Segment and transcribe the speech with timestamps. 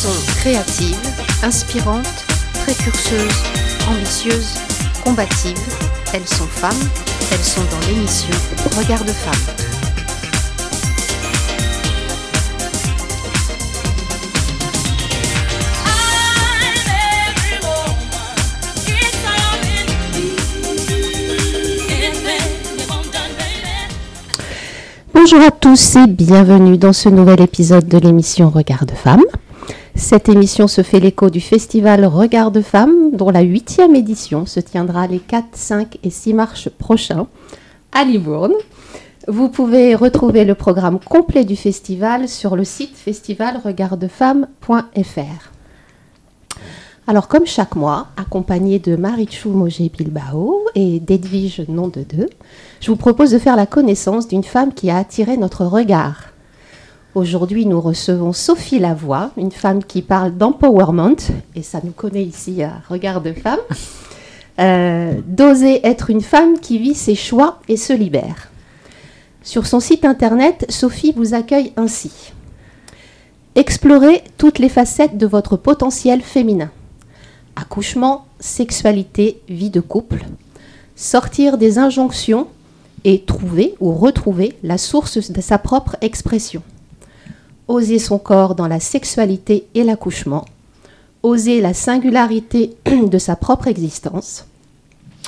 [0.00, 0.96] sont créatives,
[1.42, 2.24] inspirantes,
[2.62, 3.42] précurseuses,
[3.86, 4.54] ambitieuses,
[5.04, 5.58] combatives.
[6.14, 6.72] Elles sont femmes,
[7.30, 8.34] elles sont dans l'émission
[8.78, 9.34] Regard de femmes.
[25.12, 29.24] Bonjour à tous et bienvenue dans ce nouvel épisode de l'émission Regard de femmes.
[29.94, 34.60] Cette émission se fait l'écho du festival Regard de femmes, dont la huitième édition se
[34.60, 37.26] tiendra les 4, 5 et 6 mars prochains
[37.92, 38.54] à Libourne.
[39.28, 45.50] Vous pouvez retrouver le programme complet du festival sur le site festivalregardefemmes.fr.
[47.06, 52.28] Alors, comme chaque mois, accompagné de Marichou Mogé Bilbao et d'Edwige Nom de Deux,
[52.80, 56.30] je vous propose de faire la connaissance d'une femme qui a attiré notre regard.
[57.16, 61.16] Aujourd'hui, nous recevons Sophie Lavoie, une femme qui parle d'empowerment,
[61.56, 63.58] et ça nous connaît ici à Regard de Femme,
[64.60, 68.52] euh, d'oser être une femme qui vit ses choix et se libère.
[69.42, 72.12] Sur son site internet, Sophie vous accueille ainsi.
[73.56, 76.70] Explorez toutes les facettes de votre potentiel féminin.
[77.56, 80.24] Accouchement, sexualité, vie de couple.
[80.94, 82.46] Sortir des injonctions
[83.02, 86.62] et trouver ou retrouver la source de sa propre expression.
[87.70, 90.44] Oser son corps dans la sexualité et l'accouchement.
[91.22, 94.44] Oser la singularité de sa propre existence.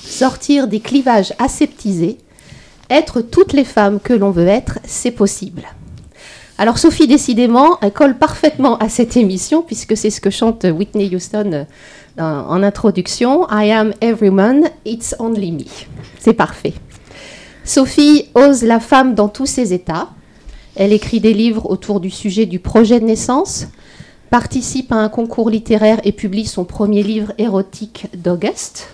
[0.03, 2.19] Sortir des clivages aseptisés.
[2.91, 5.63] Être toutes les femmes que l'on veut être, c'est possible.
[6.59, 11.15] Alors Sophie, décidément, elle colle parfaitement à cette émission, puisque c'est ce que chante Whitney
[11.15, 11.65] Houston euh,
[12.19, 13.47] en introduction.
[13.53, 15.67] I am every man, it's only me.
[16.19, 16.75] C'est parfait.
[17.65, 20.09] Sophie ose la femme dans tous ses états.
[20.75, 23.67] Elle écrit des livres autour du sujet du projet de naissance,
[24.31, 28.89] participe à un concours littéraire et publie son premier livre érotique d'Auguste.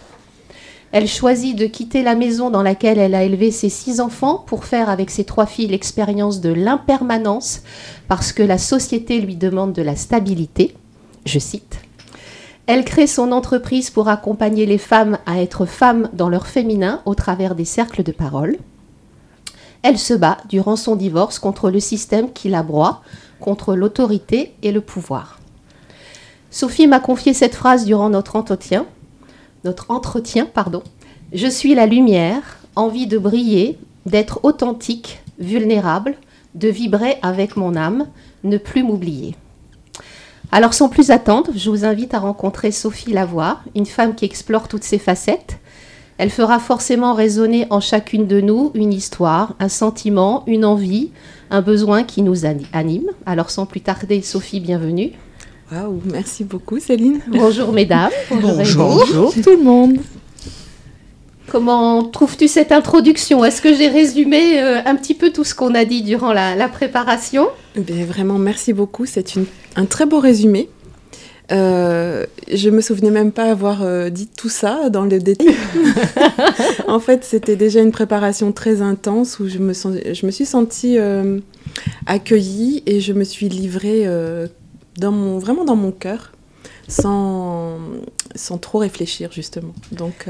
[0.91, 4.65] Elle choisit de quitter la maison dans laquelle elle a élevé ses six enfants pour
[4.65, 7.63] faire avec ses trois filles l'expérience de l'impermanence
[8.09, 10.75] parce que la société lui demande de la stabilité.
[11.27, 11.77] Je cite.
[12.67, 17.15] Elle crée son entreprise pour accompagner les femmes à être femmes dans leur féminin au
[17.15, 18.57] travers des cercles de parole.
[19.83, 23.03] Elle se bat durant son divorce contre le système qui la broie,
[23.41, 25.39] contre l'autorité et le pouvoir.
[26.51, 28.87] Sophie m'a confié cette phrase durant notre entretien.
[29.65, 30.83] Notre entretien, pardon.
[31.33, 36.17] Je suis la lumière, envie de briller, d'être authentique, vulnérable,
[36.55, 38.07] de vibrer avec mon âme,
[38.45, 39.37] ne plus m'oublier.
[40.51, 44.67] Alors sans plus attendre, je vous invite à rencontrer Sophie Lavoie, une femme qui explore
[44.67, 45.59] toutes ses facettes.
[46.19, 51.13] Elle fera forcément résonner en chacune de nous une histoire, un sentiment, une envie,
[51.49, 53.07] un besoin qui nous anime.
[53.25, 55.13] Alors sans plus tarder, Sophie, bienvenue.
[55.71, 57.21] Waouh, merci beaucoup Céline.
[57.29, 58.11] Bonjour mesdames.
[58.31, 59.99] Bonjour, Bonjour tout le monde.
[61.47, 63.45] Comment trouves-tu cette introduction?
[63.45, 66.69] Est-ce que j'ai résumé euh, un petit peu tout ce qu'on a dit durant la,
[66.69, 67.47] préparation?
[67.77, 69.07] Eh Vraiment, merci beaucoup.
[69.07, 69.35] C'est
[69.77, 70.69] un très beau résumé.
[71.51, 75.55] Euh, je me souvenais même pas avoir euh, dit tout ça dans le détail.
[76.89, 80.99] en fait, c'était déjà une préparation très intense où je me, je me suis sentie
[80.99, 81.41] euh,
[82.07, 84.07] accueillie et je me suis livrée
[84.99, 86.33] dans mon, vraiment dans mon cœur
[86.87, 87.79] sans,
[88.35, 89.75] sans trop réfléchir justement.
[89.93, 90.27] Donc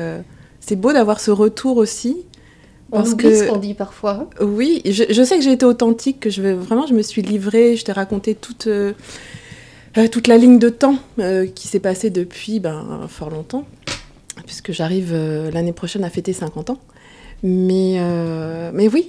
[0.60, 2.16] c'est beau d'avoir ce retour aussi.
[2.90, 4.28] On parce oublie ce qu'on dit parfois.
[4.40, 7.76] Oui, je, je, sais que j'ai été authentique, que je vraiment je me suis livrée,
[7.76, 8.92] je t'ai raconté toute euh,
[10.06, 13.64] toute la ligne de temps euh, qui s'est passée depuis ben, fort longtemps,
[14.46, 16.78] puisque j'arrive euh, l'année prochaine à fêter 50 ans.
[17.44, 18.00] Mais,
[18.74, 19.08] mais oui,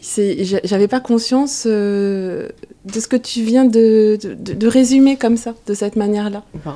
[0.63, 2.51] j'avais pas conscience de
[2.87, 6.43] ce que tu viens de, de, résumer comme ça, de cette manière-là.
[6.63, 6.73] Bon,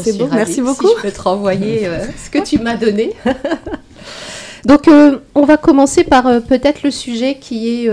[0.00, 0.86] c'est beau, merci beaucoup.
[0.86, 1.88] Si je peux te renvoyer
[2.24, 3.14] ce que tu m'as donné.
[4.64, 4.88] Donc,
[5.34, 7.88] on va commencer par peut-être le sujet qui est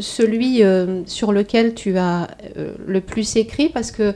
[0.00, 0.62] celui
[1.04, 4.14] sur lequel tu as le plus écrit, parce que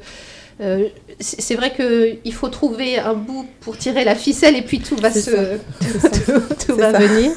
[0.60, 0.88] euh,
[1.20, 5.12] c'est vrai qu'il faut trouver un bout pour tirer la ficelle et puis tout va,
[5.12, 5.30] se,
[6.66, 7.30] tout, va venir.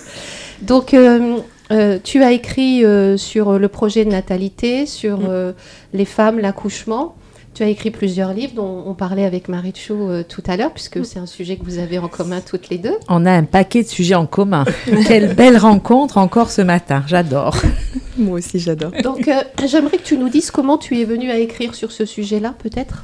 [0.61, 1.37] Donc, euh,
[1.71, 2.83] euh, tu as écrit
[3.17, 5.53] sur le projet de natalité, sur mm.
[5.93, 7.15] les femmes, l'accouchement.
[7.61, 10.97] Tu as écrit plusieurs livres dont on parlait avec Marie Chou tout à l'heure, puisque
[10.97, 11.03] mm.
[11.03, 12.95] c'est un sujet que vous avez en commun toutes les deux.
[13.07, 14.65] On a un paquet de sujets en commun.
[15.07, 17.55] Quelle belle rencontre encore ce matin, j'adore.
[18.17, 18.89] Moi aussi, j'adore.
[19.03, 19.29] Donc,
[19.63, 23.03] j'aimerais que tu nous dises comment tu es venue à écrire sur ce sujet-là, peut-être?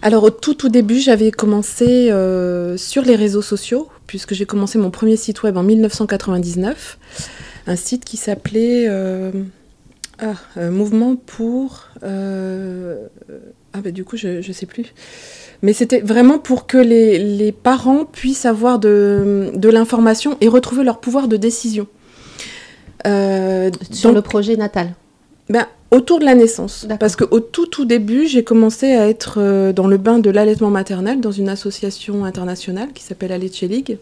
[0.00, 4.78] Alors au tout tout début, j'avais commencé euh, sur les réseaux sociaux, puisque j'ai commencé
[4.78, 6.98] mon premier site web en 1999,
[7.66, 8.86] un site qui s'appelait...
[10.18, 11.84] Ah, euh, mouvement pour.
[12.02, 13.06] euh,
[13.72, 14.94] Ah, bah, du coup, je ne sais plus.
[15.62, 20.84] Mais c'était vraiment pour que les, les parents puissent avoir de, de l'information et retrouver
[20.84, 21.86] leur pouvoir de décision.
[23.06, 24.94] Euh, Sur donc, le projet natal.
[25.50, 26.86] ben, autour de la naissance.
[26.98, 31.20] Parce qu'au tout, tout début, j'ai commencé à être dans le bain de l'allaitement maternel
[31.20, 33.98] dans une association internationale qui s'appelle Aletche League.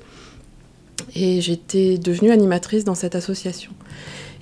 [1.16, 3.72] Et j'étais devenue animatrice dans cette association.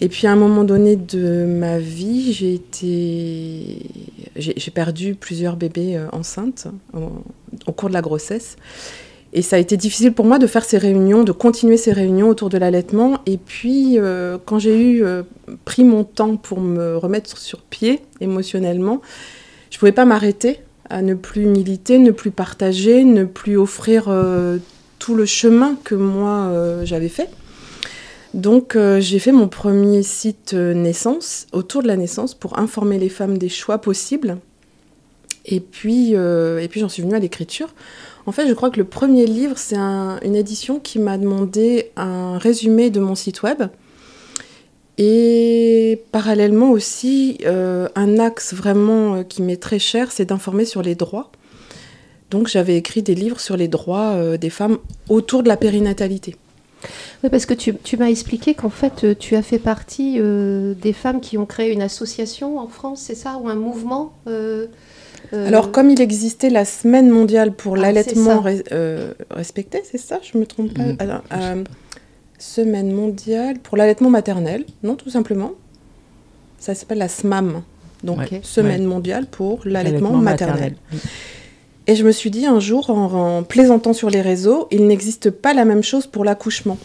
[0.00, 3.78] Et puis à un moment donné de ma vie, j'ai été,
[4.36, 7.10] j'ai perdu plusieurs bébés euh, enceintes au,
[7.66, 8.56] au cours de la grossesse.
[9.34, 12.28] Et ça a été difficile pour moi de faire ces réunions, de continuer ces réunions
[12.28, 13.20] autour de l'allaitement.
[13.24, 15.22] Et puis, euh, quand j'ai eu euh,
[15.64, 19.00] pris mon temps pour me remettre sur pied émotionnellement,
[19.70, 20.60] je ne pouvais pas m'arrêter
[20.90, 24.58] à ne plus militer, ne plus partager, ne plus offrir euh,
[24.98, 27.30] tout le chemin que moi euh, j'avais fait.
[28.34, 32.99] Donc euh, j'ai fait mon premier site euh, naissance, autour de la naissance, pour informer
[32.99, 34.38] les femmes des choix possibles.
[35.44, 37.75] Et puis, euh, et puis j'en suis venue à l'écriture.
[38.25, 41.90] En fait, je crois que le premier livre, c'est un- une édition qui m'a demandé
[41.96, 43.64] un résumé de mon site web.
[44.99, 51.32] Et parallèlement aussi, un axe vraiment qui m'est très cher, c'est d'informer sur les droits.
[52.31, 54.78] Donc j'avais écrit des livres sur les droits des femmes
[55.08, 56.37] autour de la périnatalité.
[57.22, 60.74] Oui, parce que tu, tu m'as expliqué qu'en fait, euh, tu as fait partie euh,
[60.74, 64.66] des femmes qui ont créé une association en France, c'est ça Ou un mouvement euh,
[65.32, 69.98] euh, Alors, comme il existait la semaine mondiale pour Ah, l'allaitement re- euh, respecté, c'est
[69.98, 70.96] ça Je me trompe pas Mm.
[70.98, 71.64] Alors, euh,
[72.38, 75.52] Semaine mondiale pour l'allaitement maternel, non, tout simplement.
[76.58, 77.62] Ça s'appelle la SMAM.
[78.02, 78.40] Donc, Ouais.
[78.42, 80.75] Semaine mondiale pour l'allaitement L'allaitement maternel.
[81.86, 85.30] Et je me suis dit un jour, en, en plaisantant sur les réseaux, il n'existe
[85.30, 86.78] pas la même chose pour l'accouchement.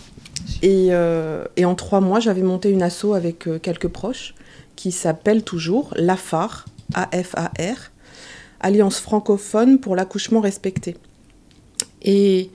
[0.63, 4.33] Et, euh, et en trois mois, j'avais monté une asso avec euh, quelques proches
[4.75, 7.91] qui s'appelle toujours l'AFAR, A-F-A-R,
[8.59, 10.97] Alliance francophone pour l'accouchement respecté.
[12.01, 12.51] Et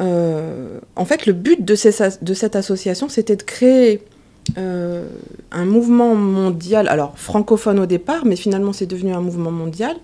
[0.00, 4.02] euh, en fait, le but de, cette association, c'était de créer
[4.56, 9.96] un mouvement mondial, alors francophone au départ, mais finalement c'est devenu un mouvement mondial,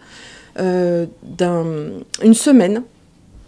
[0.59, 1.91] euh, d'un-
[2.25, 2.83] une semaine.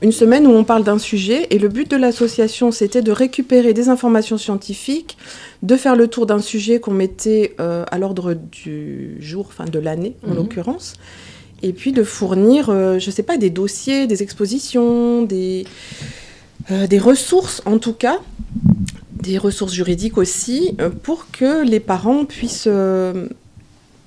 [0.05, 3.73] Une semaine où on parle d'un sujet et le but de l'association c'était de récupérer
[3.73, 5.17] des informations scientifiques,
[5.63, 9.79] de faire le tour d'un sujet qu'on mettait euh, à l'ordre du jour, enfin de
[9.79, 10.37] l'année en Mhm.
[10.37, 10.93] l'occurrence,
[11.63, 15.65] et puis de fournir, euh, je sais pas, des dossiers, des expositions, des,
[16.71, 18.19] euh, des ressources en tout cas,
[19.23, 22.69] des ressources juridiques aussi, pour que les parents puissent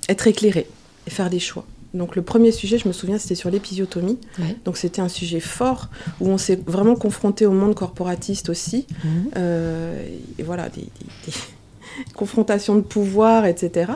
[0.08, 0.68] être éclairés
[1.08, 1.66] et faire des choix.
[1.94, 4.18] Donc le premier sujet, je me souviens, c'était sur l'épisiotomie.
[4.38, 4.56] Ouais.
[4.64, 5.88] Donc c'était un sujet fort
[6.20, 8.86] où on s'est vraiment confronté au monde corporatiste aussi.
[9.04, 9.30] Mhm.
[9.36, 10.06] Euh,
[10.38, 10.88] et voilà, des, des-
[11.26, 11.32] des
[12.14, 13.92] confrontations de pouvoir, etc.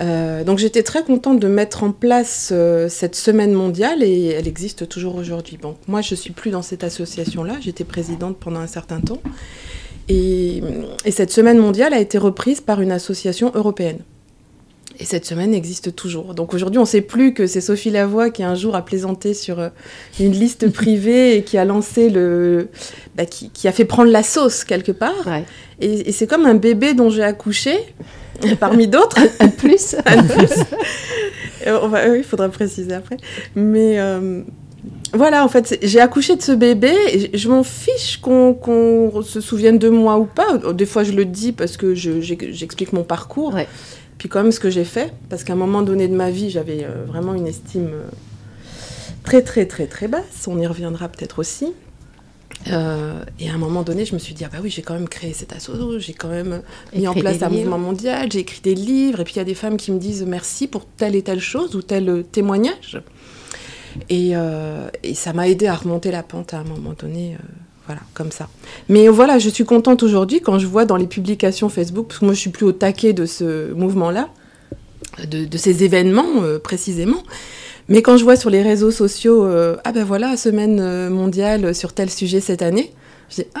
[0.00, 4.48] Euh, donc j'étais très contente de mettre en place euh, cette semaine mondiale et elle
[4.48, 5.58] existe toujours aujourd'hui.
[5.60, 9.20] Bon, moi je suis plus dans cette association-là, j'étais présidente pendant un certain temps.
[10.08, 10.62] Et,
[11.04, 13.98] et cette semaine mondiale a été reprise par une association européenne.
[14.98, 16.34] Et cette semaine existe toujours.
[16.34, 19.32] Donc aujourd'hui, on ne sait plus que c'est Sophie Lavoie qui un jour a plaisanté
[19.32, 19.68] sur euh,
[20.18, 22.68] une liste privée et qui a lancé le,
[23.16, 25.26] bah, qui, qui a fait prendre la sauce quelque part.
[25.26, 25.44] Ouais.
[25.80, 27.72] Et, et c'est comme un bébé dont j'ai accouché,
[28.60, 29.18] parmi d'autres.
[29.38, 30.50] Un plus Un plus.
[31.66, 33.16] Euh, on va- oui, il faudra préciser après.
[33.54, 34.42] Mais euh,
[35.14, 39.78] voilà, en fait, j'ai accouché de ce bébé et je m'en fiche qu'on se souvienne
[39.78, 40.58] de moi ou pas.
[40.74, 43.54] Des fois, je le dis parce que je- j'explique mon parcours.
[43.54, 43.66] Ouais.
[44.20, 46.50] Puis quand même ce que j'ai fait, parce qu'à un moment donné de ma vie,
[46.50, 48.02] j'avais euh, vraiment une estime euh,
[49.24, 50.46] très très très très basse.
[50.46, 51.72] On y reviendra peut-être aussi.
[52.70, 54.92] Euh, et à un moment donné, je me suis dit, ah bah oui, j'ai quand
[54.92, 56.60] même créé cet asso, j'ai quand même
[56.94, 57.62] mis en place un livres.
[57.62, 59.98] mouvement mondial, j'ai écrit des livres, et puis il y a des femmes qui me
[59.98, 63.02] disent merci pour telle et telle chose ou tel témoignage.
[64.10, 67.38] Et, euh, et ça m'a aidé à remonter la pente à un moment donné, euh,
[67.90, 68.48] voilà, comme ça.
[68.88, 72.24] Mais voilà, je suis contente aujourd'hui quand je vois dans les publications Facebook, parce que
[72.24, 74.28] moi je suis plus au taquet de ce mouvement-là,
[75.28, 77.22] de, de ces événements euh, précisément.
[77.88, 81.74] Mais quand je vois sur les réseaux sociaux, euh, ah ben voilà, semaine euh, mondiale
[81.74, 82.92] sur tel sujet cette année,
[83.28, 83.60] je dis ah,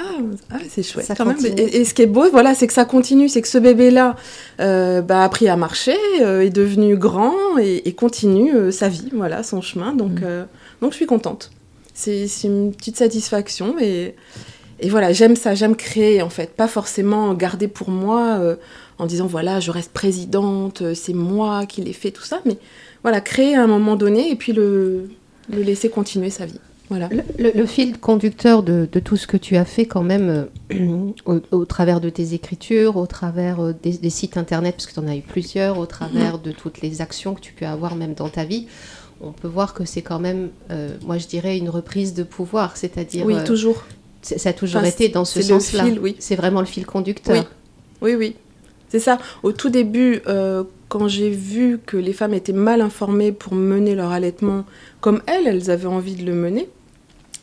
[0.52, 1.36] ah, c'est chouette Ça quand même.
[1.56, 4.14] Et, et ce qui est beau, voilà, c'est que ça continue, c'est que ce bébé-là
[4.60, 8.88] euh, bah, a appris à marcher, euh, est devenu grand et, et continue euh, sa
[8.88, 9.92] vie, voilà, son chemin.
[9.92, 10.46] Donc, Mm.
[10.82, 11.50] donc je suis contente.
[12.00, 14.14] C'est une petite satisfaction et,
[14.80, 18.56] et voilà, j'aime ça, j'aime créer en fait, pas forcément garder pour moi euh,
[18.98, 22.56] en disant voilà, je reste présidente, euh, c'est moi qui l'ai fait, tout ça, mais
[23.02, 25.10] voilà, créer à un moment donné et puis le,
[25.52, 26.60] le laisser continuer sa vie.
[26.90, 27.08] Voilà.
[27.38, 31.12] Le, le fil conducteur de, de, tout ce que tu as fait quand même euh,
[31.24, 34.94] au, au, travers de tes écritures, au travers euh, des, des, sites internet, parce que
[34.94, 36.42] tu en as eu plusieurs, au travers mmh.
[36.42, 38.66] de toutes les actions que tu peux avoir même dans ta vie,
[39.20, 42.76] on peut voir que c'est quand même, euh, moi je dirais, une reprise de pouvoir,
[42.76, 43.26] c'est-à-dire...
[43.26, 43.84] Oui, toujours.
[44.22, 45.86] Ça a toujours enfin, été dans ce sens-là.
[46.00, 46.16] Oui.
[46.18, 47.46] C'est vraiment le fil conducteur.
[48.02, 48.16] Oui, oui.
[48.16, 48.36] oui.
[48.90, 49.18] C'est ça.
[49.42, 53.94] Au tout début, euh, quand j'ai vu que les femmes étaient mal informées pour mener
[53.94, 54.64] leur allaitement
[55.00, 56.68] comme elles, elles avaient envie de le mener,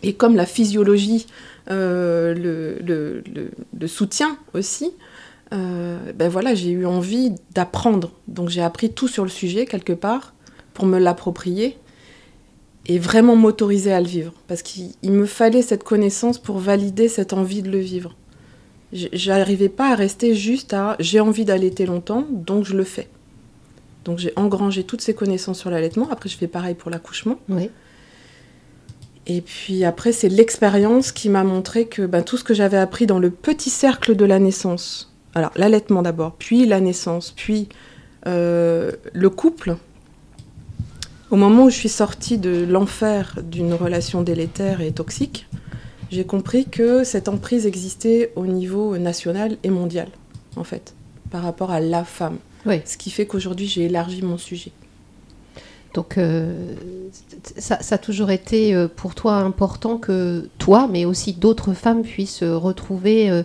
[0.03, 1.25] et comme la physiologie
[1.72, 4.91] euh, le, le, le, le, soutient aussi,
[5.53, 8.12] euh, ben voilà, j'ai eu envie d'apprendre.
[8.27, 10.34] Donc j'ai appris tout sur le sujet quelque part
[10.77, 11.75] pour me l'approprier
[12.86, 14.31] et vraiment m'autoriser à le vivre.
[14.48, 18.15] Parce qu'il me fallait cette connaissance pour valider cette envie de le vivre.
[18.93, 23.10] J'arrivais pas à rester juste à j'ai envie d'allaiter longtemps, donc je le fais.
[24.05, 26.10] Donc j'ai engrangé toutes ces connaissances sur l'allaitement.
[26.12, 27.39] Après, je fais pareil pour l'accouchement.
[27.50, 27.72] Oui.
[29.25, 33.07] Et puis après, c'est l'expérience qui m'a montré que ben, tout ce que j'avais appris
[33.07, 37.67] dans le petit cercle de la naissance, alors l'allaitement d'abord, puis la naissance, puis
[38.27, 39.77] euh, le couple,
[41.31, 45.48] au moment où je suis sortie de l'enfer d'une relation délétère et toxique,
[46.10, 50.07] j'ai compris que cette emprise existait au niveau national et mondial,
[50.55, 50.93] en fait,
[51.31, 52.38] par rapport à la femme.
[52.65, 52.81] Oui.
[52.86, 54.72] Ce qui fait qu'aujourd'hui, j'ai élargi mon sujet.
[55.93, 56.75] Donc, euh,
[57.57, 62.03] ça, ça, a toujours été euh, pour toi important que toi, mais aussi d'autres femmes
[62.03, 63.43] puissent retrouver euh,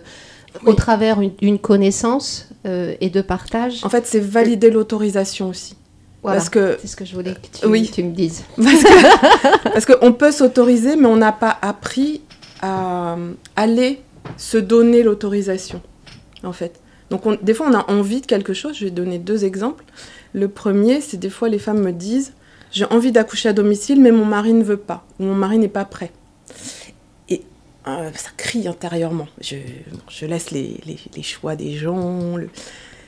[0.61, 0.71] oui.
[0.71, 3.83] au travers d'une connaissance euh, et de partage.
[3.83, 5.75] En fait, c'est valider l'autorisation aussi.
[6.23, 7.91] Voilà, parce que c'est ce que je voulais que tu, oui.
[7.93, 8.45] tu me dises.
[9.63, 12.21] Parce qu'on peut s'autoriser, mais on n'a pas appris
[12.61, 13.17] à
[13.57, 14.01] aller
[14.37, 15.81] se donner l'autorisation,
[16.43, 16.79] en fait.
[17.09, 18.77] Donc, on, des fois, on a envie de quelque chose.
[18.77, 19.83] Je vais donner deux exemples.
[20.31, 22.33] Le premier, c'est des fois, les femmes me disent
[22.71, 25.67] J'ai envie d'accoucher à domicile, mais mon mari ne veut pas, ou mon mari n'est
[25.67, 26.11] pas prêt.
[27.27, 27.43] Et
[27.87, 29.27] euh, ça crie intérieurement.
[29.41, 29.57] Je,
[30.09, 32.37] je laisse les, les, les, choix des gens.
[32.37, 32.49] Le,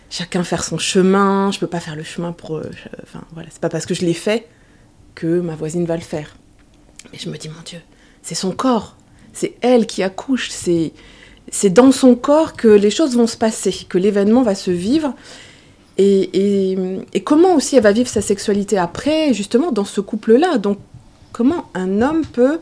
[0.10, 1.52] chacun faire son chemin.
[1.52, 2.58] Je peux pas faire le chemin pour.
[2.58, 2.70] Euh,
[3.04, 3.50] enfin, voilà.
[3.52, 4.48] C'est pas parce que je l'ai fait
[5.14, 6.36] que ma voisine va le faire.
[7.12, 7.80] Mais je me dis, mon Dieu,
[8.22, 8.96] c'est son corps.
[9.34, 10.50] C'est elle qui accouche.
[10.50, 10.94] C'est
[11.52, 15.14] c'est dans son corps que les choses vont se passer, que l'événement va se vivre.
[15.98, 16.74] Et,
[17.14, 20.58] et, comment aussi elle va vivre sa sexualité après, justement, dans ce couple-là?
[20.58, 20.80] Donc,
[21.32, 22.60] comment un homme peut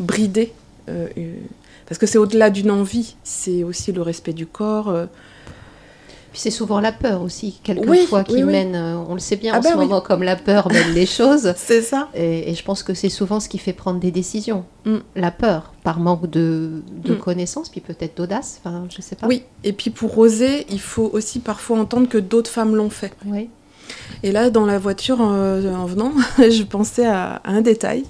[0.00, 0.52] brider
[0.90, 1.08] euh,
[1.86, 4.90] Parce que c'est au-delà d'une envie, c'est aussi le respect du corps.
[4.90, 5.06] Euh,
[6.34, 9.36] puis c'est souvent la peur aussi, quelquefois, oui, qui oui, mène, euh, on le sait
[9.36, 11.54] bien ah en ben ce moment, comme la peur mène les choses.
[11.56, 12.08] c'est ça.
[12.12, 14.64] Et, et, je pense que c'est souvent ce qui fait prendre des décisions.
[14.84, 14.96] Mm.
[15.14, 17.18] La peur, par manque de, de mm.
[17.18, 19.28] connaissances, puis peut-être d'audace, enfin, je sais pas.
[19.28, 23.12] Oui, et puis pour oser, il faut aussi parfois entendre que d'autres femmes l'ont fait.
[23.26, 23.48] Oui.
[24.24, 28.02] Et là, dans la voiture, euh, en venant, je pensais à, à un détail.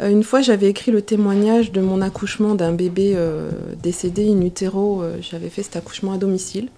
[0.00, 3.50] Euh, une fois, j'avais écrit le témoignage de mon accouchement d'un bébé euh,
[3.82, 5.02] décédé in utero.
[5.20, 6.68] j'avais fait cet accouchement à domicile.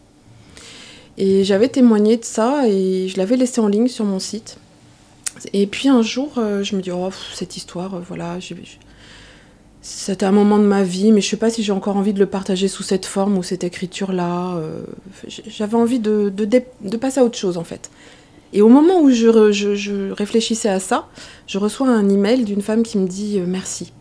[1.19, 4.57] Et j'avais témoigné de ça et je l'avais laissé en ligne sur mon site.
[5.53, 8.39] Et puis un jour, euh, je me dis, oh, cette histoire, euh, voilà,
[9.83, 12.21] c'était un moment de ma vie, mais je sais pas si j'ai encore envie de
[12.21, 14.57] le partager sous cette forme ou cette écriture-là.
[14.59, 14.83] Euh,
[15.29, 16.31] j'avais envie de,
[17.01, 17.91] passer à autre chose, en fait.
[18.53, 21.09] Et au moment où je, je réfléchissais à ça,
[21.49, 23.93] je reçois un email d'une femme qui me dit merci.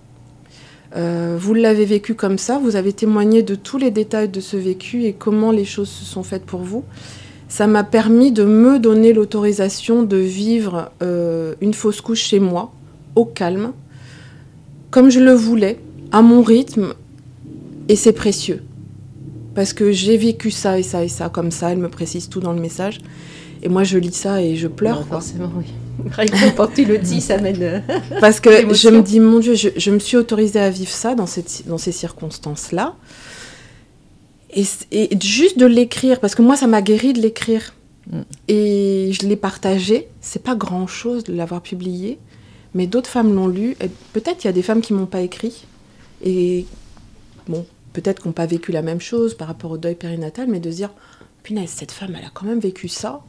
[0.98, 4.58] Euh, vous l'avez vécu comme ça, vous avez témoigné de tous les détails de ce
[4.58, 6.84] vécu et comment les choses se sont faites pour vous.
[7.50, 12.74] Ça m'a permis de me donner l'autorisation de vivre euh, une fausse couche chez moi,
[13.16, 13.72] au calme,
[14.90, 15.80] comme je le voulais,
[16.12, 16.94] à mon rythme,
[17.90, 18.64] et c'est précieux.
[19.58, 22.40] Parce que j'ai vécu ça et ça et ça comme ça, elle me précise tout
[22.40, 23.00] dans le message.
[23.64, 25.00] Et moi, je lis ça et je pleure.
[25.00, 25.66] Non, forcément, oui.
[26.56, 27.84] Quand tu le dis, ça mène.
[28.22, 31.16] Parce que je me dis, mon Dieu, je, je, me suis autorisée à vivre ça
[31.16, 32.98] dans, cette, dans ces circonstances-là.
[34.54, 37.74] Et, et, juste de l'écrire, parce que moi, ça m'a guéri de l'écrire.
[38.12, 38.22] Mm.
[38.50, 40.08] Et je l'ai partagé.
[40.22, 42.20] C'est pas grand-chose de l'avoir publié,
[42.76, 43.76] mais d'autres femmes l'ont lu.
[44.14, 45.66] Peut-être il y a des femmes qui m'ont pas écrit.
[46.24, 46.68] Et
[47.48, 47.66] bon,
[48.02, 50.72] peut-être qu'on n'ont pas vécu la même chose par rapport au deuil périnatal, mais de
[50.72, 50.92] se dire,
[51.44, 53.22] punaise, cette femme, elle a quand même vécu ça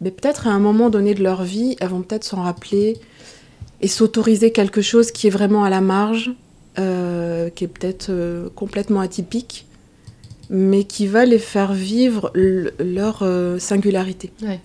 [0.00, 2.98] mais peut-être à un moment donné de leur vie, elles vont peut-être s'en rappeler
[3.80, 6.32] et s'autoriser quelque chose qui est vraiment à la marge,
[6.78, 9.66] euh, qui est peut-être euh, complètement atypique,
[10.50, 14.30] mais qui va les faire vivre leur euh, singularité.
[14.42, 14.60] Ouais.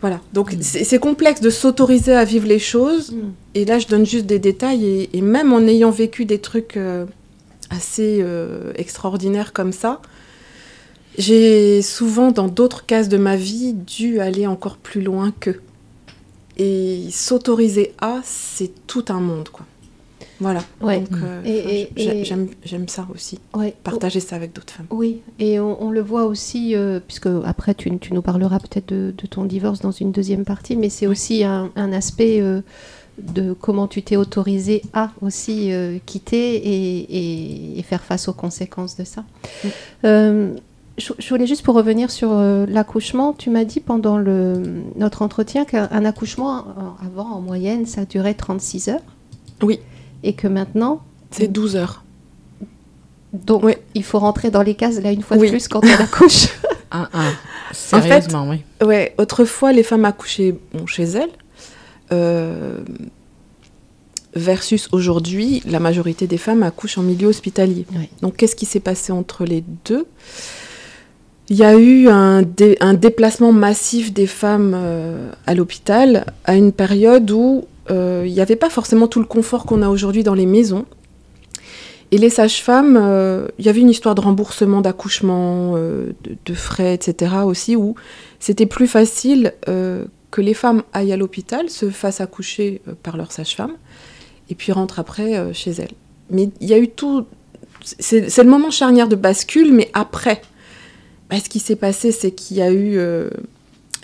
[0.00, 0.62] Voilà, donc mmh.
[0.62, 3.16] c'est complexe de s'autoriser à vivre les choses, mmh.
[3.54, 6.76] et là je donne juste des détails, et, et même en ayant vécu des trucs
[7.72, 10.00] assez euh, extraordinaires comme ça,
[11.18, 15.60] j'ai souvent, dans d'autres cases de ma vie, dû aller encore plus loin qu'eux.
[16.56, 19.66] Et s'autoriser à, c'est tout un monde, quoi.
[20.40, 20.64] Voilà.
[20.80, 21.00] Ouais.
[21.00, 23.38] Donc, euh, Et- j'aime, j'aime ça aussi.
[23.54, 23.74] Ouais.
[23.84, 24.86] Partager ça avec d'autres femmes.
[24.90, 28.88] Oui, et on, on le voit aussi, euh, puisque après tu, tu nous parleras peut-être
[28.88, 32.60] de, de ton divorce dans une deuxième partie, mais c'est aussi un, un aspect euh,
[33.22, 36.98] de comment tu t'es autorisé à aussi euh, quitter et,
[37.76, 39.22] et- et faire face aux conséquences de ça.
[39.64, 39.68] Mm.
[40.04, 40.54] Euh,
[40.98, 44.60] je, je voulais juste pour revenir sur euh, l'accouchement, tu m'as dit pendant le,
[44.96, 46.64] notre entretien qu'un un accouchement,
[47.04, 49.00] avant en moyenne, ça durait 36 heures.
[49.62, 49.78] Oui.
[50.22, 51.00] Et que maintenant,
[51.30, 52.04] C'est 12 heures.
[53.32, 53.74] donc Oui.
[53.94, 55.46] il faut rentrer dans les cases là une fois Oui.
[55.46, 56.48] de plus quand on accouche.
[56.94, 57.30] Ah, ah.
[57.72, 58.62] Sérieusement, oui.
[58.86, 61.30] Ouais, autrefois, les femmes accouchaient bon, chez elles.
[62.10, 62.80] Euh,
[64.34, 67.84] versus aujourd'hui, la majorité des femmes accouchent en milieu hospitalier.
[68.22, 70.06] Donc, qu'est-ce qui s'est passé entre les deux?
[71.48, 76.56] Il y a eu un, dé- un déplacement massif des femmes euh, à l'hôpital à
[76.56, 80.22] une période où euh, il n'y avait pas forcément tout le confort qu'on a aujourd'hui
[80.22, 80.86] dans les maisons.
[82.10, 86.94] Et les sages-femmes, euh, il y avait une histoire de remboursement d'accouchement, de, de frais,
[86.94, 87.34] etc.
[87.44, 87.96] aussi, où
[88.38, 89.52] c'était plus facile
[90.32, 93.74] que les femmes aillent à l'hôpital, se fassent accoucher euh, par leur sage-femme,
[94.50, 95.92] et puis rentrent après euh, chez elles.
[96.30, 97.26] Mais il y a eu tout.
[97.84, 100.42] C'est le moment charnière de bascule, mais après.
[101.28, 103.28] Bah, ce qui s'est passé, c'est qu'il y a eu euh,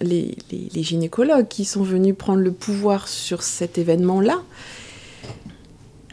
[0.00, 0.36] les,
[0.74, 4.42] gynécologues qui sont venus prendre le pouvoir sur cet événement-là.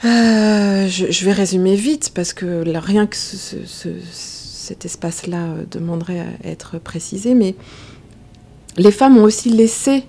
[0.04, 6.48] Je, vais résumer vite parce que rien que ce- ce- ce- cet espace-là demanderait à
[6.48, 7.56] être précisé, mais
[8.78, 10.04] les femmes ont aussi laissé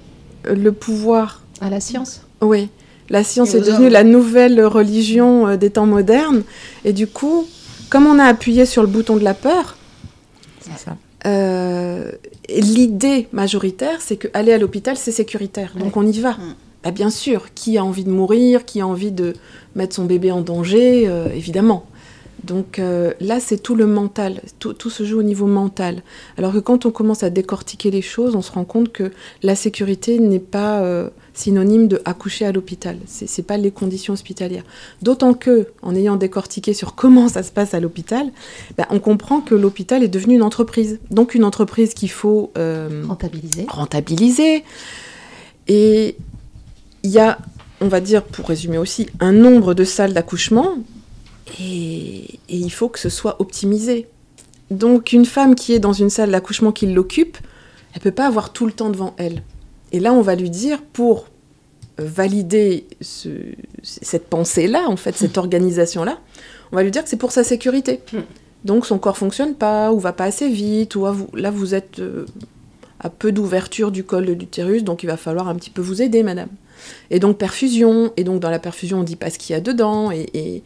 [0.46, 1.42] euh, le pouvoir.
[1.61, 2.68] À la science Oui,
[3.08, 3.92] la science est devenue hommes.
[3.92, 6.42] la nouvelle religion euh, des temps modernes,
[6.85, 7.46] et du coup,
[7.90, 9.76] comme on a appuyé sur le bouton de la peur,
[10.61, 10.96] C'est ça.
[11.26, 12.11] euh,
[12.49, 15.73] l'idée majoritaire, c'est que aller à l'hôpital, c'est sécuritaire.
[15.78, 16.32] Donc on y va.
[16.32, 16.54] Mm.
[16.85, 19.32] Bah, bien sûr, qui a envie de mourir, qui a envie de
[19.75, 21.85] mettre son bébé en danger, euh, évidemment.
[22.46, 26.02] Donc euh, là, c'est tout le mental, tout, tout se joue au niveau mental.
[26.38, 29.10] Alors que quand on commence à décortiquer les choses, on se rend compte que
[29.42, 32.97] la sécurité n'est pas euh, synonyme de accoucher à l'hôpital.
[33.06, 34.64] C'est c'est pas les conditions hospitalières.
[35.02, 38.30] D'autant que, en ayant décortiqué sur comment ça se passe à l'hôpital,
[38.78, 41.00] bah, on comprend que l'hôpital est devenu une entreprise.
[41.10, 43.66] Donc une entreprise qu'il faut euh, rentabilisée.
[43.68, 44.62] rentabiliser.
[45.68, 46.16] Et
[47.02, 47.38] il y a,
[47.80, 50.76] on va dire, pour résumer aussi, un nombre de salles d'accouchement
[51.61, 54.06] et, et il faut que ce soit optimisé.
[54.71, 57.39] Donc une femme qui est dans une salle d'accouchement qui l'occupe,
[57.95, 59.43] elle peut pas avoir tout le temps devant elle.
[59.93, 61.26] Et là, on va lui dire, pour
[62.00, 63.28] euh, valider ce-
[63.82, 66.19] cette pensée-là, en fait, cette organisation-là,
[66.73, 68.00] on va lui dire que c'est pour sa sécurité.
[68.65, 71.75] Donc son corps fonctionne pas, ou va pas assez vite, ou ah, vous- là vous
[71.76, 72.26] êtes euh,
[72.99, 76.02] à peu d'ouverture du col de l'utérus, donc il va falloir un petit peu vous
[76.02, 76.49] aider, madame.
[77.11, 79.61] Et donc perfusion, et donc dans la perfusion on dit pas ce qu'il y a
[79.61, 80.63] dedans, et, et-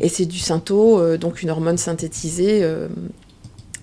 [0.00, 2.88] et c'est du synto, euh, donc une hormone synthétisée euh,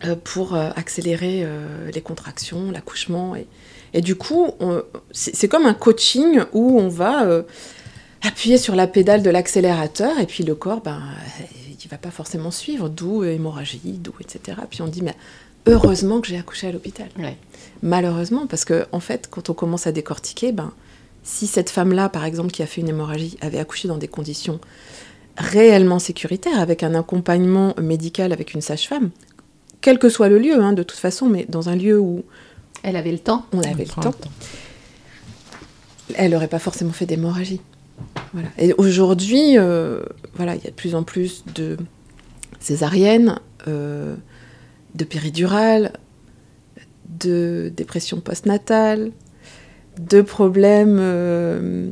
[0.05, 1.45] euh, pour accélérer
[1.93, 3.35] les contractions, l'accouchement.
[3.35, 3.47] Et,
[3.93, 4.51] et du coup,
[5.11, 7.43] c'est comme un coaching où on va euh,
[8.23, 11.01] appuyer sur la pédale de l'accélérateur, et puis le corps, ben,
[11.83, 14.57] il va pas forcément suivre, d'où hémorragie, d'où etc.
[14.69, 15.15] Puis on dit, mais
[15.67, 17.09] heureusement que j'ai accouché à l'hôpital.
[17.19, 17.37] Ouais.
[17.83, 20.73] Malheureusement, parce que en fait, quand on commence à décortiquer, ben,
[21.23, 24.59] si cette femme-là, par exemple, qui a fait une hémorragie, avait accouché dans des conditions
[25.41, 29.09] réellement sécuritaires, avec un accompagnement médical avec une sage-femme,
[29.81, 32.23] quel que soit le lieu, hein, de toute façon, mais dans un lieu où
[32.83, 33.45] Elle avait le temps.
[33.51, 34.13] on avait le temps,
[36.15, 37.61] elle n'aurait pas forcément fait d'hémorragie.
[38.33, 38.49] Voilà.
[38.57, 40.01] Et aujourd'hui, euh,
[40.35, 41.77] voilà, il y a de plus en plus de
[42.59, 44.15] césariennes, euh,
[44.95, 45.93] de péridurales,
[47.07, 49.11] de dépression postnatale,
[49.99, 51.89] de problèmes euh,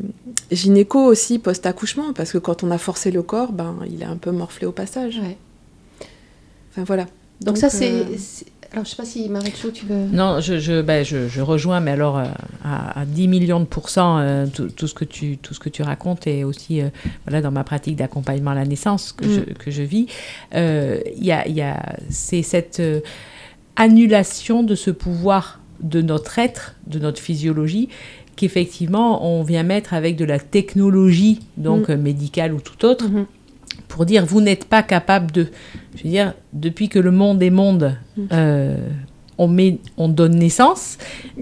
[0.51, 4.17] gynéco aussi post-accouchement, parce que quand on a forcé le corps, ben, il est un
[4.17, 5.17] peu morflé au passage.
[5.17, 5.37] Ouais.
[6.71, 7.03] Enfin voilà.
[7.41, 7.91] Donc, Donc, ça, c'est.
[7.91, 10.05] euh, c'est- Alors, je sais pas si Marie-Jo, tu veux.
[10.11, 12.25] Non, je, je, ben, je, je rejoins, mais alors euh,
[12.63, 15.69] à, à 10 millions de pourcents, euh, tout, tout ce que tu, tout ce que
[15.69, 16.89] tu racontes et aussi euh,
[17.25, 19.29] voilà, dans ma pratique d'accompagnement à la naissance que, Mm.
[19.31, 20.05] je, que je vis,
[20.53, 22.99] euh, il y a, il y a, c'est cette euh,
[23.75, 27.89] annulation de ce pouvoir de notre être, de notre physiologie,
[28.35, 31.95] qu'effectivement on vient mettre avec de la technologie, donc Mm.
[31.95, 33.25] médicale ou tout autre, Mhm.
[33.87, 35.47] pour dire vous n'êtes pas capable de.
[35.95, 38.21] Je veux dire, depuis que le monde est monde, Mm.
[38.31, 38.77] euh,
[39.39, 40.97] on, met, on donne naissance,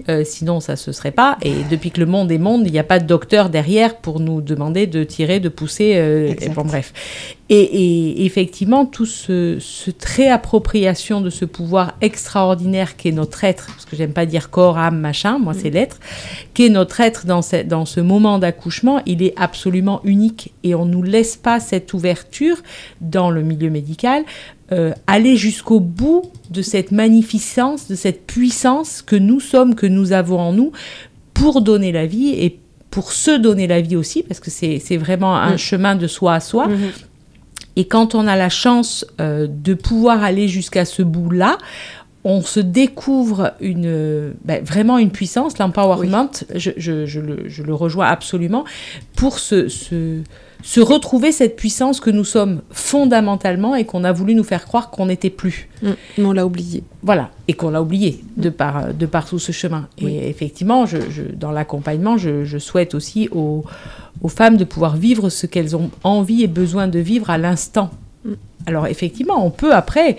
[0.08, 1.36] euh, sinon ça se serait pas.
[1.42, 4.20] Et depuis que le monde est monde, il n'y a pas de docteur derrière pour
[4.20, 5.94] nous demander de tirer, de pousser.
[5.96, 6.94] Euh, et bon, bref.
[7.50, 13.84] Et, et effectivement, tout ce, ce réappropriation de ce pouvoir extraordinaire qu'est notre être, parce
[13.84, 15.98] que j'aime pas dire corps, âme, machin, moi c'est l'être,
[16.54, 20.84] qu'est notre être dans ce, dans ce moment d'accouchement, il est absolument unique et on
[20.84, 22.58] nous laisse pas cette ouverture
[23.00, 24.24] dans le milieu médical
[24.72, 30.12] euh, aller jusqu'au bout de cette magnificence, de cette puissance que nous sommes, que nous
[30.12, 30.72] avons en nous,
[31.34, 32.58] pour donner la vie et
[32.90, 35.58] pour se donner la vie aussi, parce que c'est vraiment un Mm.
[35.58, 36.68] chemin de soi à soi.
[36.68, 36.90] Mhm.
[37.76, 41.58] Et quand on a la chance euh, de pouvoir aller jusqu'à ce bout-là,
[42.24, 47.72] on se découvre une, ben, vraiment une puissance, l'empowerment, je, je- je le, je le
[47.74, 48.64] rejoins absolument,
[49.16, 50.18] pour se, se,
[50.62, 54.90] se retrouver cette puissance que nous sommes fondamentalement et qu'on a voulu nous faire croire
[54.90, 55.68] qu'on n'était plus.
[55.82, 55.90] Mm.
[56.18, 56.82] Mais on l'a oublié.
[57.02, 59.88] Voilà, et qu'on l'a oublié de par, de par tout ce chemin.
[60.02, 60.14] Oui.
[60.16, 63.64] Et effectivement, je, je- dans l'accompagnement, je, je souhaite aussi aux,
[64.20, 67.90] aux femmes de pouvoir vivre ce qu'elles ont envie et besoin de vivre à l'instant.
[68.24, 68.32] Mm.
[68.66, 70.16] Alors effectivement, on peut après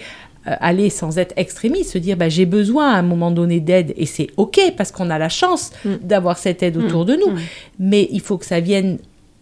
[0.48, 3.94] euh, aller sans être extrémiste, se dire bah, j'ai besoin à un moment donné d'aide
[3.98, 5.96] et c'est ok parce qu'on a la chance Mm.
[6.02, 7.32] d'avoir cette aide autour de nous.
[7.34, 7.40] Mm.
[7.80, 9.00] Mais il faut que ça vienne,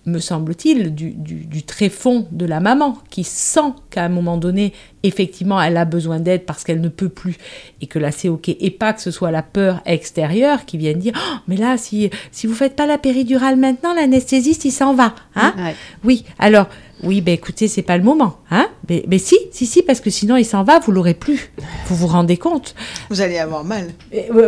[0.08, 4.74] me semble-t-il, du, du, du tréfonds de la maman qui sent qu'à un moment donné,
[5.04, 7.38] effectivement, elle a besoin d'aide parce qu'elle ne peut plus
[7.82, 8.50] et que là, c'est OK.
[8.50, 12.10] Et pas que ce soit la peur extérieure qui vienne dire Oh, Mais là, si,
[12.32, 15.14] si vous faites pas la péridurale maintenant, l'anesthésiste, il s'en va.
[15.36, 15.54] Hein?
[15.58, 15.76] Ouais.
[16.04, 16.68] Oui, alors,
[17.04, 18.38] oui, ben écoutez, c'est pas le moment.
[18.50, 21.52] Hein mais, mais si, si, si, parce que sinon, il s'en va, vous l'aurez plus.
[21.88, 22.74] Vous vous rendez compte
[23.10, 23.88] Vous allez avoir mal.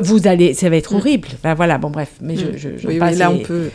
[0.02, 1.28] Vous allez, ça va être horrible.
[1.44, 2.10] Ben voilà, bon, bref.
[2.22, 3.70] Mais je, je, je Oui, passe oui, là, on peut,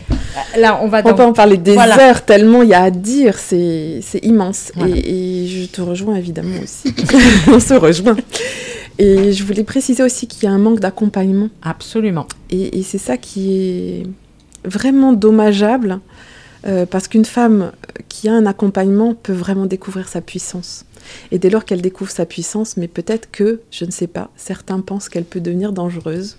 [0.59, 2.01] Là, on va on peut en parler des Voilà.
[2.11, 4.73] heures, tellement il y a à dire, c'est c'est immense.
[4.75, 4.97] Voilà.
[4.97, 6.95] Et, et je te rejoins évidemment aussi.
[7.49, 8.17] on se rejoint.
[8.99, 11.49] Et je voulais préciser aussi qu'il y a un manque d'accompagnement.
[11.63, 12.27] Absolument.
[12.51, 14.03] Et, et c'est ça qui est
[14.65, 16.01] vraiment dommageable,
[16.67, 17.73] euh, parce qu'une femme
[18.09, 20.85] qui a un accompagnement peut vraiment découvrir sa puissance.
[21.31, 24.81] Et dès lors qu'elle découvre sa puissance, mais peut-être que, je ne sais pas, certains
[24.81, 26.37] pensent qu'elle peut devenir dangereuse.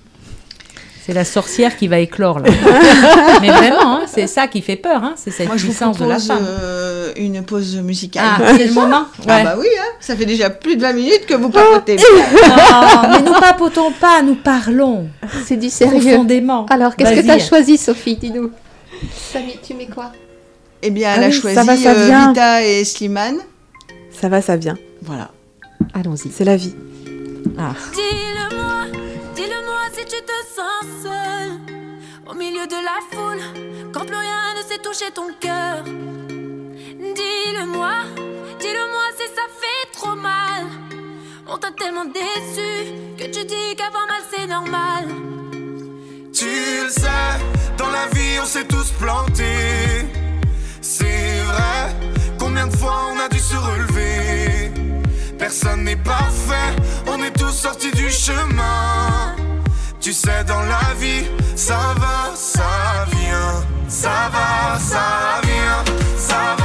[1.05, 2.49] C'est la sorcière qui va éclore là.
[3.41, 5.99] Mais vraiment, hein, c'est ça qui fait peur, hein, c'est cette Moi, je vous puissance
[5.99, 6.43] de la femme.
[6.49, 8.23] euh, une pause musicale.
[8.27, 11.25] Ah, c'est le moment Ah bah oui, hein, ça fait déjà plus de 20 minutes
[11.27, 11.97] que vous papotez.
[12.49, 15.05] Non, mais nous papotons pas, nous parlons
[15.45, 15.99] C'est du sérieux.
[15.99, 16.65] profondément.
[16.71, 18.15] Alors, qu'est-ce que tu as choisi, Sophie?
[18.15, 18.49] Dis-nous.
[19.13, 20.11] Samy, tu mets quoi?
[20.81, 22.27] Eh bien, Ah elle a oui, choisi ça va, ça euh, vient.
[22.29, 23.39] Vita et Slimane.
[24.11, 24.77] Ça va, ça vient.
[25.01, 25.31] Voilà.
[25.93, 26.31] Allons-y.
[26.31, 26.75] C'est la vie.
[27.57, 27.73] Ah.
[27.93, 28.85] Dis-le-moi,
[29.35, 31.51] dis-le-moi si tu te sens seul
[32.29, 33.39] au milieu de la foule,
[33.93, 35.83] quand plus rien ne sait toucher ton cœur.
[35.85, 37.93] Dis-le-moi,
[38.59, 40.65] dis-le-moi si ça fait trop mal.
[41.47, 45.05] On t'a tellement déçu que tu dis qu'avoir mal c'est normal.
[46.45, 47.39] Tu le sais,
[47.75, 50.05] dans la vie on s'est tous plantés.
[50.79, 51.95] C'est vrai,
[52.37, 54.71] combien de fois on a dû se relever?
[55.39, 56.69] Personne n'est parfait,
[57.07, 59.35] on est tous sortis du chemin.
[59.99, 63.65] Tu sais, dans la vie, ça va, ça vient.
[63.87, 65.83] Ça va, ça vient.
[66.15, 66.64] Ça va,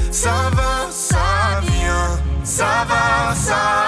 [0.11, 2.19] ça va, ça vient.
[2.43, 3.80] Ça va, ça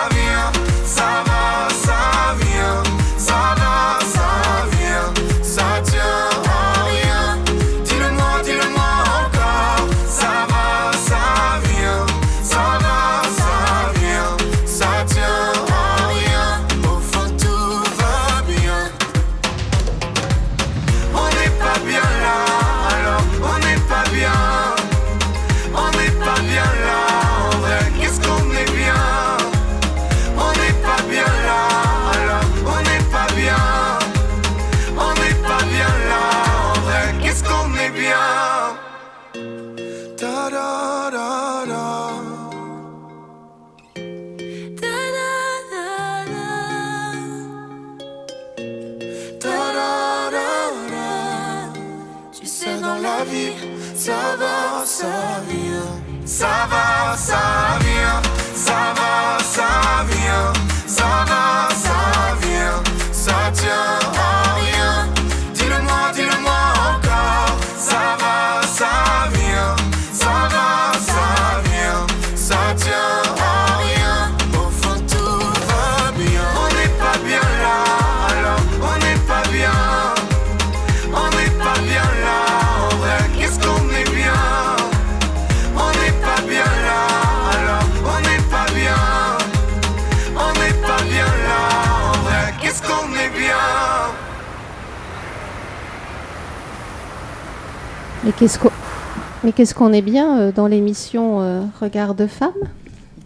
[99.63, 102.51] qu'est-ce qu'on est bien euh, dans l'émission euh, Regard de femme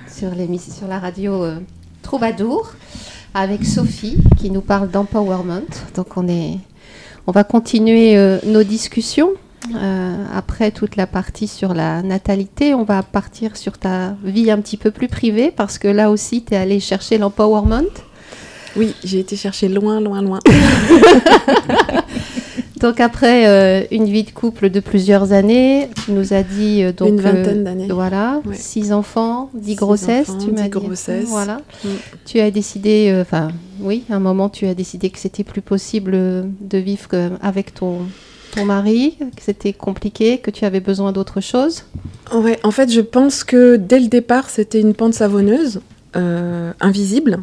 [0.08, 0.30] sur,
[0.88, 1.58] la radio euh,
[2.04, 2.74] Troubadour
[3.34, 5.66] avec Sophie qui nous parle d'empowerment.
[5.96, 6.60] Donc on est
[7.26, 9.32] on va continuer euh, nos discussions.
[9.74, 14.62] Euh, après toute la partie sur la natalité, on va partir sur ta vie un
[14.62, 17.90] petit peu plus privée parce que là aussi tu es allé chercher l'empowerment?
[18.76, 20.38] Oui, j'ai été chercher loin, loin, loin.
[22.88, 26.94] Donc après euh, une vie de couple de plusieurs années, tu nous as dit euh,
[26.94, 27.88] donc Une euh, vingtaine d'années.
[27.92, 28.56] Voilà, Ouais.
[28.56, 30.70] six enfants, dix Six grossesses, enfants, tu m'as dit.
[30.70, 31.26] grossesses.
[31.28, 31.60] Voilà.
[31.84, 31.88] Mm.
[32.26, 33.50] Tu as décidé, euh, enfin
[33.82, 37.10] oui, à un moment tu as décidé que c'était plus possible de vivre
[37.42, 37.98] avec ton
[38.56, 41.84] ton mari, que c'était compliqué, que tu avais besoin d'autre chose.
[42.34, 45.82] Ouais, en fait, je pense que dès le départ, c'était une pente savonneuse,
[46.80, 47.40] invisible.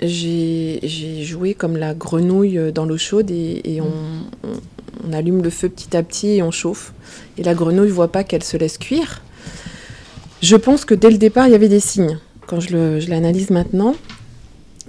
[0.00, 6.02] J'ai joué comme la grenouille dans l'eau chaude et, on, allume le feu petit à
[6.02, 6.92] petit et on chauffe.
[7.36, 9.22] Et la grenouille voit pas qu'elle se laisse cuire.
[10.42, 13.94] Je pense que dès le départ, il y avait des signes, quand je l'analyse maintenant.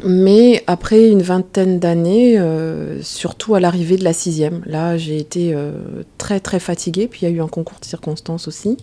[0.04, 5.54] Mais après une vingtaine d'années, euh, surtout à l'arrivée de la sixième, là j'ai été
[5.54, 5.74] euh,
[6.18, 8.78] très très fatiguée, puis il y a eu un concours de circonstances aussi.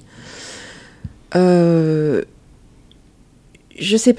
[1.34, 2.22] Euh,
[3.78, 4.14] je sais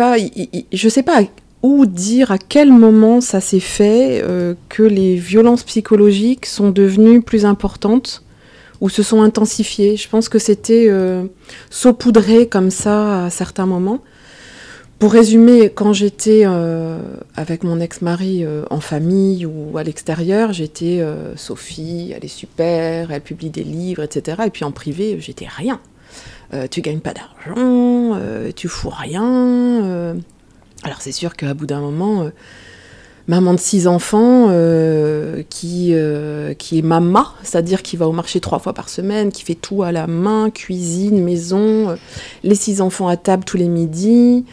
[0.89, 1.21] sais pas
[1.63, 7.21] où dire à quel moment ça s'est fait euh, que les violences psychologiques sont devenues
[7.21, 8.23] plus importantes
[8.79, 9.97] ou se sont intensifiées.
[9.97, 11.25] Je pense que c'était euh,
[11.71, 14.01] saupoudré comme ça à certains moments.
[14.99, 16.99] Pour résumer, quand j'étais euh,
[17.35, 23.51] avec mon ex-mari en famille ou à l'extérieur, j'étais Sophie, elle est super, elle publie
[23.51, 24.43] des livres, etc.
[24.47, 25.79] Et puis en privé, j'étais rien.
[26.71, 28.19] Tu gagnes pas d'argent,
[28.55, 30.15] tu fous rien.
[30.83, 32.29] Alors c'est sûr qu'à bout d'un moment, euh,
[33.27, 38.39] maman de six enfants, euh, qui, euh, qui est mama, c'est-à-dire qui va au marché
[38.39, 41.97] trois fois par semaine, qui fait tout à la main, cuisine, maison,
[42.43, 44.45] les six enfants à table tous les midis.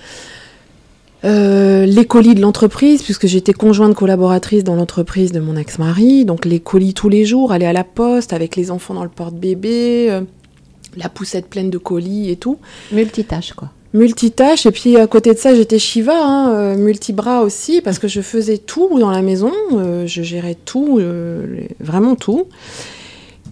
[1.26, 6.60] Les colis de l'entreprise, puisque j'étais conjointe collaboratrice dans l'entreprise de mon ex-mari, donc les
[6.60, 10.20] colis tous les jours, aller à la poste avec les enfants dans le porte-bébé,
[10.96, 12.58] la poussette pleine de colis et tout.
[12.92, 13.70] Multitâche quoi.
[13.94, 18.09] Multitâche, et puis à côté de ça, j'étais Shiva, hein, euh, multibras aussi, parce que
[18.09, 22.48] je faisais tout dans la maison, euh, je gérais tout, euh, vraiment tout.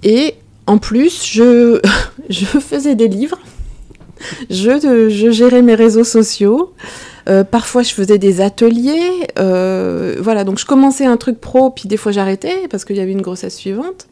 [0.02, 0.34] Et
[0.66, 1.80] en plus, je,
[2.28, 3.38] je faisais des livres,
[4.50, 6.72] je, gérais mes réseaux sociaux,
[7.52, 12.10] parfois je faisais des ateliers, voilà, donc je commençais un truc pro, puis des fois
[12.10, 14.08] j'arrêtais, parce qu'il y avait une grossesse suivante.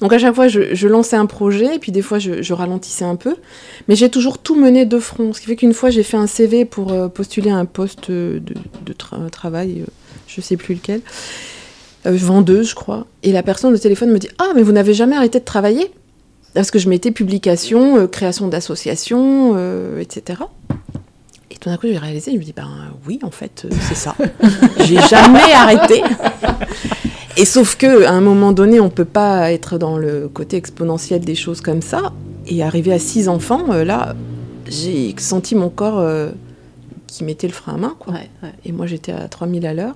[0.00, 3.16] Donc à chaque fois, je, lançais un projet, et puis des fois, je, ralentissais un
[3.16, 3.34] peu.
[3.88, 5.32] Mais j'ai toujours tout mené de front.
[5.32, 8.10] Ce qui fait qu'une fois, j'ai fait un CV pour euh, postuler à un poste
[8.10, 9.90] de, de tra- travail, euh,
[10.26, 11.00] je sais plus lequel,
[12.06, 13.06] euh, vendeuse, je crois.
[13.22, 15.90] Et la personne au téléphone me dit Ah, mais vous n'avez jamais arrêté de travailler?
[16.54, 20.40] Parce que je mettais publication, euh, création d'associations, euh, etc.
[21.50, 22.68] Et tout d'un coup, j'ai réalisé, je me dis Ben
[23.06, 24.14] oui, en fait, euh, c'est ça.
[24.80, 26.02] j'ai jamais arrêté.
[27.38, 31.24] Et sauf que à un moment donné, on peut pas être dans le côté exponentiel
[31.24, 32.12] des choses comme ça.
[32.46, 34.14] Et arriver à six enfants, euh, là,
[34.68, 36.30] j'ai senti mon corps euh,
[37.06, 37.96] qui mettait le frein à main.
[37.98, 38.14] Quoi.
[38.14, 38.52] Ouais, ouais.
[38.66, 39.94] Et moi, j'étais à 3000 à l'heure.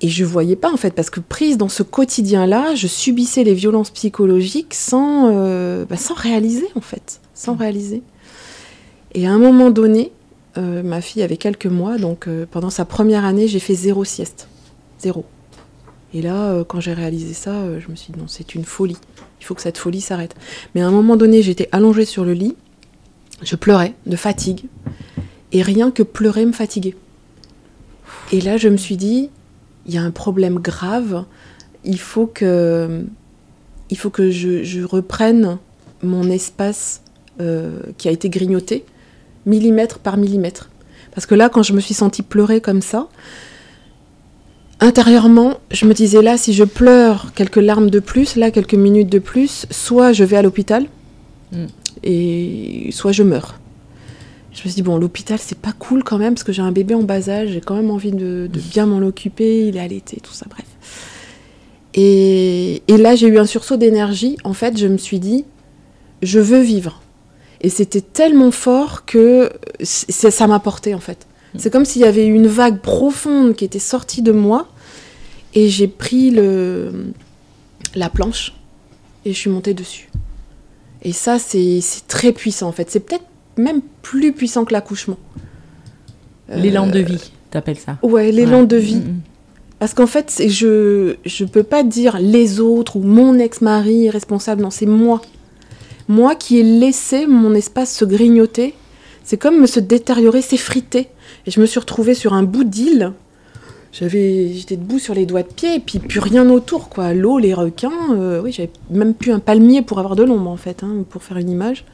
[0.00, 3.54] Et je voyais pas, en fait, parce que prise dans ce quotidien-là, je subissais les
[3.54, 7.20] violences psychologiques sans, euh, bah, sans réaliser, en fait.
[7.34, 8.02] Sans réaliser.
[9.14, 10.12] Et à un moment donné,
[10.56, 14.46] ma fille avait quelques mois, donc pendant sa première année, j'ai fait zéro sieste.
[15.00, 15.24] Zéro.
[16.12, 18.64] Et là, euh, quand j'ai réalisé ça, euh, je me suis dit non, c'est une
[18.64, 18.96] folie.
[19.40, 20.34] Il faut que cette folie s'arrête.
[20.74, 22.56] Mais à un moment donné, j'étais allongée sur le lit,
[23.42, 24.64] je pleurais de fatigue,
[25.52, 26.96] et rien que pleurer me fatiguait.
[28.32, 29.30] Et là, je me suis dit,
[29.86, 31.24] il y a un problème grave,
[31.84, 33.04] il faut que,
[33.90, 35.58] je reprenne
[36.02, 37.02] mon espace
[37.40, 38.84] euh, qui a été grignoté,
[39.46, 40.70] millimètre par millimètre.
[41.14, 43.08] Parce que là, quand je me suis sentie pleurer comme ça,
[44.80, 49.08] intérieurement, je me disais là, si je pleure quelques larmes de plus, là, quelques minutes
[49.10, 50.86] de plus, soit je vais à l'hôpital,
[51.52, 51.66] Mm.
[52.04, 53.58] et soit je meurs.
[54.52, 56.70] Je me suis dit, bon, l'hôpital, c'est pas cool quand même, parce que j'ai un
[56.72, 59.80] bébé en bas âge, j'ai quand même envie de, de bien m'en occuper, il est
[59.80, 60.64] allaité, tout ça, bref.
[61.94, 64.36] Et, et là, j'ai eu un sursaut d'énergie.
[64.44, 65.44] En fait, je me suis dit,
[66.22, 67.02] je veux vivre.
[67.62, 69.50] Et c'était tellement fort que
[69.82, 71.26] ça m'a porté, en fait.
[71.56, 74.68] C'est comme s'il y avait une vague profonde qui était sortie de moi,
[75.54, 77.12] et j'ai pris le,
[77.94, 78.54] la planche,
[79.24, 80.08] et je suis montée dessus.
[81.02, 82.90] Et ça, c'est très puissant, en fait.
[82.90, 83.24] C'est peut-être
[83.56, 85.16] même plus puissant que l'accouchement.
[86.48, 87.98] L'élan Euh, de vie, t'appelles ça.
[88.02, 88.66] Ouais, l'élan Ouais.
[88.66, 88.96] de vie.
[88.96, 89.20] Mm, mm.
[89.78, 94.60] Parce qu'en fait, je je peux pas dire les autres ou mon ex-mari est responsable.
[94.62, 95.22] Non, c'est moi.
[96.06, 98.74] Moi qui ai laissé mon espace se grignoter.
[99.24, 101.08] C'est comme se détériorer, s'effriter.
[101.46, 103.12] Et je me suis retrouvée sur un bout d'île.
[103.92, 107.12] J'avais, j'étais debout sur les doigts de pied et puis plus rien autour, quoi.
[107.12, 108.14] L'eau, les requins.
[108.14, 111.22] euh, oui, j'avais même plus un palmier pour avoir de l'ombre, en fait, hein, pour
[111.22, 111.84] faire une image.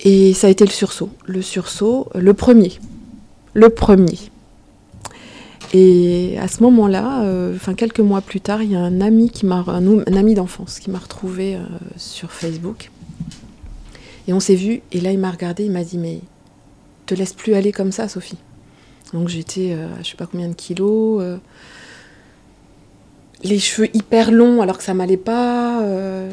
[0.00, 1.10] Et ça a été le sursaut.
[1.26, 2.72] Le sursaut, le premier.
[3.54, 4.18] Le premier.
[5.74, 9.46] Et à ce moment-là, euh, quelques mois plus tard, il y a un ami qui
[9.46, 11.60] m'a, un ami d'enfance qui m'a retrouvé euh,
[11.96, 12.90] sur Facebook.
[14.28, 14.82] Et on s'est vu.
[14.92, 16.20] Et là, il m'a regardé, il m'a dit mais
[17.06, 18.38] te laisse plus aller comme ça, Sophie.
[19.12, 21.36] Donc j'étais, euh, à je sais pas combien de kilos, euh,
[23.42, 25.82] les cheveux hyper longs alors que ça m'allait pas.
[25.82, 26.30] euh,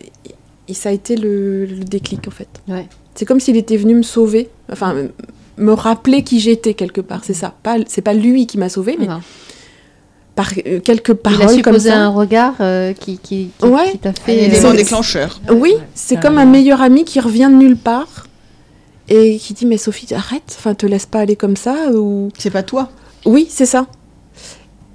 [0.00, 0.30] et,
[0.68, 2.48] et ça a été le, le déclic en fait.
[2.68, 2.86] Ouais.
[3.14, 4.94] C'est comme s'il était venu me sauver, enfin
[5.58, 7.24] me- rappeler qui j'étais quelque part.
[7.24, 7.54] C'est ça.
[7.62, 9.20] Pas, c'est pas lui qui m'a sauvé, mais Non.
[10.34, 11.96] Par euh, quelques Il a paroles su comme ça.
[11.96, 13.92] un regard euh, qui, qui, qui, Ouais.
[13.92, 14.44] qui t'a Un fait.
[14.44, 15.40] élément c'est- déclencheur.
[15.50, 18.26] Oui, Ouais, c'est comme un- un meilleur ami qui revient de nulle part
[19.08, 22.50] et qui dit mais Sophie arrête, enfin te laisse pas aller comme ça ou C'est
[22.50, 22.90] pas toi.
[23.26, 23.86] oui c'est ça.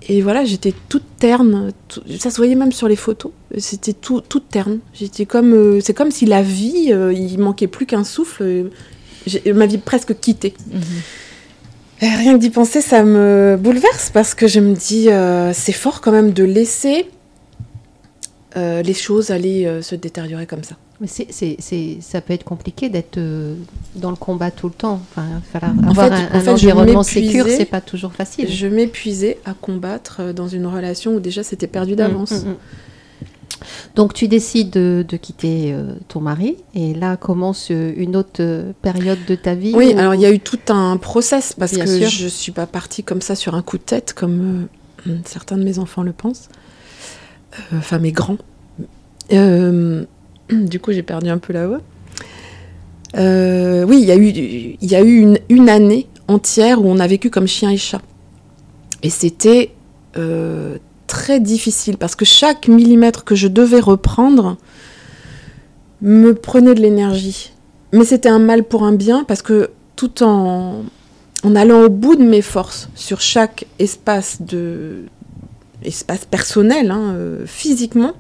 [0.09, 4.21] Et voilà j'étais toute terne, tout- ça se voyait même sur les photos, c'était tout
[4.21, 4.79] toute terne.
[4.93, 8.69] J'étais comme euh, c'est comme si la vie euh, il manquait plus qu'un souffle, euh,
[9.53, 10.53] ma vie presque quittée.
[10.71, 10.81] Mhm.
[12.01, 16.01] Rien que d'y penser, ça me bouleverse parce que je me dis, euh, c'est fort
[16.01, 17.09] quand même de laisser
[18.55, 20.75] euh, les choses aller euh, se détériorer comme ça.
[20.99, 23.53] Mais c'est, c'est, c'est- ça peut être compliqué d'être euh,
[23.95, 24.99] dans le combat tout le temps.
[25.11, 28.49] Enfin, falloir En avoir fait- un, en un fait, environnement sécure, c'est pas toujours facile.
[28.49, 32.31] Je m'épuisais à combattre euh, dans une relation où déjà c'était perdu d'avance.
[32.31, 32.55] Mm, mm, mm.
[33.95, 38.41] Donc tu décides de, de quitter euh, ton mari et là commence euh, une autre
[38.41, 39.73] euh, période de ta vie.
[39.75, 42.09] Oui, alors il y a eu tout un process parce Bien que sûr.
[42.09, 44.67] je suis pas partie comme ça sur un coup de tête comme
[45.25, 46.49] certains de mes enfants le pensent.
[47.73, 48.37] Enfin, mes grands.
[50.49, 51.81] Du coup, j'ai perdu un peu la voix.
[53.15, 56.99] Oui, il y a eu, il y a eu une, une année entière où on
[56.99, 58.01] a vécu comme chien et chat.
[59.03, 59.71] Et c'était
[61.07, 64.57] très difficile parce que chaque millimètre que je devais reprendre
[66.01, 67.53] me prenait de l'énergie.
[67.93, 70.83] Mais c'était un mal pour un bien parce que tout en,
[71.43, 75.05] en allant au bout de mes forces sur chaque espace de
[75.83, 78.13] espace personnel, hein, euh, physiquement,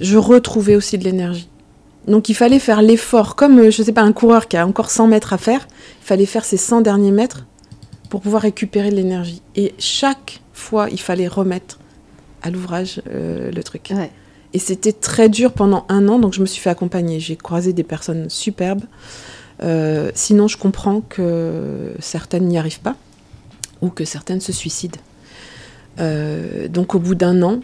[0.00, 1.48] je retrouvais aussi de l'énergie.
[2.06, 4.90] Donc il fallait faire l'effort, comme euh, je sais pas un coureur qui a encore
[4.90, 5.66] 100 mètres à faire,
[6.02, 7.46] il fallait faire ces 100 derniers mètres
[8.08, 9.42] pour pouvoir récupérer de l'énergie.
[9.56, 11.78] Et chaque fois, il fallait remettre
[12.42, 13.92] à l'ouvrage euh, le truc.
[13.94, 14.10] Ouais.
[14.54, 17.20] Et c'était très dur pendant un an, donc je me suis fait accompagner.
[17.20, 18.84] J'ai croisé des personnes superbes.
[19.62, 22.96] Euh, sinon, je comprends que certaines n'y arrivent pas
[23.82, 25.00] ou que certaines se suicident.
[25.98, 27.60] Euh, donc, au bout d'un an,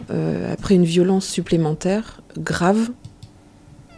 [0.51, 2.89] après une violence supplémentaire grave,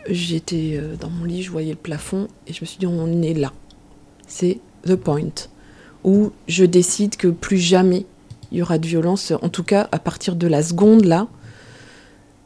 [0.10, 3.34] j'étais dans mon lit, je voyais le plafond et je me suis dit on est
[3.34, 3.52] là.
[4.28, 5.34] C'est the point
[6.04, 8.06] où je décide que plus jamais
[8.52, 9.34] il y aura de violence.
[9.42, 11.28] En tout cas, à partir de la seconde là,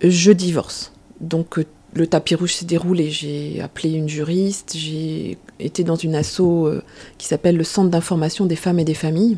[0.02, 0.92] je divorce.
[1.20, 3.10] Donc euh, le tapis rouge s'est déroulé.
[3.10, 6.82] J'ai appelé une juriste, j'ai été dans une asso euh,
[7.18, 9.38] qui s'appelle le Centre d'information des femmes et des familles.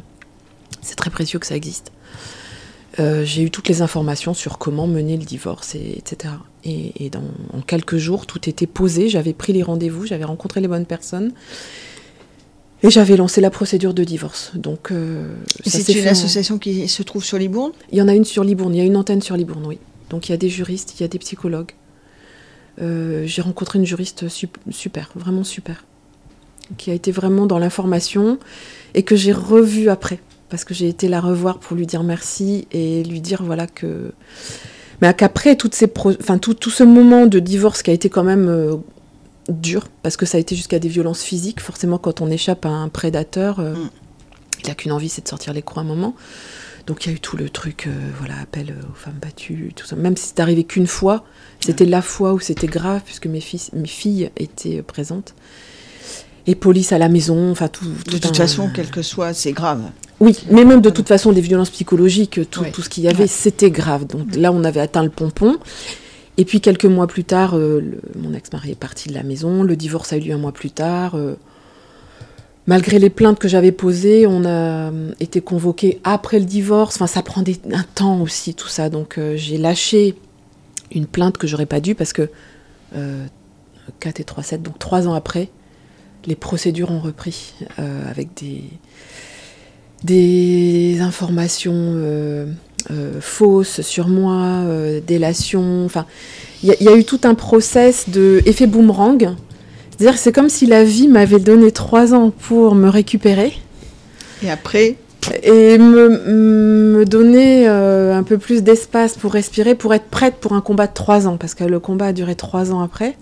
[0.82, 1.91] C'est très précieux que ça existe.
[2.99, 6.36] Euh, j'ai eu toutes les informations sur comment mener le divorce, et, etc.
[6.63, 7.10] Et,
[7.52, 9.10] en quelques jours, tout était posé.
[9.10, 11.34] J'avais pris les rendez-vous, j'avais rencontré les bonnes personnes.
[12.84, 14.52] Et j'avais lancé la procédure de divorce.
[14.56, 15.34] Donc, euh,
[15.65, 17.72] C'est une en- association qui se trouve sur Libourne?
[17.91, 19.79] il y en a une sur Libourne, il y a une antenne sur Libourne, oui.
[20.10, 21.71] Donc il y a des juristes, il y a des psychologues.
[22.81, 25.86] Euh, J'ai rencontré une juriste sup- super, vraiment super,
[26.77, 28.38] qui a été vraiment dans l'information
[28.96, 30.19] et que j'ai revue après,
[30.50, 34.12] parce que j'ai été la revoir pour lui dire merci et lui dire voilà que.
[35.02, 38.75] Mais qu'après tout ce moment de divorce qui a été quand même euh,
[39.50, 42.69] dur, parce que ça a été jusqu'à des violences physiques, forcément quand on échappe à
[42.69, 43.89] un prédateur, euh, Mm.
[44.63, 46.15] il n'a qu'une envie, c'est de sortir les crocs un moment.
[46.87, 49.85] Donc il y a eu tout le truc, euh, voilà, appel aux femmes battues, tout
[49.85, 49.96] ça.
[49.96, 51.23] Même si c'est arrivé qu'une fois,
[51.62, 55.33] c'était la fois où c'était grave, puisque mes, fils, mes filles étaient euh, présentes.
[56.46, 57.85] Et police à la maison, enfin tout.
[57.85, 59.81] De tout toute un- façon, quel que soit, c'est grave.
[60.19, 62.71] Oui, mais même de toute façon, des violences psychologiques, tout, Oui.
[62.73, 63.27] tout ce qu'il y avait, Ouais.
[63.27, 64.06] c'était grave.
[64.06, 65.58] Donc là, on avait atteint le pompon.
[66.38, 67.81] Et puis quelques mois plus tard, euh,
[68.15, 69.63] mon ex-mari est parti de la maison.
[69.63, 71.15] Le divorce a eu lieu un mois plus tard.
[71.15, 71.36] euh,
[72.65, 76.96] malgré les plaintes que j'avais posées, on a euh, été convoqué après le divorce.
[76.96, 78.90] Enfin, ça prend un temps aussi, tout ça.
[78.90, 80.15] Donc j'ai lâché
[80.92, 82.29] une plainte que j'aurais pas dû parce que
[82.96, 83.25] euh,
[84.00, 85.50] 4 et 3, 7, donc 3 ans après,
[86.25, 88.63] les procédures ont repris avec des,
[90.04, 91.73] des informations
[92.92, 95.86] euh, fausses sur moi, euh, délation.
[95.86, 96.06] Enfin,
[96.63, 99.36] il y, a- il y a eu tout un process de effet boomerang.
[99.92, 103.54] C'est-à-dire, que c'est comme si la vie m'avait donné trois ans pour me récupérer
[104.44, 104.96] Et après,
[105.44, 106.10] et me,
[106.98, 110.88] me donner euh, un peu plus d'espace pour respirer, pour être prête pour un combat
[110.88, 113.15] de trois ans, parce que le combat a duré trois ans après.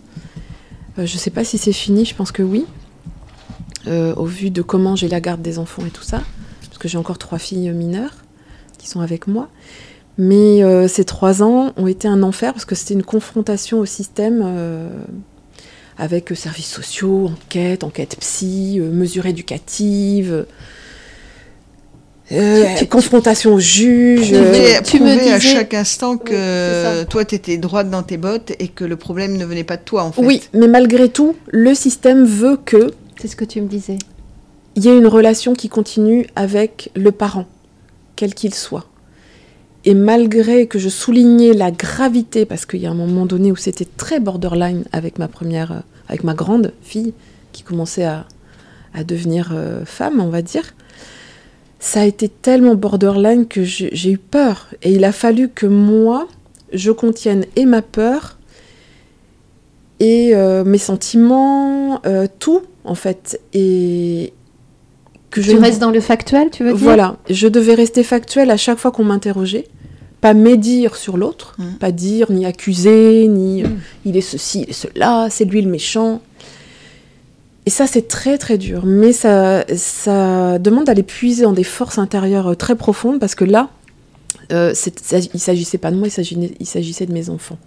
[0.97, 2.65] Euh, je sais pas si c'est fini, je pense que oui,
[4.15, 6.21] au vu de comment j'ai la garde des enfants et tout ça,
[6.67, 8.13] parce que j'ai encore trois filles mineures
[8.81, 9.47] qui sont avec moi.
[10.17, 13.85] Mais euh, ces trois ans ont été un enfer, parce que c'était une confrontation au
[13.85, 14.41] système.
[14.43, 14.89] euh,
[15.97, 20.45] avec euh, services sociaux, enquête, enquête psy, euh, mesures éducatives,
[22.31, 24.27] euh, Tu- tu- confrontation au juge.
[24.29, 28.17] Tu- prouver, me prouver à disais- chaque instant que toi, tu étais droite dans tes
[28.17, 30.21] bottes et que le problème ne venait pas de toi, en fait.
[30.25, 33.97] Oui, mais malgré tout, le système veut que C'est ce que tu me disais.
[34.75, 37.45] il y ait une relation qui continue avec le parent,
[38.21, 38.85] quel qu'il soit.
[39.83, 43.55] Et malgré que je soulignais la gravité, parce qu'il y a un moment donné où
[43.55, 47.15] c'était très borderline avec ma première, euh, avec ma grande fille
[47.51, 48.27] qui commençait à,
[49.07, 50.75] devenir euh, femme, on va dire,
[51.79, 54.67] ça a été tellement borderline que j'ai eu peur.
[54.83, 56.27] Et il a fallu que moi,
[56.73, 58.37] je contienne et ma peur
[59.99, 61.99] et euh, mes sentiments,
[62.37, 63.41] tout en fait.
[65.31, 68.03] Que je Tu ne- restes dans le factuel, tu veux dire voilà, je devais rester
[68.03, 69.67] factuelle à chaque fois qu'on m'interrogeait,
[70.19, 71.63] pas médire sur l'autre, Mm.
[71.79, 73.67] pas dire ni accuser, ni euh,
[74.05, 76.21] il est ceci, il est cela, c'est lui le méchant.
[77.65, 81.97] Et ça, c'est très très dur, mais ça, ça demande d'aller puiser dans des forces
[81.99, 83.69] intérieures euh, très profondes parce que là,
[84.51, 87.57] euh, c'est- ça- il s'agissait pas de moi, il s'agissait, il s'agissait de mes enfants.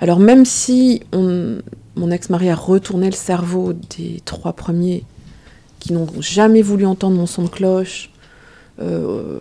[0.00, 1.58] Alors même si on-
[1.96, 5.04] mon ex-mari a retourné le cerveau des trois premiers
[5.80, 8.10] qui n'ont jamais voulu entendre mon son de cloche,
[8.80, 9.40] euh,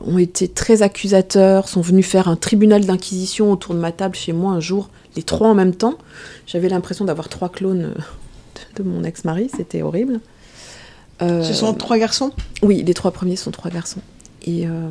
[0.00, 4.32] ont été très accusateurs, sont venus faire un tribunal d'inquisition autour de ma table chez
[4.32, 5.98] moi un jour, les trois en même temps.
[6.46, 8.00] J'avais l'impression d'avoir trois clones euh,
[8.78, 10.20] de, de mon ex-mari, c'était horrible.
[11.20, 12.32] Euh, Ce sont trois garçons?
[12.62, 14.00] Oui, les trois premiers sont trois garçons.
[14.46, 14.88] Et, euh,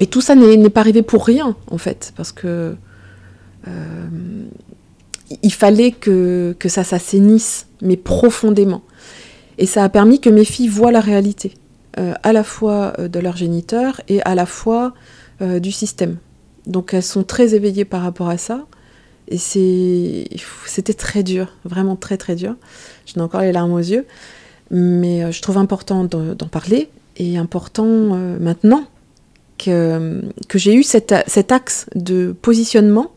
[0.00, 2.74] et tout ça n'est pas arrivé pour rien, en fait, parce que
[5.42, 8.82] il fallait que, que ça s'assainisse, mais profondément.
[9.60, 11.52] Et ça a permis que mes filles voient la réalité,
[11.98, 14.94] euh, à la fois euh, de leur géniteur et à la fois
[15.42, 16.16] euh, du système.
[16.66, 18.64] Donc elles sont très éveillées par rapport à ça.
[19.28, 22.56] Et c'était très dur, vraiment très très dur.
[23.06, 24.06] J'en ai encore les larmes aux yeux.
[24.72, 27.84] Mais je trouve important de- d'en parler et important
[28.40, 28.86] maintenant
[29.58, 30.22] que,
[30.54, 31.12] j'ai eu cet,
[31.52, 33.12] axe de positionnement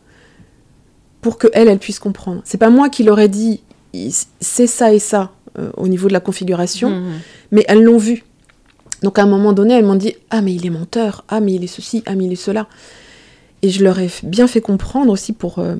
[1.20, 2.42] pour que elle, elle puisse comprendre.
[2.44, 3.62] C'est pas moi qui leur ai dit
[4.40, 7.12] c'est ça et ça euh, au niveau de la configuration, Mhm.
[7.52, 8.24] mais elles l'ont vu.
[9.02, 11.52] Donc à un moment donné, elles m'ont dit ah mais il est menteur, ah mais
[11.54, 12.66] il est ceci, ah mais il est cela.
[13.62, 15.74] Et je leur ai bien fait comprendre aussi pour euh,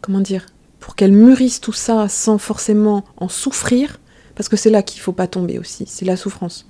[0.00, 0.46] comment dire
[0.78, 3.98] pour qu'elles mûrissent tout ça sans forcément en souffrir,
[4.34, 6.66] parce que c'est là qu'il faut pas tomber aussi, c'est la souffrance.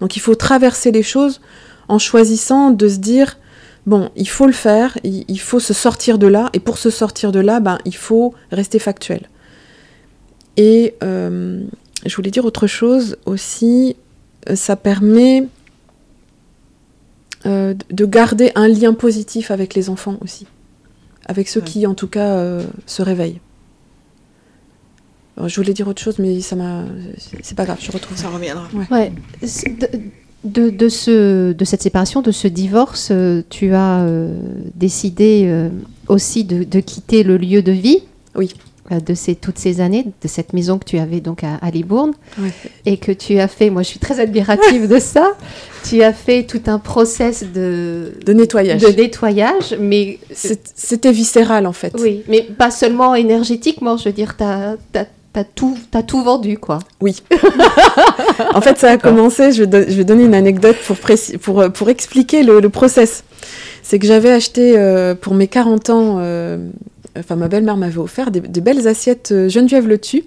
[0.00, 1.40] Donc il faut traverser les choses
[1.88, 3.36] en choisissant de se dire
[3.86, 6.90] bon, il faut le faire, il, il faut se sortir de là, et pour se
[6.90, 9.28] sortir de là, ben il faut rester factuel.
[10.58, 11.62] Et euh,
[12.04, 13.96] je voulais dire autre chose aussi,
[14.50, 15.46] euh, ça permet
[17.46, 20.46] euh, de- de garder un lien positif avec les enfants aussi,
[21.26, 21.66] avec ceux Ouais.
[21.66, 23.40] qui en tout cas euh, se réveillent.
[25.36, 26.84] Alors, je voulais dire autre chose, mais ça m'a.
[27.42, 28.24] c'est- pas grave, je retrouve ça.
[28.24, 28.68] Ça reviendra.
[28.90, 29.12] Ouais.
[30.44, 33.12] De, de, ce, de cette séparation, de ce divorce,
[33.50, 34.36] tu as euh,
[34.74, 35.68] décidé euh,
[36.08, 37.98] aussi de, de quitter le lieu de vie?
[38.34, 38.52] Oui.
[38.92, 41.70] Euh, De ces, toutes ces années, de cette maison que tu avais donc à, à
[41.70, 42.12] Libourne,
[42.86, 45.32] et que tu as fait, moi je suis très admirative de ça,
[45.88, 48.80] tu as fait tout un process de, De nettoyage.
[48.80, 51.92] de nettoyage, mais C'était viscéral en fait.
[52.00, 54.76] oui, mais pas seulement énergétiquement, je veux dire, tu as,
[55.54, 56.80] tout, tout vendu, quoi.
[57.00, 57.22] Oui.
[58.54, 60.96] en fait, ça a commencé, je vais, don- je vais donner une anecdote pour,
[61.40, 63.22] pour, euh, pour expliquer le, le process.
[63.82, 66.58] C'est que j'avais acheté euh, pour mes 40 ans, euh,
[67.18, 70.24] enfin ma belle-mère m'avait offert des, belles assiettes euh, Geneviève Le Tu,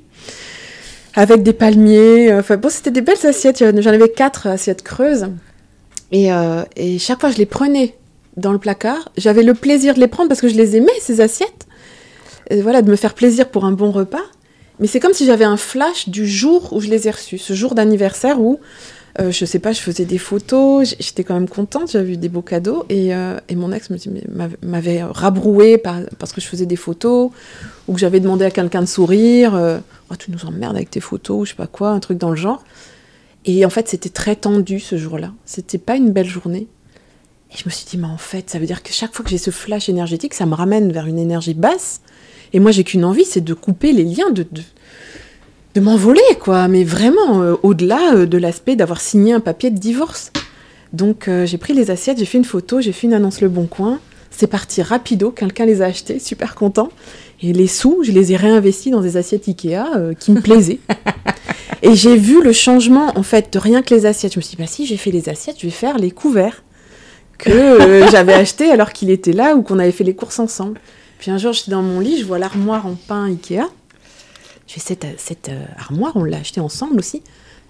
[1.15, 2.31] avec des palmiers.
[2.31, 5.27] euh, Enfin bon, c'était des belles assiettes, j'en avais quatre assiettes creuses.
[6.11, 7.95] Et, euh, et chaque fois, je les prenais
[8.37, 9.11] dans le placard.
[9.17, 11.67] J'avais le plaisir de les prendre parce que je les aimais, ces assiettes.
[12.49, 14.23] Et voilà, de me faire plaisir pour un bon repas.
[14.79, 17.53] Mais c'est comme si j'avais un flash du jour où je les ai reçus, ce
[17.53, 18.59] jour d'anniversaire où,
[19.19, 22.29] euh, je sais pas, je faisais des photos, j'étais quand même contente, j'avais eu des
[22.29, 23.89] beaux cadeaux, et, euh, mon ex
[24.63, 27.31] m'avait- rabroué par- parce que je faisais des photos,
[27.87, 30.99] ou que j'avais demandé à quelqu'un de sourire, euh, Oh, tu nous emmerdes avec tes
[30.99, 32.63] photos, ou je sais pas quoi, un truc dans le genre.
[33.45, 36.67] Et en fait, c'était très tendu ce jour-là, c'était pas une belle journée.
[37.53, 39.31] Et je me suis dit, mais en fait, ça veut dire que chaque fois que
[39.31, 42.01] j'ai ce flash énergétique, ça me ramène vers une énergie basse.
[42.53, 44.61] Et moi, j'ai qu'une envie, c'est de couper les liens, de, de,
[45.75, 46.67] de m'envoler, quoi.
[46.67, 50.31] Mais vraiment, euh, au-delà euh, de l'aspect d'avoir signé un papier de divorce.
[50.93, 53.49] Donc, euh, j'ai pris les assiettes, j'ai fait une photo, j'ai fait une annonce Le
[53.49, 53.99] Bon Coin.
[54.29, 56.89] C'est parti rapido, quelqu'un les a achetées, super content.
[57.41, 59.83] Et les sous, je les ai réinvestis dans des assiettes Ikea
[60.19, 60.79] qui me plaisaient.
[61.81, 64.33] Et j'ai vu le changement, en fait, de rien que les assiettes.
[64.33, 66.63] Je me suis dit, bah si j'ai fait les assiettes, je vais faire les couverts
[67.37, 70.79] que j'avais achetés alors qu'il était là ou qu'on avait fait les courses ensemble.
[71.19, 73.67] Puis un jour, j'étais dans mon lit, je vois l'armoire en pain Ikea.
[74.71, 77.21] Je fais cette, cette euh, armoire, on l'a achetée ensemble aussi,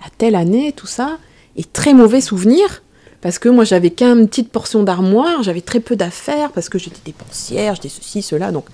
[0.06, 1.18] à telle année, tout ça.
[1.56, 2.84] Et très mauvais souvenir,
[3.22, 7.00] parce que moi, j'avais qu'une petite portion d'armoire, j'avais très peu d'affaires, parce que j'étais
[7.04, 8.52] dépensière, j'étais ceci, cela.
[8.52, 8.66] Donc,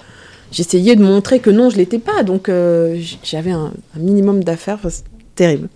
[0.51, 2.23] j'essayais de montrer que non, je l'étais pas.
[2.23, 5.05] Donc, euh, j'avais un, minimum d'affaires, c'est
[5.35, 5.69] terrible.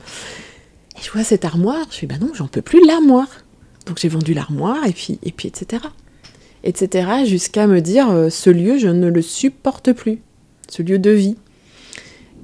[0.97, 3.29] Et je vois cette armoire, je fais, bah non, j'en peux plus l'armoire.
[3.85, 5.83] Donc, j'ai vendu l'armoire, et puis, et puis, etc.
[6.65, 7.07] Etc.
[7.25, 10.19] Jusqu'à me dire, euh, ce lieu, je ne le supporte plus.
[10.69, 11.37] Ce lieu de vie.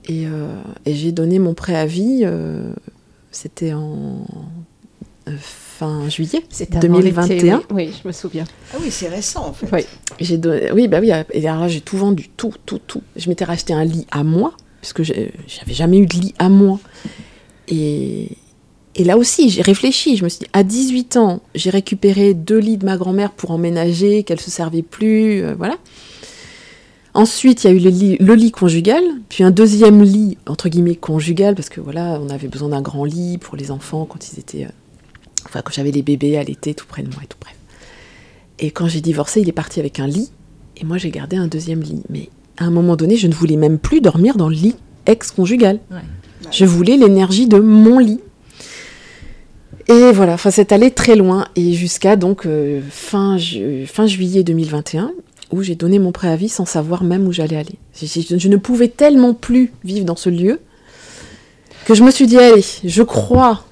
[0.09, 0.47] Et, euh,
[0.85, 2.71] et j'ai donné mon préavis, euh,
[3.31, 4.25] c'était en
[5.27, 7.57] euh, fin juillet C'était avant l'été, 2021.
[7.71, 8.45] Oui, oui, je me souviens.
[8.73, 9.67] Ah oui, c'est récent en fait.
[9.73, 9.81] Oui.
[10.19, 13.01] J'ai donné- oui, bah oui, et alors là, j'ai tout vendu, tout, tout, tout.
[13.17, 16.47] Je m'étais racheté un lit à moi, puisque j'ai- j'avais jamais eu de lit à
[16.47, 16.79] moi.
[17.67, 18.29] Et,
[18.95, 20.15] et là aussi, j'ai réfléchi.
[20.15, 23.51] Je me suis dit, à 18 ans, j'ai récupéré deux lits de ma grand-mère pour
[23.51, 25.75] emménager, qu'elle se servait plus, euh, voilà.
[27.17, 30.69] Ensuite, il y a eu le lit, le lit conjugal, puis un deuxième lit, entre
[30.69, 34.31] guillemets, conjugal, parce que voilà, on avait besoin d'un grand lit pour les enfants quand
[34.31, 34.65] ils étaient.
[34.65, 34.69] euh,
[35.45, 37.55] enfin, quand j'avais les bébés à l'été tout près de moi et tout, bref.
[38.59, 40.29] Et quand j'ai divorcé, il est parti avec un lit,
[40.79, 42.03] et moi j'ai gardé un deuxième lit.
[42.09, 44.75] Mais à un moment donné, je ne voulais même plus dormir dans le lit
[45.07, 45.79] ex-conjugal.
[45.89, 45.97] Ouais.
[46.51, 48.19] Je voulais l'énergie de mon lit.
[49.87, 54.43] Et voilà, enfin, c'est allé très loin, et jusqu'à donc euh, fin, ju- fin juillet
[54.43, 55.13] 2021,
[55.51, 57.75] où j'ai donné mon préavis sans savoir même où j'allais aller.
[57.95, 60.59] Je, ne pouvais tellement plus vivre dans ce lieu
[61.85, 63.65] que je me suis dit, allez, je crois,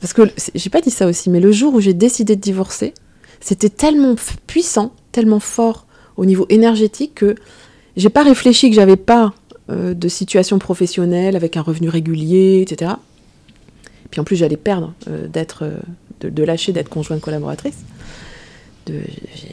[0.00, 0.22] parce que
[0.54, 2.94] j'ai pas dit ça aussi, mais le jour où j'ai décidé de divorcer,
[3.40, 4.14] c'était tellement
[4.46, 7.34] puissant, tellement fort au niveau énergétique que
[7.96, 9.34] j'ai pas réfléchi que j'avais pas
[9.70, 12.92] euh, de situation professionnelle avec un revenu régulier, etc.
[14.10, 15.78] Puis en plus, j'allais perdre euh, d'être, euh,
[16.20, 17.76] de, de lâcher d'être conjointe collaboratrice.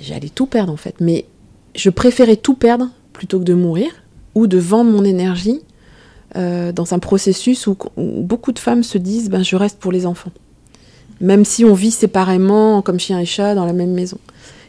[0.02, 0.96] J'allais tout perdre en fait.
[1.02, 1.26] Mais
[1.76, 3.92] je préférais tout perdre plutôt que de mourir
[4.34, 5.62] ou de vendre mon énergie
[6.36, 10.06] euh, dans un processus où, beaucoup de femmes se disent ben, je reste pour les
[10.06, 10.32] enfants.
[11.22, 14.18] Même si on vit séparément, comme chien et chat, dans la même maison.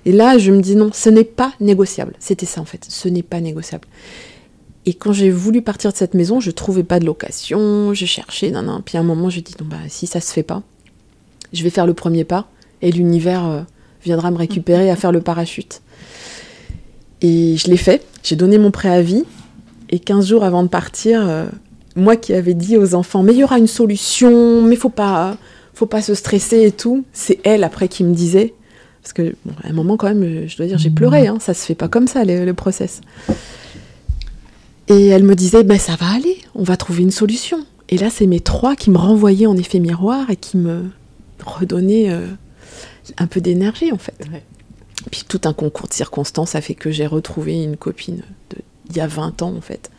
[0.05, 2.13] Et là, je me dis non, ce n'est pas négociable.
[2.21, 3.89] C'était ça en fait, ce n'est pas négociable.
[4.89, 8.51] Et quand j'ai voulu partir de cette maison, je trouvais pas de location, je cherchais,
[8.51, 8.83] nan, nan.
[8.85, 10.63] Puis à un moment, je dis non, bah, si ça se fait pas,
[11.53, 12.49] je vais faire le premier pas
[12.83, 13.63] et l'univers euh,
[14.05, 15.83] viendra me récupérer à faire le parachute.
[17.23, 19.25] Et je l'ai fait, j'ai donné mon préavis.
[19.89, 21.47] Et 15 jours avant de partir, euh,
[21.95, 25.37] moi qui avais dit aux enfants, mais il y aura une solution, mais faut pas,
[25.75, 28.55] faut pas se stresser et tout, c'est elle après qui me disait,
[29.03, 31.65] parce que à un moment quand même, je dois dire, j'ai pleuré, hein, ça se
[31.65, 33.01] fait pas comme ça le, le process.
[34.89, 37.65] Et elle me disait, ben ça va aller, on va trouver une solution.
[37.89, 40.91] Et là, c'est mes trois qui me renvoyaient en effet miroir et qui me
[41.45, 42.27] redonnaient euh,
[43.19, 44.15] un peu d'énergie en fait.
[45.11, 48.23] Puis tout un concours de circonstances a fait que j'ai retrouvé une copine
[48.89, 49.91] d'il y a 20 ans en fait,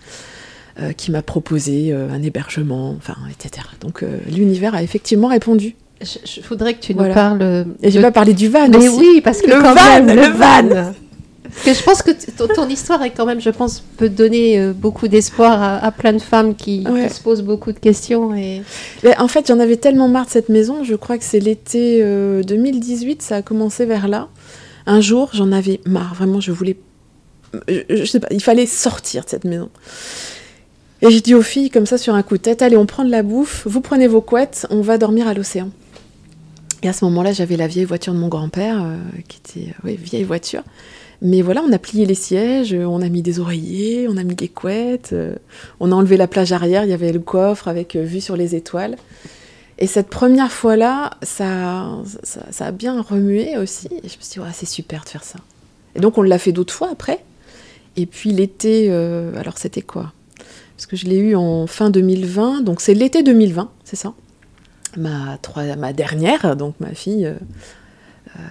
[0.80, 3.66] euh, qui m'a proposé euh, un hébergement, enfin, etc.
[3.82, 5.76] Donc euh, l'univers a effectivement répondu.
[6.02, 7.10] Je, je voudrais que tu Voilà.
[7.10, 7.66] nous parles.
[7.82, 9.00] Et j'ai de- pas parlé du van Mais aussi.
[9.00, 10.94] oui, parce que Le quand van, même, le van.
[11.50, 14.74] Parce que je pense que ton, histoire est quand même, je pense, peut donner euh,
[14.74, 18.36] beaucoup d'espoir à, à plein de femmes qui, se posent beaucoup de questions.
[18.36, 18.62] Et...
[19.04, 20.84] Mais en fait, j'en avais tellement marre de cette maison.
[20.84, 24.28] Je crois que c'est l'été euh, 2018, ça a commencé vers là.
[24.88, 26.16] Un jour, j'en avais marre.
[26.16, 26.78] Vraiment, je voulais.
[27.68, 29.70] Je, je sais pas, il fallait sortir de cette maison.
[31.02, 33.06] Et j'ai dit aux filles, comme ça, sur un coup de tête, allez, on prend
[33.06, 35.70] de la bouffe, vous prenez vos couettes, on va dormir à l'océan.
[36.82, 39.96] Et à ce moment-là, j'avais la vieille voiture de mon grand-père, euh, qui était, euh,
[40.00, 40.64] vieille voiture.
[41.22, 44.24] Mais voilà, on a plié les sièges, euh, on a mis des oreillers, on a
[44.24, 45.16] mis des couettes,
[45.80, 48.56] on a enlevé la plage arrière, il y avait le coffre avec vue sur les
[48.56, 48.96] étoiles.
[49.80, 53.88] Et cette première fois-là, ça, ça, a bien remué aussi.
[53.88, 55.40] Et je me suis dit, c'est super de faire ça.
[55.96, 57.24] Et donc, on l'a fait d'autres fois après.
[57.96, 60.14] Et puis l'été, euh, alors c'était quoi?
[60.76, 64.14] Parce que je l'ai eu en fin 2020, donc c'est l'été 2020, c'est ça?
[64.96, 65.40] Ma,
[65.78, 67.34] ma dernière, donc ma fille, euh,
[68.36, 68.42] euh,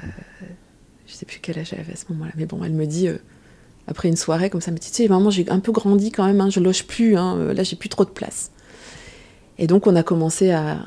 [1.07, 3.09] je sais plus quel âge elle avait à ce moment-là, mais bon, elle me dit,
[3.09, 3.17] euh,
[3.87, 6.27] après une soirée comme ça, me dit, tu sais, maman, j'ai un peu grandi quand
[6.27, 8.51] même, hein, je loge plus, hein, euh, là j'ai plus trop de place.
[9.59, 10.79] Et donc on a commencé à,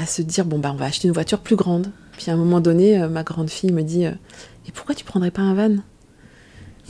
[0.00, 1.90] à se dire, bon, bah on va acheter une voiture plus grande.
[2.16, 4.12] Puis à un moment donné, euh, ma grande fille me dit, euh,
[4.68, 5.76] et pourquoi tu prendrais pas un van?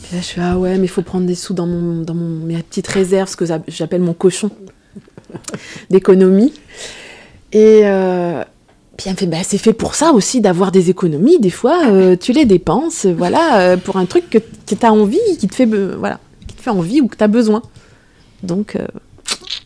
[0.02, 2.14] Puis là je fais, ah ouais, mais il faut prendre des sous dans, mon, dans
[2.14, 4.50] mon, mes petites réserves, ce que j'a- j'appelle mon cochon
[5.90, 6.52] d'économie.
[7.52, 8.42] Et euh,
[8.96, 11.38] puis elle me fait, bah, c'est fait pour ça aussi d'avoir des économies.
[11.40, 15.48] Des fois, euh, tu les dépenses, voilà, pour un truc que, tu as envie, qui
[15.48, 17.62] te fait, voilà, qui te fait envie ou que tu as besoin.
[18.42, 18.76] Donc,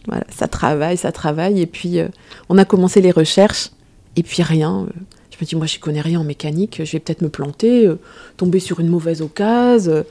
[0.06, 1.60] voilà, ça travaille, ça travaille.
[1.60, 2.08] Et puis, euh,
[2.48, 3.70] on a commencé les recherches,
[4.16, 4.86] et puis rien.
[5.30, 7.98] je me dis, moi, je connais rien en mécanique, je vais peut-être me planter, euh,
[8.36, 9.92] tomber sur une mauvaise occasion.
[9.92, 10.02] euh,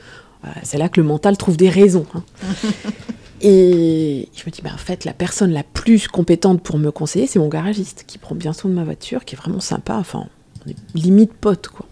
[0.41, 2.05] voilà, c'est là que le mental trouve des raisons.
[2.13, 2.23] hein.
[3.45, 7.27] Et je me dis, bah, en fait, la personne la plus compétente pour me conseiller,
[7.27, 9.95] c'est mon garagiste, qui prend bien soin de ma voiture, qui est vraiment sympa.
[9.95, 10.27] Enfin,
[10.65, 11.85] on est limite potes, quoi.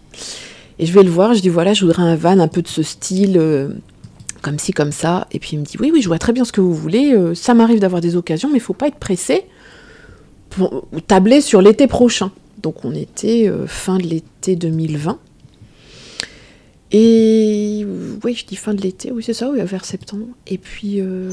[0.78, 2.68] Et je vais le voir, je dis, voilà, je voudrais un van un peu de
[2.68, 3.68] ce style, euh,
[4.42, 5.26] comme ci, comme ça.
[5.32, 7.14] Et puis il me dit, oui, oui, je vois très bien ce que vous voulez.
[7.14, 9.44] euh, ça m'arrive d'avoir des occasions, mais il faut pas être pressé
[10.50, 12.30] pour tabler sur l'été prochain.
[12.62, 15.18] Donc on était euh, fin de l'été 2020.
[16.94, 17.86] Et
[18.22, 20.26] oui, je dis fin de l'été, oui c'est ça, oui, vers septembre.
[20.46, 21.30] Et puis euh,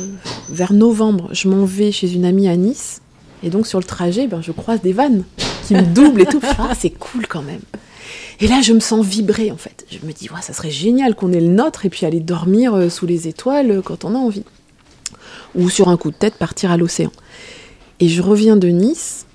[0.50, 3.02] vers novembre, je m'en vais chez une amie à Nice.
[3.44, 5.24] Et donc sur le trajet, ben, je croise des vannes
[5.68, 6.42] qui me doublent et tout.
[6.58, 7.62] Ah, c'est cool quand même.
[8.40, 9.86] Et là, je me sens vibrer en fait.
[9.92, 12.74] Je me dis, ouais, ça serait génial qu'on ait le nôtre et puis aller dormir
[12.74, 14.44] euh, sous les étoiles euh, quand on a envie.
[15.56, 17.12] Ou sur un coup de tête, partir à l'océan.
[18.00, 19.26] Et je reviens de Nice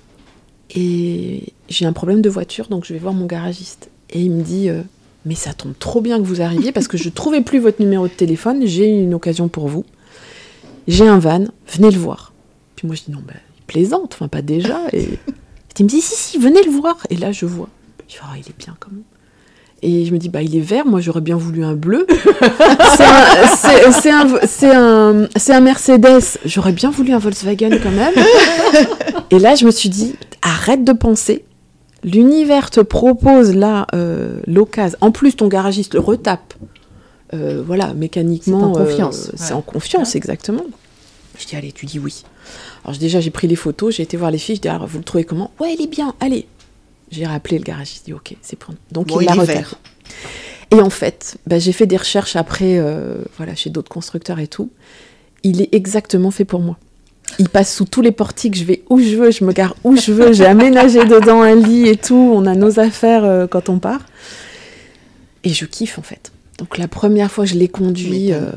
[0.73, 3.89] et j'ai un problème de voiture, donc je vais voir mon garagiste.
[4.09, 4.81] Et il me dit, euh,
[5.25, 8.07] mais ça tombe trop bien que vous arriviez parce que je trouvais plus votre numéro
[8.07, 9.85] de téléphone, j'ai une occasion pour vous.
[10.87, 12.33] J'ai un van, venez le voir.
[12.75, 14.79] Puis moi je dis, non, ben, il plaisante, enfin pas déjà.
[14.93, 15.07] Et
[15.79, 17.05] il me dit, si, si, venez le voir.
[17.09, 17.69] Et là je vois.
[18.07, 19.03] Je dis, Ah, il est bien quand même.
[19.81, 22.07] Et je me dis, bah, il est vert, moi j'aurais bien voulu un bleu.
[22.97, 27.69] c'est un, c'est- c'est un, c'est un, c'est un Mercedes, j'aurais bien voulu un Volkswagen
[27.83, 28.13] quand même.
[29.31, 31.45] Et là, je me suis dit, arrête de penser.
[32.03, 34.97] L'univers te propose là euh, l'occasion.
[35.01, 36.53] En plus, ton garagiste le retape.
[37.33, 38.59] Euh, voilà, mécaniquement.
[38.73, 39.57] C'est en confiance, euh, c'est ouais.
[39.59, 40.63] en confiance, exactement.
[41.37, 42.23] Je dis, allez, tu dis oui.
[42.85, 44.99] Alors déjà, j'ai pris les photos, j'ai été voir les filles, je dis, alors, vous
[44.99, 45.51] le trouvez comment?
[45.59, 46.47] Ouais, il est bien, allez.
[47.11, 48.79] J'ai rappelé le garagiste, dit, ok, c'est pour nous.
[48.91, 49.75] Donc Bon, il il l'a vert.
[50.71, 54.47] Et en fait, bah, j'ai fait des recherches après, euh, voilà, chez d'autres constructeurs et
[54.47, 54.71] tout.
[55.43, 56.77] Il est exactement fait pour moi.
[57.39, 59.95] Il passe sous tous les portiques, je vais où je veux, je me gare où
[59.95, 63.69] je veux, j'ai aménagé dedans un lit et tout, on a nos affaires euh, quand
[63.69, 64.05] on part.
[65.43, 66.31] Et je kiffe en fait.
[66.57, 68.51] Donc la première fois que je l'ai conduit, euh,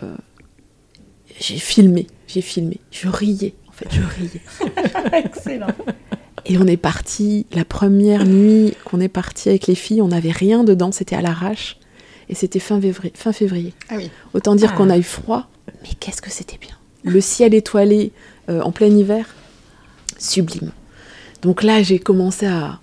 [1.41, 2.79] j'ai filmé, j'ai filmé.
[2.91, 4.43] Je riais, en fait, je riais.
[5.25, 5.67] Excellent.
[6.47, 10.31] Et on est parti, la première nuit qu'on est parti avec les filles, on n'avait
[10.31, 11.77] rien dedans, c'était à l'arrache.
[12.29, 13.13] Et c'était fin février.
[13.17, 13.73] Fin février.
[13.89, 14.11] Ah oui.
[14.35, 14.77] Autant dire Ah.
[14.77, 15.49] qu'on a eu froid,
[15.83, 16.75] mais qu'est-ce que c'était bien.
[17.05, 18.13] Le ciel étoilé
[18.51, 19.27] euh, en plein hiver,
[20.19, 20.73] sublime.
[21.43, 22.81] Donc là, j'ai commencé à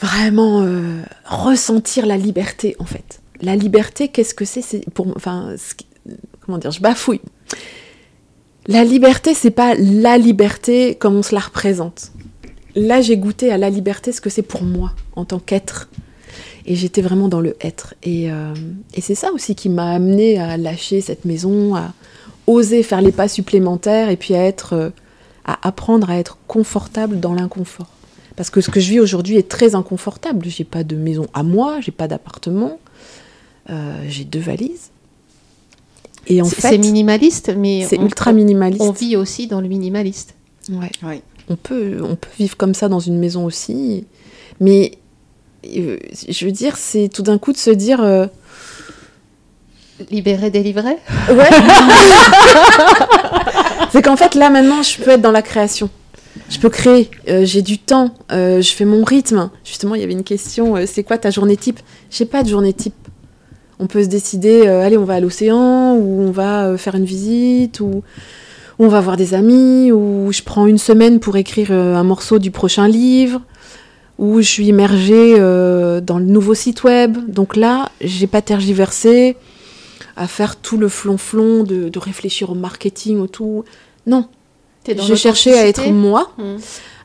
[0.00, 3.20] vraiment euh, ressentir la liberté, en fait.
[3.40, 4.62] La liberté, qu'est-ce que c'est?
[4.62, 5.54] C'est pour, enfin,
[6.40, 7.20] comment dire, je bafouille.
[8.68, 12.12] La liberté, c'est pas la liberté comme on se la représente.
[12.76, 15.88] Là, j'ai goûté à la liberté, ce que c'est pour moi en tant qu'être.
[16.66, 17.94] Et j'étais vraiment dans le être.
[18.02, 18.52] Et, euh,
[18.94, 21.92] et c'est ça aussi qui m'a amené à lâcher cette maison, à
[22.46, 24.90] oser faire les pas supplémentaires et puis à être, euh,
[25.44, 27.86] à apprendre à être confortable dans l'inconfort.
[28.34, 30.44] Parce que ce que je vis aujourd'hui est très inconfortable.
[30.48, 32.78] J'ai pas de maison à moi, j'ai pas d'appartement,
[33.70, 34.90] euh, j'ai deux valises.
[36.26, 38.82] Et en C'est fait, c'est minimaliste, mais c'est on- ultra minimaliste.
[38.82, 40.34] On vit aussi dans le minimaliste.
[40.68, 40.90] Ouais.
[41.04, 41.22] Oui.
[41.48, 44.04] On peut, on peut vivre comme ça dans une maison aussi.
[44.60, 44.92] Mais
[45.76, 48.00] euh, je veux dire, c'est tout d'un coup de se dire.
[48.02, 48.26] euh,
[50.10, 50.96] Libéré, délivré
[51.30, 51.48] Ouais.
[53.92, 55.88] c'est qu'en fait, là, maintenant, je peux être dans la création.
[56.50, 57.10] Je peux créer.
[57.28, 58.10] Euh, J'ai du temps.
[58.30, 59.48] euh, je fais mon rythme.
[59.64, 61.80] Justement, il y avait une question c'est quoi ta journée type?
[62.10, 62.94] J'ai pas de journée type.
[63.78, 67.80] On peut se décider, allez, on va à l'océan, ou on va faire une visite,
[67.80, 68.02] ou,
[68.78, 72.38] on va voir des amis, où je prends une semaine pour écrire euh, un morceau
[72.38, 73.40] du prochain livre,
[74.18, 77.16] où je suis immergée euh, dans le nouveau site web.
[77.28, 79.36] Donc là, j'ai pas tergiversé
[80.16, 83.64] à faire tout le flonflon de, de réfléchir au marketing, au tout.
[84.06, 84.28] Non,
[84.86, 86.56] j'ai cherché à être moi, Hmm.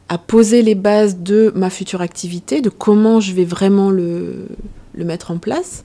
[0.09, 4.47] à poser les bases de ma future activité, de comment je vais vraiment le,
[4.93, 5.83] le mettre en place,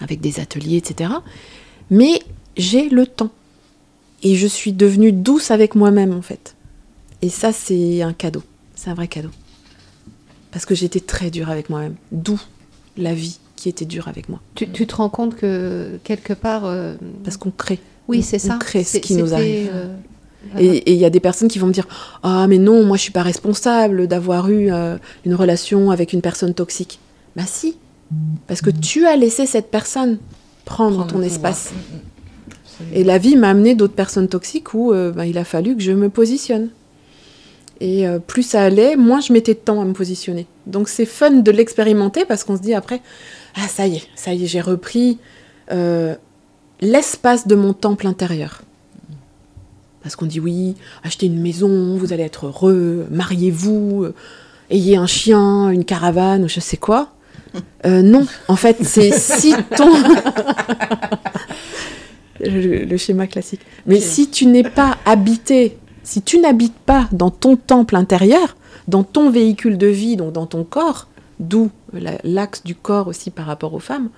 [0.00, 1.10] avec des ateliers, etc.
[1.90, 2.20] Mais
[2.56, 3.30] j'ai le temps.
[4.22, 6.54] Et je suis devenue douce avec moi-même, en fait.
[7.22, 8.42] Et ça, c'est un cadeau.
[8.74, 9.30] C'est un vrai cadeau.
[10.52, 11.94] Parce que j'étais très dure avec moi-même.
[12.12, 12.40] D'où
[12.96, 14.40] la vie qui était dure avec moi.
[14.54, 16.64] Tu, tu te rends compte que quelque part.
[16.64, 16.94] euh,
[17.24, 17.78] Parce qu'on crée.
[18.08, 18.56] oui, c'est on ça.
[18.58, 19.70] crée ce qui nous arrive.
[19.72, 19.94] euh,
[20.58, 21.86] Et il y a des personnes qui vont me dire
[22.22, 24.96] Ah, mais non, moi je suis pas responsable d'avoir eu euh,
[25.26, 26.98] une relation avec une personne toxique.
[27.36, 27.76] Bah, si.
[28.48, 30.18] Parce que tu as laissé cette personne
[30.64, 31.68] prendre, Prendre ton espace.
[31.68, 32.00] pouvoir.
[32.92, 35.82] Et la vie m'a amené d'autres personnes toxiques où euh, bah, il a fallu que
[35.82, 36.70] je me positionne.
[37.80, 40.46] Et euh, plus ça allait, moins je mettais de temps à me positionner.
[40.66, 43.00] Donc c'est fun de l'expérimenter parce qu'on se dit après,
[43.56, 45.18] ah ça y est, ça y est, j'ai repris
[45.72, 46.14] euh,
[46.80, 48.62] l'espace de mon temple intérieur.
[50.02, 54.06] Parce qu'on dit oui, achetez une maison, vous allez être heureux, mariez-vous,
[54.70, 57.12] ayez un chien, une caravane, ou je sais quoi.
[57.84, 59.90] Non, en fait, c'est si ton...
[62.44, 63.60] le, le schéma classique.
[63.86, 68.56] Mais si tu n'es pas habité, si tu n'habites pas dans ton temple intérieur,
[68.88, 73.30] dans ton véhicule de vie, donc dans ton corps, d'où la- l'axe du corps aussi
[73.30, 74.08] par rapport aux femmes,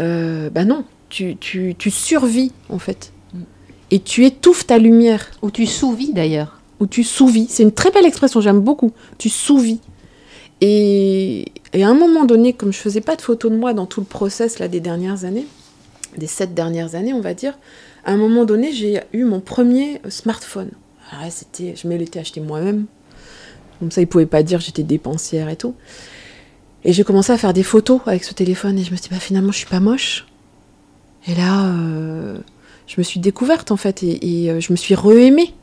[0.00, 3.12] euh, bah non, tu, tu, tu survis en fait.
[3.34, 3.38] Mm.
[3.90, 6.60] Et tu étouffes ta lumière, Ou tu sous-vis d'ailleurs.
[6.78, 7.46] ou tu sous-vis.
[7.50, 8.92] C'est une très belle expression, j'aime beaucoup.
[9.18, 9.80] Tu sous-vis.
[10.60, 13.86] Et, et à un moment donné, comme je faisais pas de photos de moi dans
[13.86, 15.46] tout le process là, des dernières années,
[16.16, 17.58] des sept dernières années, on va dire,
[18.04, 20.70] à un moment donné, j'ai eu mon premier smartphone.
[21.10, 22.86] Alors là, c'était, je me l'étais acheté moi-même.
[23.78, 25.74] Comme ça, ils pouvaient pas dire j'étais dépensière et tout.
[26.84, 29.14] Et j'ai commencé à faire des photos avec ce téléphone et je me suis dit,
[29.14, 30.26] bah, finalement, je suis pas moche.
[31.26, 32.38] Et là, euh,
[32.86, 35.54] je me suis découverte en fait et, euh, je me suis re-aimée.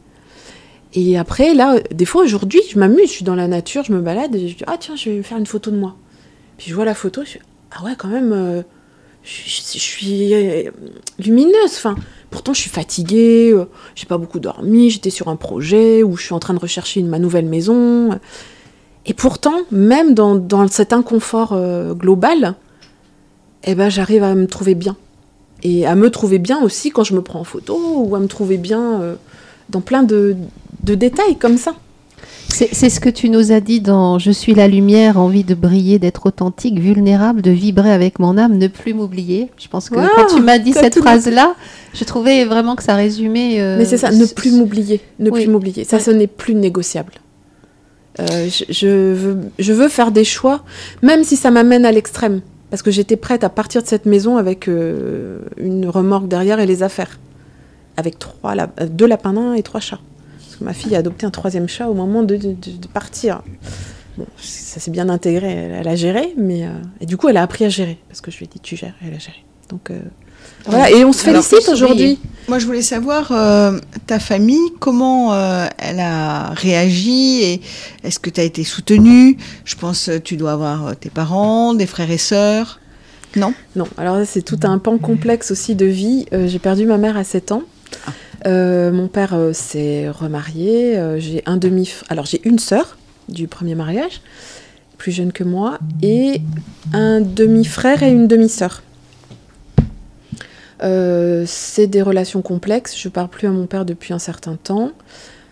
[0.94, 4.02] Et après, là, des fois aujourd'hui, je m'amuse, je suis dans la nature, je me
[4.02, 5.96] balade et je dis, ah tiens, je vais faire une photo de moi.
[6.58, 7.40] Puis je vois la photo, je suis,
[7.72, 8.62] ah ouais, quand même, euh,
[9.28, 10.72] je, suis euh,
[11.20, 11.76] lumineuse.
[11.76, 11.96] Enfin,
[12.30, 13.66] pourtant, je suis fatiguée, euh,
[13.96, 17.02] j'ai pas beaucoup dormi, j'étais sur un projet où je suis en train de rechercher
[17.04, 18.20] ma nouvelle maison.
[19.06, 22.56] Et pourtant, même dans, cet inconfort euh, global,
[23.64, 24.96] eh ben, j'arrive à me trouver bien.
[25.64, 28.28] Et à me trouver bien aussi quand je me prends en photo ou à me
[28.28, 29.18] trouver bien
[29.70, 30.36] dans plein de
[30.84, 31.76] détails comme ça.
[32.50, 36.00] C'est ce que tu nous as dit dans Je suis la lumière, envie de briller,
[36.00, 39.50] d'être authentique, vulnérable, de vibrer avec mon âme, ne plus m'oublier.
[39.58, 41.56] Je pense que Wow, quand tu m'as dit cette phrase-là,
[41.94, 43.60] je trouvais vraiment que ça résumait.
[43.60, 45.02] euh, Mais c'est ça, ne plus m'oublier.
[45.20, 45.44] Ne Oui.
[45.44, 45.84] plus m'oublier.
[45.84, 46.02] Ça, Ouais.
[46.04, 47.14] ce n'est plus négociable.
[48.20, 50.64] Euh, je, je veux, je veux faire des choix,
[51.04, 52.42] même si ça m'amène à l'extrême.
[52.72, 56.66] Parce que j'étais prête à partir de cette maison avec euh, une remorque derrière et
[56.66, 57.20] les affaires.
[57.98, 58.56] Avec trois,
[58.90, 60.00] deux lapins nains et trois chats.
[60.62, 63.42] Ma fille a adopté un troisième chat au moment de, de- de- de partir.
[64.18, 66.70] Bon, ça s'est bien intégré, elle, elle a géré, mais euh,
[67.02, 68.76] et du coup elle a appris à gérer parce que je lui ai dit tu
[68.76, 69.44] gères, et elle a géré.
[69.70, 70.00] Donc euh,
[70.66, 72.20] voilà, et on se félicite aujourd'hui.
[72.48, 73.78] Moi, je voulais savoir, euh,
[74.08, 77.62] ta famille, comment euh, elle a réagi et
[78.06, 79.38] est-ce que tu as été soutenue?
[79.66, 82.80] Je pense que tu dois avoir tes parents, des frères et sœurs.
[83.36, 83.54] Non?
[83.76, 86.26] Non, alors c'est tout un pan complexe aussi de vie.
[86.34, 87.64] Euh, j'ai perdu ma mère à 7 ans.
[88.48, 90.98] Euh, mon père euh, s'est remarié.
[90.98, 91.94] Euh, j'ai un demi.
[92.10, 94.22] Alors j'ai une sœur du premier mariage,
[94.98, 96.42] plus jeune que moi, et
[96.94, 98.84] un demi-frère et une demi-sœur.
[100.80, 102.98] C'est des relations complexes.
[102.98, 104.92] Je parle plus à mon père depuis un certain temps.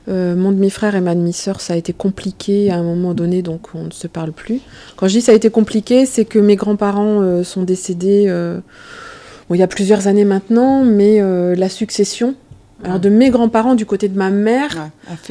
[0.07, 3.85] Mon demi-frère et ma demi-sœur, ça a été compliqué à un moment donné, donc on
[3.85, 4.61] ne se parle plus.
[4.95, 8.31] Quand je dis ça a été compliqué, c'est que mes grands-parents sont décédés
[9.49, 11.19] il y a plusieurs années maintenant, mais
[11.55, 12.35] la succession,
[12.83, 14.89] alors de mes grands-parents du côté de ma mère,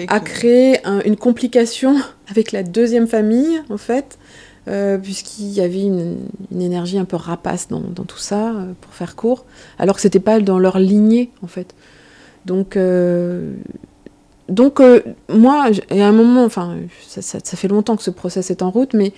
[0.08, 1.96] a créé un- une complication
[2.30, 4.18] avec la deuxième famille, en fait,
[4.66, 6.16] euh, puisqu'il y avait une,
[6.50, 9.44] une énergie un peu rapace dans, dans tout ça, euh, pour faire court,
[9.78, 11.74] alors que c'était pas dans leur lignée, en fait.
[12.46, 13.52] Donc, euh,
[14.48, 16.76] donc euh, moi, et à un moment, enfin,
[17.06, 19.12] ça, ça- ça fait longtemps que ce process est en route, mais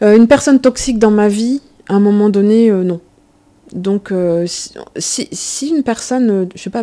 [0.00, 3.00] une personne toxique dans ma vie, à un moment donné, non.
[3.72, 4.12] Donc,
[4.46, 6.82] si, si- si une personne, je sais pas,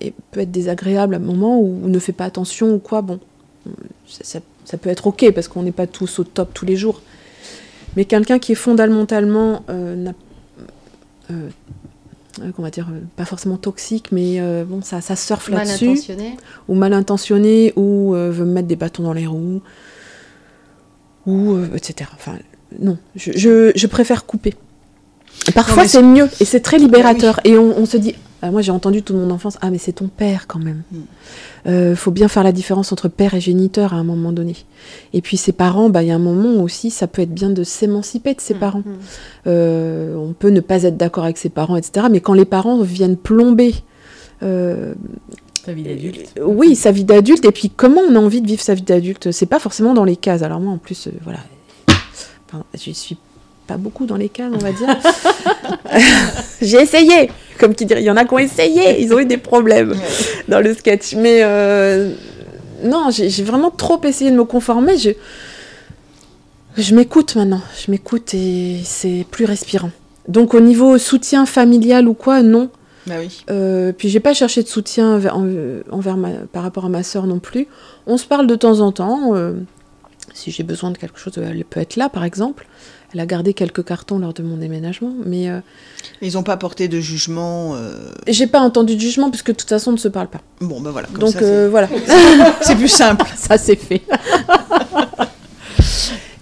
[0.00, 3.02] et peut être désagréable à un moment ou, ou ne fait pas attention ou quoi,
[3.02, 3.18] bon,
[3.66, 3.70] euh,
[4.08, 6.76] ça, ça- ça peut être ok parce qu'on n'est pas tous au top tous les
[6.76, 7.02] jours.
[7.96, 10.14] Mais quelqu'un qui est fondamentalement euh, n'a-
[11.30, 11.48] euh,
[12.42, 15.88] euh, comment dire, euh, pas forcément toxique, mais euh, bon, ça, ça surfe Mal là-dessus,
[15.90, 16.36] intentionné.
[16.68, 19.60] ou mal intentionné, ou euh, veut me mettre des bâtons dans les roues,
[21.26, 22.10] ou euh, etc.
[22.14, 22.36] Enfin,
[22.80, 24.54] non, je, je, je préfère couper.
[25.54, 27.40] Parfois, c'est mieux, et c'est très libérateur.
[27.44, 29.92] Et on, on se dit, ah, moi j'ai entendu toute mon enfance, ah mais c'est
[29.92, 30.82] ton père quand même.
[30.92, 30.98] Mm.
[31.66, 34.54] Euh, faut bien faire la différence entre père et géniteur à un moment donné.
[35.12, 37.50] Et puis ses parents, bah, il y a un moment aussi, ça peut être bien
[37.50, 38.58] de s'émanciper de ses Mm.
[38.58, 38.82] parents.
[39.46, 42.06] Euh, on peut ne pas être d'accord avec ses parents, etc.
[42.10, 43.74] Mais quand les parents viennent plomber
[44.42, 44.94] euh,
[45.64, 46.34] Ta vie d'adulte.
[46.38, 48.82] euh, oui, sa vie d'adulte, et puis comment on a envie de vivre sa vie
[48.82, 50.42] d'adulte, c'est pas forcément dans les cases.
[50.42, 51.38] Alors moi, en plus, voilà,
[52.48, 53.16] enfin, je suis
[53.66, 54.88] pas beaucoup dans les cases, on va dire.
[56.62, 59.26] J'ai essayé, comme qui dirait, il y en a qui ont essayé, ils ont eu
[59.26, 59.94] des problèmes
[60.48, 61.14] dans le sketch.
[61.14, 62.12] Mais euh,
[62.82, 64.96] non, j'ai vraiment trop essayé de me conformer.
[64.98, 65.10] Je,
[66.76, 69.90] je m'écoute maintenant, je m'écoute et c'est plus respirant.
[70.28, 72.70] Donc au niveau soutien familial ou quoi, non.
[73.06, 73.44] Bah oui.
[73.50, 75.46] Euh, puis j'ai pas cherché de soutien envers, en-
[75.90, 77.66] envers ma, par rapport à ma sœur non plus.
[78.06, 79.34] On se parle de temps en temps.
[79.34, 79.52] euh,
[80.32, 82.66] si j'ai besoin de quelque chose, elle peut être là, par exemple.
[83.14, 85.60] Elle a gardé quelques cartons lors de mon déménagement, mais euh,
[86.20, 87.74] Ils n'ont pas porté de jugement.
[87.76, 90.40] euh, j'ai pas entendu de jugement puisque de toute façon on ne se parle pas.
[90.60, 91.06] Bon, ben voilà.
[91.06, 91.88] comme Donc ça, euh, voilà.
[92.60, 93.24] c'est- plus simple.
[93.36, 94.02] Ça, c'est fait.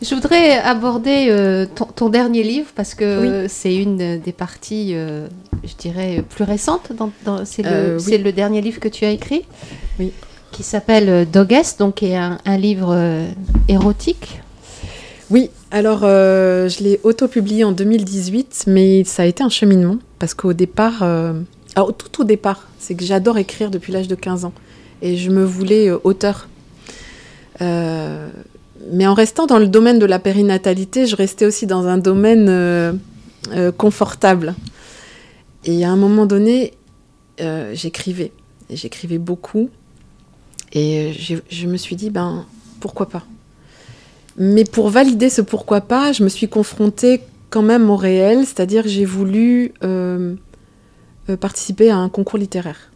[0.05, 5.29] Je voudrais aborder euh, ton, ton dernier livre parce que c'est une des parties, euh,
[5.63, 6.91] je dirais, plus récentes.
[6.97, 8.05] Dans, dans- c'est, le, Euh, oui.
[8.05, 9.43] c'est le dernier livre que tu as écrit,
[10.01, 10.11] Oui.
[10.51, 13.29] qui s'appelle Dogest, donc qui est un, un livre euh,
[13.69, 14.41] érotique.
[15.31, 20.35] Oui, alors euh, je l'ai auto-publié en 2018, mais ça a été un cheminement parce
[20.35, 21.33] qu'au départ, euh,
[21.75, 24.53] tout au départ, c'est que j'adore écrire depuis l'âge de 15 ans
[25.01, 26.49] et je me voulais euh, auteur.
[27.61, 32.99] Mais en restant dans le domaine de la périnatalité, je restais aussi dans un domaine
[33.79, 34.57] confortable.
[35.65, 36.73] Et à un moment donné,
[37.39, 38.33] j'écrivais.
[38.69, 39.71] J'écrivais beaucoup.
[40.73, 41.13] Et
[41.49, 42.45] je me suis dit, ben,
[42.81, 43.23] pourquoi pas?
[44.37, 47.21] Mais pour valider ce pourquoi pas, je me suis confrontée
[47.51, 50.35] quand même au réel, c'est-à-dire j'ai voulu euh,
[51.29, 52.91] euh, participer à un concours littéraire.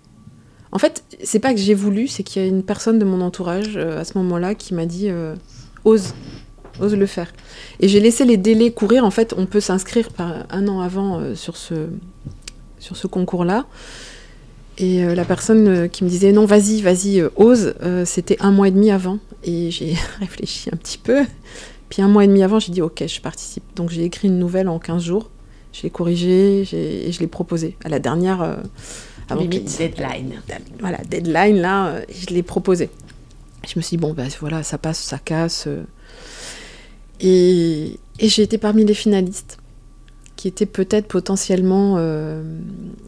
[0.73, 3.21] En fait, c'est pas que j'ai voulu, c'est qu'il y a une personne de mon
[3.21, 5.11] entourage euh, à ce moment-là qui m'a dit
[5.85, 6.15] ose,
[6.81, 7.33] ose le faire.
[7.81, 9.05] Et j'ai laissé les délais courir.
[9.05, 13.67] En fait, on peut s'inscrire un an avant sur ce concours-là.
[14.79, 17.75] Et euh, la personne euh, qui me disait non, vas-y, vas-y, euh, ose,
[18.05, 19.19] c'était un mois et demi avant.
[19.45, 21.25] Et j'ai réfléchi un petit peu.
[21.89, 23.65] Puis un mois et demi avant, j'ai dit ok, je participe.
[23.75, 25.31] Donc j'ai écrit une nouvelle en 15 jours.
[25.73, 27.77] Je l'ai corrigée et je l'ai proposée.
[27.85, 28.41] À la dernière.
[29.29, 30.41] avant Limite deadline.
[30.81, 32.89] Voilà, deadline, là, je l'ai proposée.
[33.69, 35.69] Je me suis dit, bon, ben voilà, ça passe, ça casse.
[37.21, 39.59] Et, et j'ai été parmi les finalistes
[40.37, 42.43] qui étaient peut-être potentiellement, euh,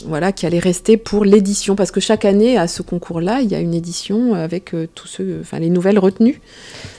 [0.06, 1.76] voilà, qui allaient rester pour l'édition.
[1.76, 5.06] Parce que chaque année, à ce concours-là, il y a une édition avec euh, tous
[5.06, 6.40] ceux, enfin, les nouvelles retenues.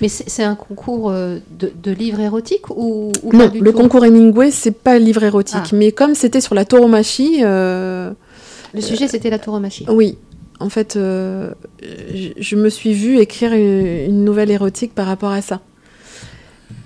[0.02, 3.72] Mais c'est, un concours euh, de, de livres érotiques ou, ou non, pas du le
[3.72, 5.58] tout concours Hemingway, c'est pas livre érotique.
[5.64, 5.76] Ah.
[5.76, 8.16] Mais comme c'était sur la tauromachie, Le
[8.80, 9.86] sujet, c'était la tauromachie.
[9.90, 10.18] Oui,
[10.60, 11.52] en fait, euh,
[12.14, 15.62] je, je me suis vue écrire une, une nouvelle érotique par rapport à ça.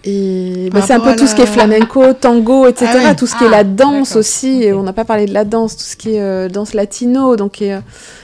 [0.05, 2.91] Et bah, c'est un peu tout ce qui est la- flamenco, tango, etc.
[2.93, 3.15] Ah oui.
[3.15, 4.65] Tout ce qui est la danse aussi.
[4.73, 7.61] on n'a pas parlé de la danse, tout ce qui est euh, danse latino, donc
[7.61, 7.79] et, euh,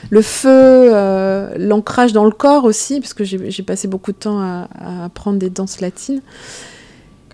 [0.10, 4.40] le feu, euh, l'ancrage dans le corps aussi, parce que j'ai passé beaucoup de temps
[4.40, 6.22] à, à apprendre des danses latines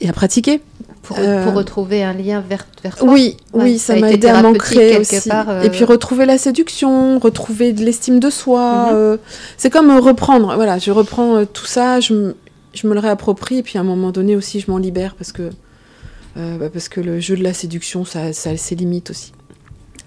[0.01, 0.61] et à pratiquer.
[1.01, 3.07] Pour, Euh, pour retrouver un lien vers, vers toi.
[3.11, 5.29] Oui, Ouais, oui, ça m'a été aidé à m'ancrer aussi.
[5.29, 8.87] part, euh, Et puis retrouver la séduction, retrouver de l'estime de soi.
[8.87, 8.91] Mhm.
[8.95, 9.17] euh,
[9.57, 10.53] c'est comme reprendre.
[10.55, 12.33] Voilà, je reprends euh, tout ça, je,
[12.75, 15.31] je me le réapproprie, et puis à un moment donné aussi, je m'en libère parce
[15.31, 15.49] que,
[16.37, 19.31] euh, bah, parce que le jeu de la séduction, ça, ça a ses limites aussi.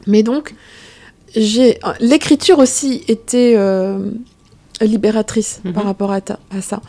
[0.06, 0.54] Mais donc,
[1.34, 4.10] j'ai l'écriture aussi était euh,
[4.80, 5.72] libératrice Mhm.
[5.72, 6.80] par rapport à, ta- à ça.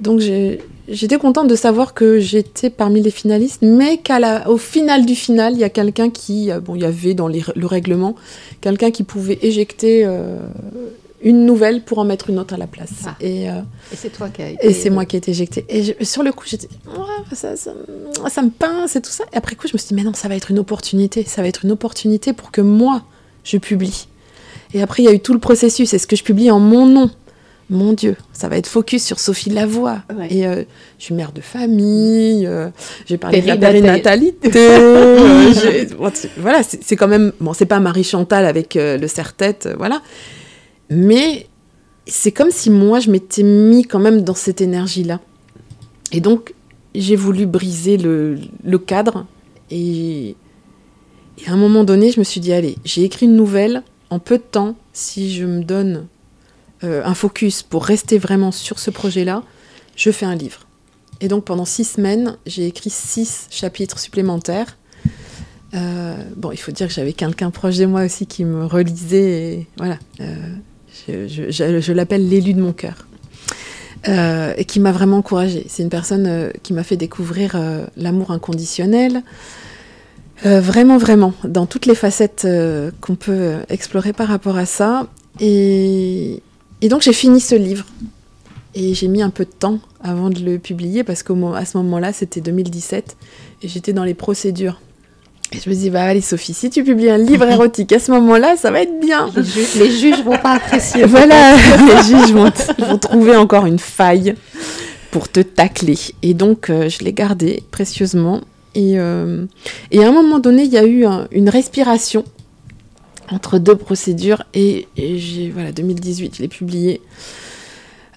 [0.00, 5.54] Donc j'étais contente de savoir que j'étais parmi les finalistes, mais qu'au final du final,
[5.54, 8.14] il y a quelqu'un qui, euh, bon, il y avait dans les- le règlement,
[8.60, 10.38] quelqu'un qui pouvait éjecter euh,
[11.22, 12.90] une nouvelle pour en mettre une autre à la place.
[13.06, 13.16] Ah.
[13.20, 13.54] Et, euh,
[13.92, 14.66] Et c'est toi qui as été.
[14.66, 15.64] et c'est moi qui ai été éjectée.
[15.68, 17.72] Et je- sur le coup, j'étais, Ouais, ça, ça,
[18.28, 19.24] ça me pince et tout ça.
[19.32, 21.24] Et après coup, je me suis dit, mais non, ça va être une opportunité.
[21.24, 23.02] Ça va être une opportunité pour que moi,
[23.44, 24.06] je publie.
[24.74, 25.92] Et après, il y a eu tout le processus.
[25.94, 27.10] Est-ce que je publie en mon nom?
[27.70, 29.98] Mon Dieu, ça va être focus sur Sophie Lavoie.
[30.16, 30.28] Ouais.
[30.30, 30.62] Et euh,
[30.98, 32.70] je suis mère de famille, euh,
[33.04, 34.50] j'ai parlé de la Périnatalité.
[34.56, 35.86] euh, j'ai-
[36.38, 37.32] voilà, c'est quand même...
[37.40, 40.00] Bon, c'est pas Marie Chantal avec euh, le serre-tête, euh, voilà.
[40.90, 41.46] Mais
[42.06, 45.20] c'est comme si moi, je m'étais mis quand même dans cette énergie-là.
[46.12, 46.54] Et donc,
[46.94, 48.38] j'ai voulu briser le,
[48.78, 49.26] cadre
[49.70, 50.36] et,
[51.46, 54.38] à un moment donné, je me suis dit, allez, j'ai écrit une nouvelle en peu
[54.38, 54.76] de temps.
[54.92, 56.06] Si je me donne
[56.82, 59.44] euh, un focus pour rester vraiment sur ce projet-là,
[59.94, 60.60] je fais un livre.
[61.20, 64.78] Et donc pendant six semaines, j'ai écrit six chapitres supplémentaires.
[65.74, 69.66] Euh, bon, il faut dire que j'avais quelqu'un proche de moi aussi qui me relisait.
[69.76, 70.54] Voilà, euh,
[71.08, 73.06] je, l'appelle l'élu de mon cœur.
[74.06, 75.66] Euh, et qui m'a vraiment encouragée.
[75.68, 79.22] C'est une personne euh, qui m'a fait découvrir euh, l'amour inconditionnel.
[80.44, 82.46] Vraiment, vraiment, dans toutes les facettes
[83.00, 85.08] qu'on peut explorer par rapport à ça.
[85.40, 86.40] Et,
[86.80, 87.84] et donc j'ai fini ce livre.
[88.76, 92.12] Et j'ai mis un peu de temps avant de le publier parce qu'à ce moment-là,
[92.12, 93.16] c'était 2017
[93.62, 94.80] et j'étais dans les procédures.
[95.52, 98.10] Et je me dis, bah allez Sophie, si tu publies un livre érotique à ce
[98.12, 99.30] moment-là, ça va être bien.
[99.34, 101.04] Les, ju- les juges vont pas apprécier.
[101.04, 102.50] Voilà, les juges vont,
[102.98, 104.34] trouver encore une faille
[105.10, 105.98] pour te tacler.
[106.22, 108.42] Et donc, euh, je l'ai gardé précieusement.
[108.74, 109.46] Et, euh,
[109.90, 112.24] et à un moment donné, il y a eu un- une respiration
[113.30, 114.42] entre deux procédures.
[114.52, 117.00] Et, et j'ai, voilà, 2018, je l'ai publié.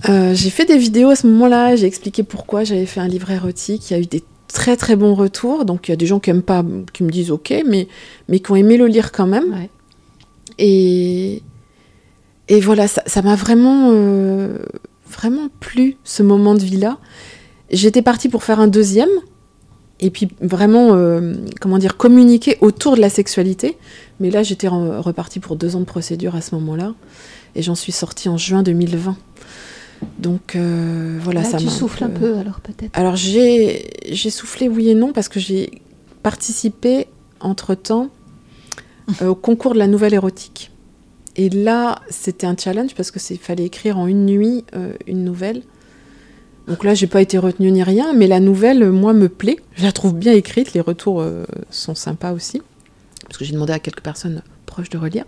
[0.10, 3.32] Euh, j'ai fait des vidéos à ce moment-là, j'ai expliqué pourquoi j'avais fait un livre
[3.32, 3.90] érotique.
[3.90, 5.66] Il y a eu des très très bons retours.
[5.66, 7.88] Donc, il y a des gens qui aiment pas, qui me disent OK, mais,
[8.30, 9.52] mais qui ont aimé le lire quand même.
[9.54, 9.70] Ouais.
[10.58, 11.41] Et,
[12.47, 14.58] et voilà, ça ça m'a vraiment, euh,
[15.10, 16.97] vraiment plu, ce moment de vie-là.
[17.72, 19.10] J'étais partie pour faire un deuxième,
[19.99, 23.78] et puis vraiment, euh, comment dire, communiquer autour de la sexualité.
[24.20, 26.93] Mais là, j'étais re- repartie pour deux ans de procédure à ce moment-là,
[27.56, 29.16] et j'en suis sortie en juin 2020.
[30.20, 32.97] Donc euh, voilà, Là, ça tu souffles un peu, alors peut-être.
[32.97, 33.84] alors j'ai
[34.30, 35.82] soufflé oui et non parce que j'ai
[36.24, 37.08] participé
[37.39, 38.10] entre-temps
[39.22, 40.72] euh, au concours de la nouvelle érotique.
[41.38, 45.24] Et là, c'était un challenge parce que c'est fallait écrire en une nuit euh, une
[45.24, 45.64] nouvelle.
[46.68, 49.58] Donc là, j'ai pas été retenue ni rien, mais la nouvelle, moi, me plaît.
[49.76, 50.74] Je la trouve bien écrite.
[50.74, 52.62] Les retours euh, sont sympas aussi,
[53.24, 55.26] parce que j'ai demandé à quelques personnes proches de relire.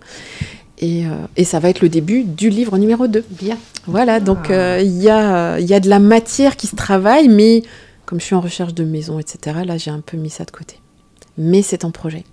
[0.78, 3.24] Et, euh, et ça va être le début du livre numéro 2.
[3.30, 3.56] Bien.
[3.86, 7.28] Voilà, donc euh, il y, a, il y a de la matière qui se travaille,
[7.28, 7.62] mais
[8.06, 10.50] comme je suis en recherche de maison, etc., là j'ai un peu mis ça de
[10.50, 10.80] côté.
[11.38, 12.24] Mais c'est en projet.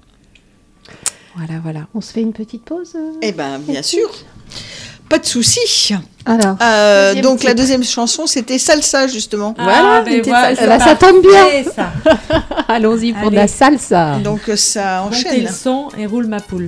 [1.36, 1.82] Voilà, voilà.
[1.96, 4.10] On se fait une petite pause euh Eh ben, bien sûr.
[5.08, 5.94] Pas de souci.
[6.26, 9.54] Alors, Euh, donc la deuxième chanson, c'était Salsa justement.
[9.58, 11.64] Voilà, mais une petite voilà, Bah, ça tombe bien.
[11.74, 11.92] ça.
[12.68, 13.36] allons-y pour de Allez.
[13.38, 14.20] la salsa.
[14.20, 15.42] Donc ça Montez enchaîne.
[15.44, 16.68] le son et roule ma poule.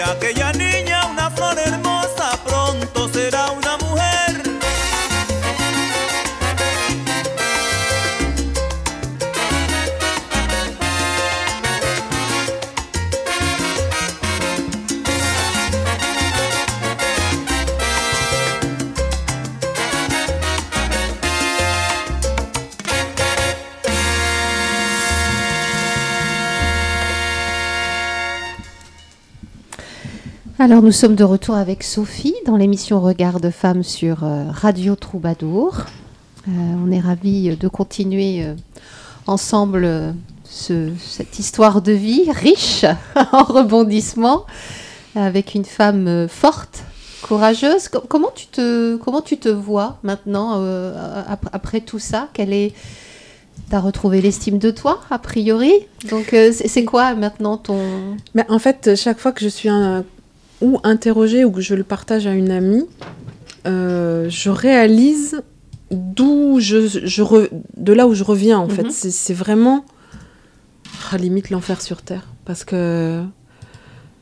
[0.00, 0.52] aquella
[30.66, 34.96] Alors nous sommes de retour avec Sophie dans l'émission Regard de femmes sur euh, Radio
[34.96, 35.76] Troubadour.
[36.48, 36.50] Euh,
[36.84, 38.54] on est ravis de continuer euh,
[39.28, 40.10] ensemble euh,
[40.44, 42.84] ce- cette histoire de vie riche
[43.32, 44.44] en rebondissements
[45.14, 46.82] avec une femme euh, forte,
[47.22, 47.86] courageuse.
[47.86, 52.28] Co- comment, tu te, comment tu te vois maintenant euh, ap- après tout ça?
[52.32, 52.72] Quelle est
[53.70, 55.72] T'as retrouvé l'estime de toi, a priori?
[56.10, 57.78] Donc, euh, c'est quoi maintenant ton.
[58.34, 60.04] Mais en fait, chaque fois que je suis un-
[60.60, 62.86] ou interrogée ou que je le partage à une amie,
[63.66, 65.42] euh, je réalise
[65.90, 68.84] d'où je, je re- de là où je reviens en fait.
[68.84, 68.90] Mhm.
[68.90, 69.84] C'est c'est vraiment
[71.12, 73.22] ah, limite l'enfer sur terre parce que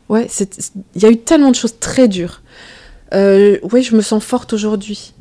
[0.09, 0.29] ouais,
[0.95, 2.43] il y a eu tellement de choses très dures.
[3.13, 5.15] Euh, oui, je me sens forte aujourd'hui.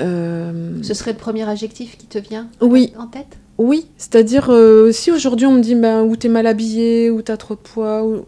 [0.00, 2.92] Euh, Ce serait le premier adjectif qui te vient Oui.
[2.98, 3.38] en tête?
[3.58, 7.36] Oui, c'est-à-dire euh, si aujourd'hui on me dit ben, ou t'es mal habillé, ou t'as
[7.36, 8.24] trop de poids, ou...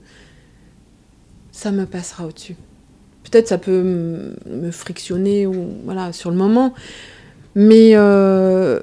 [1.56, 2.54] ça me passera au-dessus.
[3.24, 6.74] Peut-être ça peut me frictionner ou voilà sur le moment,
[7.54, 8.80] mais euh,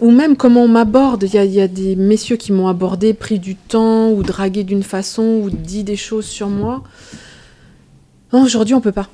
[0.00, 1.24] ou même comment on m'aborde.
[1.24, 4.84] Il y y a des messieurs qui m'ont abordé, pris du temps ou dragué d'une
[4.84, 6.84] façon ou dit des choses sur moi.
[8.32, 9.08] Aujourd'hui on peut pas.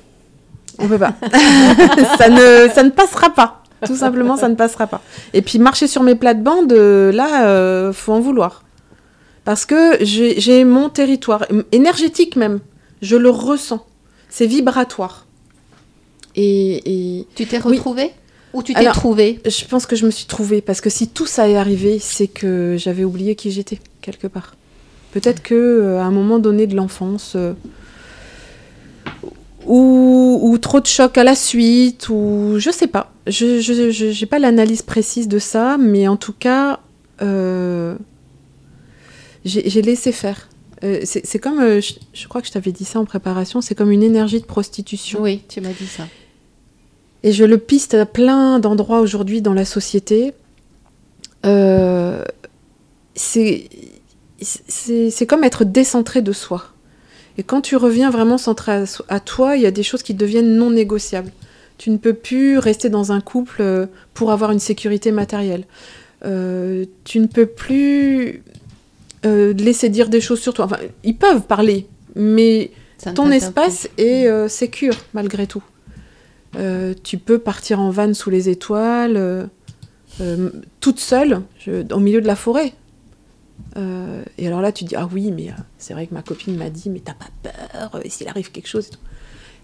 [0.77, 1.15] On peut pas.
[2.17, 3.63] ça ne ça ne passera pas.
[3.85, 5.01] Tout simplement, ça ne passera pas.
[5.33, 8.64] Et puis marcher sur mes plates-bandes, euh, là, euh, faut en vouloir.
[9.45, 12.59] Parce que j'ai mon territoire, énergétique même,
[13.01, 13.85] je le ressens.
[14.27, 15.25] C'est vibratoire.
[16.35, 17.77] Et, et Tu t'es Oui.
[17.77, 18.11] retrouvée?
[18.53, 19.39] Ou tu t'es trouvée?
[19.45, 20.61] je pense que je me suis trouvée.
[20.61, 24.55] Parce que si tout ça est arrivé, c'est que j'avais oublié qui j'étais, quelque part.
[25.11, 27.53] Peut-être que euh, à un moment donné de l'enfance, euh,
[29.65, 33.11] ou, ou trop de chocs à la suite, ou je sais pas.
[33.27, 36.79] Je j'ai pas l'analyse précise de ça, mais en tout cas,
[37.21, 37.95] euh,
[39.45, 40.49] j'ai laissé faire.
[40.83, 43.75] Euh, c'est comme, euh, je, je crois que je t'avais dit ça en préparation, c'est
[43.75, 45.21] comme une énergie de prostitution.
[45.21, 46.03] Oui, tu m'as dit ça.
[47.23, 50.33] Et je le piste à plein d'endroits aujourd'hui dans la société.
[51.45, 52.23] Euh,
[53.15, 53.69] c'est
[55.27, 56.65] comme être décentré de soi.
[57.37, 60.55] Et quand tu reviens vraiment centré à, toi, il y a des choses qui deviennent
[60.55, 61.31] non négociables.
[61.77, 65.65] Tu ne peux plus rester dans un couple euh, pour avoir une sécurité matérielle.
[66.21, 68.43] Tu ne peux plus
[69.25, 70.65] euh, laisser dire des choses sur toi.
[70.65, 72.71] Enfin, ils peuvent parler, mais
[73.13, 75.63] ton espace est euh, sécure malgré tout.
[76.57, 79.45] Euh, tu peux partir en van sous les étoiles, euh,
[80.21, 80.49] euh,
[80.79, 82.73] toute seule, je- au milieu de la forêt.
[84.37, 85.47] Et alors là, tu dis, ah oui, mais
[85.77, 88.67] c'est vrai que ma copine m'a dit, mais t'as pas peur, euh, s'il arrive quelque
[88.67, 88.99] chose et tout.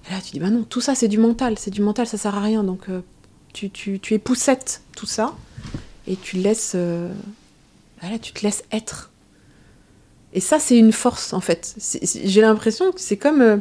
[0.09, 2.17] Et là, tu dis, bah non, tout ça, c'est du mental, c'est du mental, ça
[2.17, 2.63] sert à rien.
[2.63, 2.87] Donc,
[3.53, 5.35] tu, tu, tu épousettes tout ça
[6.07, 6.75] et tu laisses,
[8.01, 9.10] voilà, tu te laisses être.
[10.33, 11.75] Et ça, c'est une force, en fait.
[12.23, 13.57] J'ai l'impression que c'est comme euh,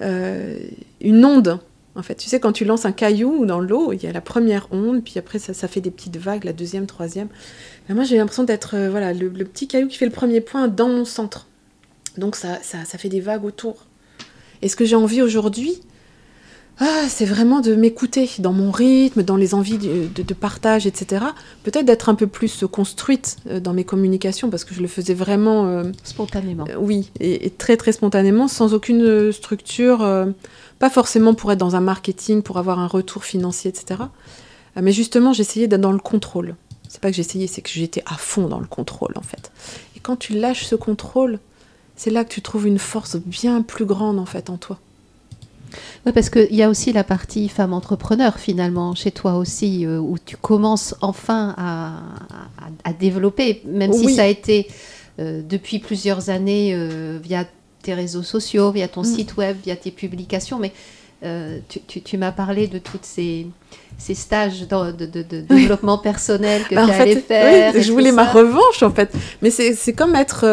[0.00, 0.58] euh,
[1.00, 1.58] une onde.
[1.96, 4.20] En fait, tu sais, quand tu lances un caillou dans l'eau, il y a la
[4.20, 7.28] première onde, puis après, ça, fait des petites vagues, la deuxième, troisième.
[7.88, 10.40] Mais moi, j'ai l'impression d'être euh, voilà, le, le petit caillou qui fait le premier
[10.40, 11.48] point dans mon centre.
[12.16, 13.86] Donc, ça, ça, ça fait des vagues autour.
[14.62, 15.80] Et ce que j'ai envie aujourd'hui,
[16.80, 20.86] ah, c'est vraiment de m'écouter dans mon rythme, dans les envies de, de- de partage,
[20.86, 21.24] etc.
[21.62, 25.14] Peut-être d'être un peu plus construite euh, dans mes communications, parce que je le faisais
[25.14, 26.64] vraiment euh, Spontanément.
[26.68, 30.26] euh, oui, et, et très très spontanément, sans aucune euh, structure, euh,
[30.78, 34.00] pas forcément pour être dans un marketing, pour avoir un retour financier, etc.
[34.76, 36.56] Euh, mais justement, j'essayais d'être dans le contrôle.
[36.88, 39.52] C'est pas que j'essayais, c'est que j'étais à fond dans le contrôle en fait.
[39.96, 41.38] Et quand tu lâches ce contrôle,
[41.94, 44.78] c'est là que tu trouves une force bien plus grande en fait en toi.
[46.06, 49.98] Oui, parce qu'il y a aussi la partie femme entrepreneur finalement chez toi aussi, euh,
[49.98, 54.66] où tu commences enfin à, à- à développer, même si ça a été
[55.18, 57.44] euh, depuis plusieurs années euh, via
[57.82, 59.04] tes réseaux sociaux, via ton Mm.
[59.16, 60.72] site web, via tes publications, mais
[61.68, 63.46] tu, tu- tu m'as parlé de tous ces,
[63.98, 67.74] ces stages de, de- de développement personnel que Bah, tu fait, allais faire.
[67.74, 69.12] oui, je voulais ma revanche en fait.
[69.42, 70.44] Mais c'est comme être.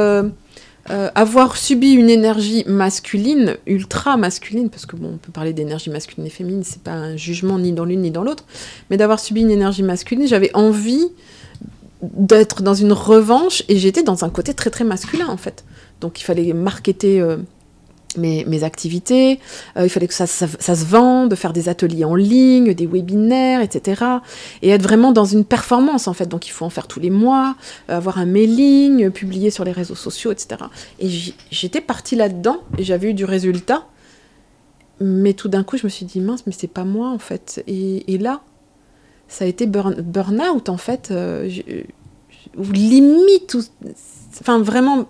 [0.89, 5.89] Euh, avoir subi une énergie masculine, ultra masculine, parce que bon, on peut parler d'énergie
[5.89, 8.45] masculine et féminine, c'est pas un jugement ni dans l'une ni dans l'autre,
[8.89, 11.09] mais d'avoir subi une énergie masculine, j'avais envie
[12.01, 15.65] d'être dans une revanche et j'étais dans un côté très très masculin en fait.
[15.99, 17.37] Donc il fallait marketer euh,
[18.17, 19.39] mes, activités.
[19.77, 24.03] Euh, il fallait que ça, se vende, faire des ateliers en ligne, des webinaires, etc.
[24.61, 26.27] Et être vraiment dans une performance, en fait.
[26.27, 27.55] Donc, il faut en faire tous les mois,
[27.89, 30.61] euh, avoir un mailing, publier sur les réseaux sociaux, etc.
[30.99, 31.09] Et
[31.51, 33.85] j'étais partie là-dedans et j'avais eu du résultat.
[34.99, 37.63] Mais tout d'un coup, je me suis dit, mince, mais c'est pas moi, en fait.
[37.67, 38.41] Et, là,
[39.27, 41.09] ça a été burn, burn-out, en fait.
[41.11, 41.47] euh,
[42.55, 43.57] limite,
[44.39, 45.07] enfin, vraiment,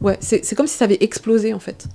[0.00, 1.86] ouais, c'est comme si ça avait explosé, en fait.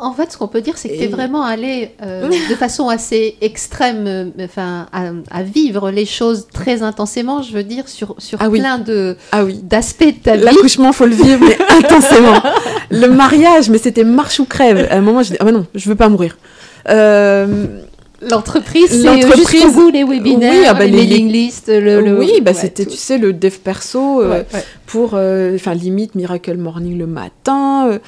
[0.00, 2.88] En fait, ce qu'on peut dire, c'est que tu es vraiment allé euh, de façon
[2.88, 8.14] assez extrême, euh, enfin, à, à vivre les choses très intensément, je veux dire, sur,
[8.18, 8.60] sur Ah oui.
[8.60, 9.60] plein de Ah oui.
[9.62, 10.44] d'aspects de ta vie.
[10.44, 12.40] L'accouchement, faut le vivre, mais intensément.
[12.90, 14.86] Le mariage, mais c'était marche ou crève.
[14.90, 16.36] À un moment, je dis, ah non, je veux pas mourir.
[16.88, 17.66] Euh,
[18.30, 22.00] L'entreprise, c'est L'entreprise, jusqu'au bout les webinaires, oui, ah bah, les, les- mailing lists, le,
[22.00, 25.54] le- oui, bah ouais, c'était, tu sais, le dev perso euh, Ouais, ouais, pour, euh,
[25.56, 27.88] enfin, limite Miracle Morning le matin.
[27.90, 27.98] euh.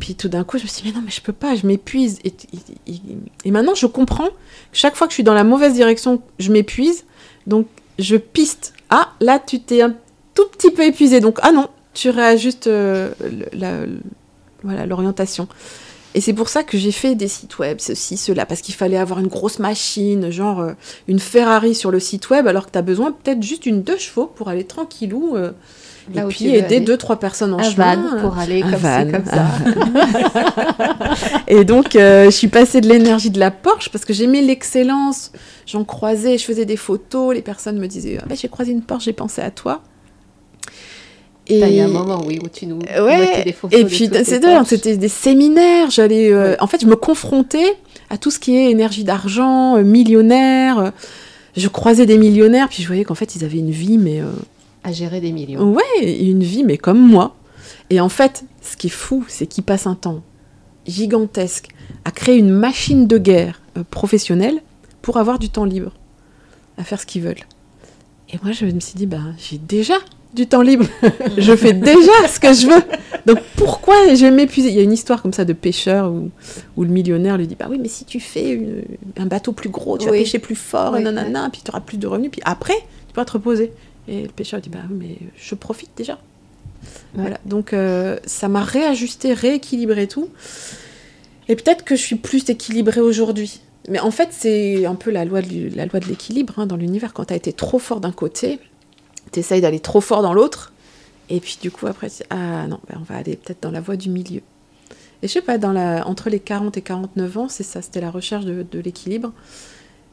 [0.00, 1.66] Puis tout d'un coup, je me suis dit, mais non, mais je peux pas, je
[1.66, 2.18] m'épuise.
[2.24, 3.00] Et, et- et-
[3.44, 4.32] et maintenant, je comprends que
[4.72, 7.04] chaque fois que je suis dans la mauvaise direction, je m'épuise.
[7.46, 7.66] Donc,
[7.98, 8.72] je piste.
[8.90, 9.94] Ah, là, tu t'es un
[10.34, 11.20] tout petit peu épuisé.
[11.20, 13.10] Donc, ah non, tu réajustes euh,
[13.52, 13.86] la-
[14.62, 15.46] voilà, l'orientation.
[16.14, 18.96] Et c'est pour ça que j'ai fait des sites web, ceci, cela, parce qu'il fallait
[18.96, 20.72] avoir une grosse machine, genre euh,
[21.08, 23.98] une Ferrari sur le site web, alors que tu as besoin peut-être juste une deux
[23.98, 25.36] chevaux pour aller tranquillou.
[25.36, 25.50] euh,
[26.14, 26.80] et puis aider aller.
[26.80, 27.96] deux, trois personnes en Un chemin.
[27.96, 29.46] van pour aller un comme van, ci, comme ça.
[31.48, 35.32] Et donc, euh, je suis passée de l'énergie de la Porsche parce que j'aimais l'excellence.
[35.66, 37.34] J'en croisais, je faisais des photos.
[37.34, 39.82] Les personnes me disaient ah, ben, J'ai croisé une Porsche, j'ai pensé à toi.
[41.46, 43.78] Et, T'as eu un moment, oui, où tu nous Ouais, des photos.
[43.78, 45.90] et puis c'est dingue, c'était des séminaires.
[45.90, 46.56] J'allais, euh, Ouais.
[46.60, 47.76] en fait, je me confrontais
[48.08, 50.78] à tout ce qui est énergie d'argent, euh, millionnaire.
[50.78, 50.90] euh,
[51.56, 54.26] Je croisais des millionnaires, puis je voyais qu'en fait, ils avaient une vie, mais euh,
[54.84, 55.62] à gérer des millions.
[55.72, 57.36] Ouais, une vie, mais comme moi.
[57.90, 60.22] Et en fait, ce qui est fou, c'est qu'ils passent un temps
[60.86, 61.68] gigantesque
[62.04, 63.60] à créer une machine de guerre
[63.90, 64.60] professionnelle
[65.02, 65.92] pour avoir du temps libre,
[66.78, 67.44] à faire ce qu'ils veulent.
[68.32, 69.94] Et moi, je me suis dit, bah, j'ai déjà
[70.34, 70.86] du temps libre.
[71.38, 72.82] je fais déjà ce que je veux.
[73.26, 74.68] Donc pourquoi je vais m'épuiser?
[74.68, 76.30] Il y a une histoire comme ça de pêcheur où,
[76.76, 78.82] où le millionnaire lui dit, bah oui, mais si tu fais une-
[79.16, 81.96] un bateau plus gros, tu vas pêcher plus fort, Oui, nanana, puis tu auras plus
[81.98, 82.74] de revenus, puis après,
[83.08, 83.72] tu pourras te reposer.
[84.08, 86.18] Et le pêcheur dit, bah oui, mais je profite déjà.
[87.14, 90.28] Voilà, donc euh, ça m'a réajusté, rééquilibré tout.
[91.48, 93.60] Et peut-être que je suis plus équilibrée aujourd'hui.
[93.88, 96.76] Mais en fait, c'est un peu la loi de, la loi de l'équilibre hein, dans
[96.76, 97.12] l'univers.
[97.12, 98.58] Quand tu as été trop fort d'un côté,
[99.34, 100.72] tu essayes d'aller trop fort dans l'autre.
[101.30, 103.96] Et puis du coup, après, ah non, ben, on va aller peut-être dans la voie
[103.96, 104.40] du milieu.
[105.22, 108.00] Et je sais pas, dans la, entre les 40 et 49 ans, c'est ça, c'était
[108.02, 109.32] la recherche de, de l'équilibre.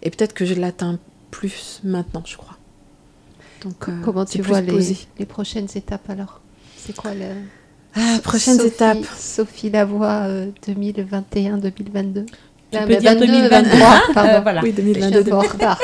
[0.03, 0.99] Et peut-être que je l'atteins
[1.31, 2.55] plus maintenant, je crois.
[3.63, 6.39] Donc, euh, Comment tu vois les, les prochaines étapes alors?
[6.77, 7.25] C'est quoi le...
[7.93, 8.97] Ah, prochaines Sophie- étapes.
[9.19, 12.25] Sophie Lavoie euh, 2021-2022
[12.71, 14.29] Tu peux dire 2023, pardon.
[14.31, 14.61] euh, voilà.
[14.63, 15.19] Oui, Je suis 2022.
[15.19, 15.79] un peu en retard.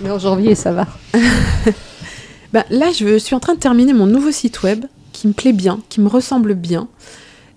[0.00, 0.86] Mais en janvier, ça va.
[2.52, 5.52] Bah, là, je suis en train de terminer mon nouveau site web qui me plaît
[5.52, 6.88] bien, qui me ressemble bien.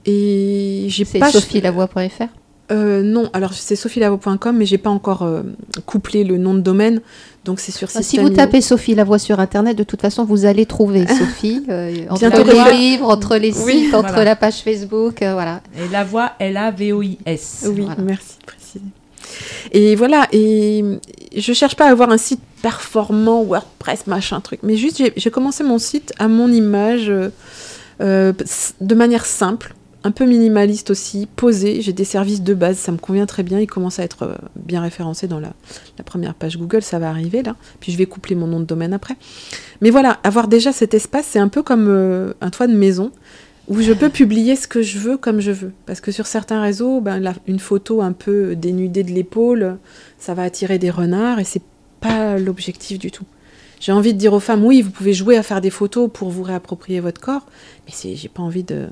[0.05, 1.31] Et j'ai C'est pas.
[1.31, 2.25] sophielavoie.fr
[2.71, 5.43] Euh, non, alors c'est sophielavo.com, mais j'ai pas encore euh,
[5.85, 7.01] couplé le nom de domaine.
[7.45, 10.45] Donc c'est sur Ah, Si vous tapez Sophie Lavoie sur Internet, de toute façon, vous
[10.45, 11.63] allez trouver Sophie.
[11.69, 14.23] euh, entre les livres, entre les sites, Oui, entre voilà.
[14.23, 15.61] la page Facebook, euh, voilà.
[15.77, 17.65] Et la voix, L-A-V-O-I-S.
[17.67, 18.01] Oui, Voilà.
[18.01, 18.85] merci de préciser.
[19.71, 20.83] Et voilà, et
[21.35, 25.63] je cherche pas à avoir un site performant, WordPress, machin, truc, mais juste j'ai commencé
[25.63, 27.29] mon site à mon image, euh,
[28.01, 28.33] euh,
[28.81, 31.81] de manière simple, un peu minimaliste aussi, posé.
[31.81, 33.59] J'ai des services de base, ça me convient très bien.
[33.59, 35.53] Il commence à être euh, bien référencé dans la,
[36.03, 37.55] première page Google, ça va arriver là.
[37.79, 39.15] Puis je vais coupler mon nom de domaine après.
[39.81, 43.11] Mais voilà, avoir déjà cet espace, c'est un peu comme un toit de maison
[43.67, 45.71] où je peux publier ce que je veux comme je veux.
[45.85, 49.77] Parce que sur certains réseaux, ben, la- une photo un peu dénudée de l'épaule,
[50.19, 51.61] ça va attirer des renards et c'est
[52.01, 53.25] pas l'objectif du tout.
[53.79, 56.29] J'ai envie de dire aux femmes, oui, vous pouvez jouer à faire des photos pour
[56.29, 57.45] vous réapproprier votre corps,
[57.87, 58.87] mais j'ai pas envie de,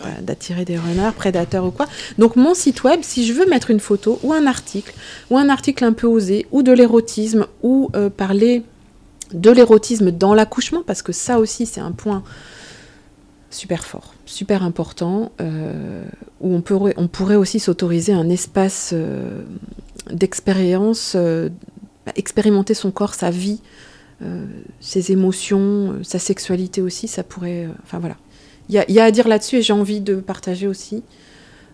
[0.00, 1.86] voilà, d'attirer des renards, prédateurs ou quoi.
[2.18, 4.92] Donc mon site web, si je veux mettre une photo ou un article,
[5.30, 8.62] ou un article un peu osé, ou de l'érotisme, ou euh, parler
[9.32, 12.22] de l'érotisme dans l'accouchement, parce que ça aussi c'est un point
[13.54, 16.04] super fort, super important, euh,
[16.40, 19.42] où on pourrait, aussi s'autoriser un espace euh,
[20.10, 21.48] d'expérience, euh,
[22.04, 23.60] bah, expérimenter son corps, sa vie,
[24.80, 27.68] ses émotions, sa sexualité aussi, ça pourrait...
[27.82, 28.16] Enfin voilà.
[28.70, 31.02] Il y a, à dire là-dessus et j'ai envie de partager aussi.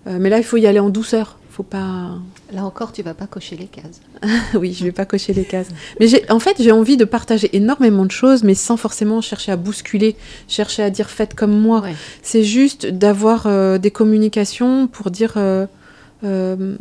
[0.07, 1.39] Mais là, il faut y aller en douceur.
[1.51, 2.19] Faut pas.
[2.53, 4.01] Là encore, tu vas pas cocher les cases.
[4.55, 5.69] oui, je vais pas cocher les cases.
[6.01, 9.57] Mais en fait, j'ai envie de partager énormément de choses, mais sans forcément chercher à
[9.57, 10.17] bousculer,
[10.49, 11.81] chercher à dire faites comme moi.
[11.81, 11.95] Ouais.
[12.23, 15.67] C'est juste d'avoir euh, des communications pour dire euh,
[16.25, 16.77] euh,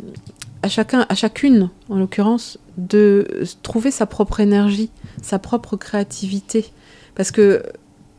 [0.62, 4.90] à chacun, à chacune, en l'occurrence, de trouver sa propre énergie,
[5.22, 6.66] sa propre créativité.
[7.14, 7.62] Parce que,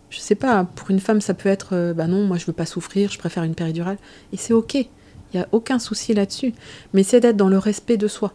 [0.09, 2.65] je sais pas, pour une femme, ça peut être, bah non, moi je veux pas
[2.65, 3.97] souffrir, je préfère une péridurale.
[4.33, 4.85] Et c'est ok,
[5.33, 6.53] il n'y a aucun souci là-dessus.
[6.93, 8.33] Mais c'est d'être dans le respect de soi.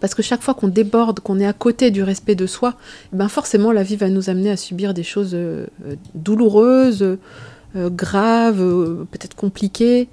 [0.00, 2.74] Parce que chaque fois qu'on déborde, qu'on est à côté du respect de soi,
[3.12, 7.02] eh ben forcément la vie va nous amener à subir des choses euh, euh, douloureuses,
[7.02, 10.08] euh, graves, peut-être compliquées.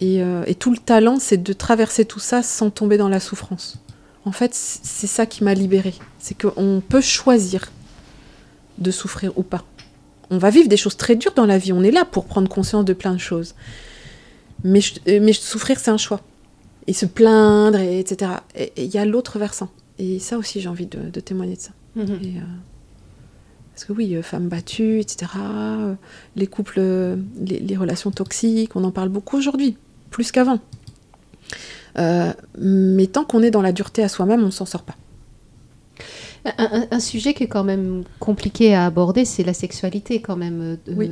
[0.00, 3.78] Et, et tout le talent, c'est de traverser tout ça sans tomber dans la souffrance.
[4.24, 5.94] En fait, c'est ça qui m'a libérée.
[6.20, 7.72] C'est qu'on peut choisir
[8.76, 9.64] de souffrir ou pas.
[10.30, 11.72] On va vivre des choses très dures dans la vie.
[11.72, 13.54] On est là pour prendre conscience de plein de choses.
[14.64, 16.20] Mais, je- euh, mais souffrir, c'est un choix.
[16.86, 18.32] Et se plaindre, et etc.
[18.54, 19.68] Et et il y a l'autre versant.
[19.98, 21.70] Et ça aussi, j'ai envie de, de témoigner de ça.
[22.22, 22.42] Et, euh,
[23.74, 25.30] parce que oui, euh, femmes battues, etc.
[26.36, 29.76] les couples, les, les relations toxiques, on en parle beaucoup aujourd'hui,
[30.10, 30.58] plus qu'avant.
[31.98, 34.94] Euh, mais tant qu'on est dans la dureté à soi-même, on s'en sort pas.
[36.44, 40.94] Un, sujet qui est quand même compliqué à aborder, c'est la sexualité quand même, euh,
[40.96, 41.10] Oui.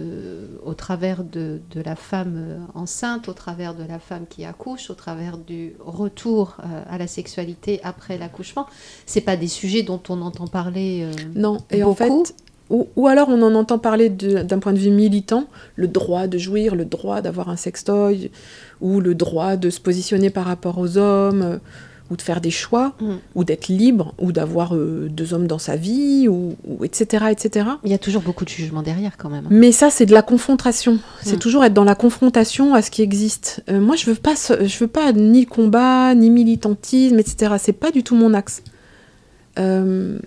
[0.64, 4.88] au travers de, de la femme euh, enceinte, au travers de la femme qui accouche,
[4.90, 8.66] au travers du retour euh, à la sexualité après l'accouchement.
[9.04, 11.02] C'est pas des sujets dont on entend parler.
[11.04, 12.34] euh, Non, et en fait,
[12.70, 15.44] ou, ou alors on en entend parler d'un point de vue militant,
[15.76, 18.30] le droit de jouir, le droit d'avoir un sextoy,
[18.80, 21.60] ou le droit de se positionner par rapport aux hommes,
[22.10, 23.14] ou de faire des choix, Mm.
[23.34, 27.66] ou d'être libre, ou d'avoir euh, deux hommes dans sa vie, ou, ou etc., etc.
[27.84, 29.46] Il y a toujours beaucoup de jugements derrière quand même.
[29.50, 30.98] Mais ça, c'est de la confrontation.
[31.22, 31.40] C'est Mm.
[31.40, 33.62] toujours être dans la confrontation à ce qui existe.
[33.68, 37.54] Euh, moi, je veux pas, je veux pas ni combat, ni militantisme, etc.
[37.58, 38.62] C'est pas du tout mon axe.
[39.58, 40.18] Euh,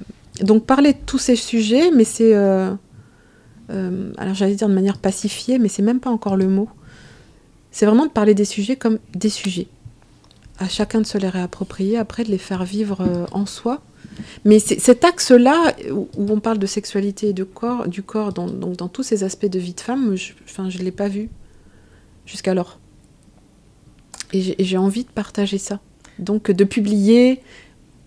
[0.42, 2.78] donc parler de tous ces sujets, mais c'est, alors
[4.34, 6.68] j'allais dire de manière pacifiée, mais c'est même pas encore le mot.
[7.72, 9.68] C'est vraiment de parler des sujets comme des sujets.
[10.60, 13.82] À chacun de se les réapproprier, après de les faire vivre euh, en soi.
[14.44, 18.76] Mais cet axe-là, où, on parle de sexualité et de corps, du corps, dans, donc
[18.76, 21.30] dans tous ces aspects de vie de femme, je ne l'ai pas vu
[22.26, 22.80] jusqu'alors.
[24.34, 25.80] Et j'ai envie de partager ça.
[26.20, 27.42] Donc de publier,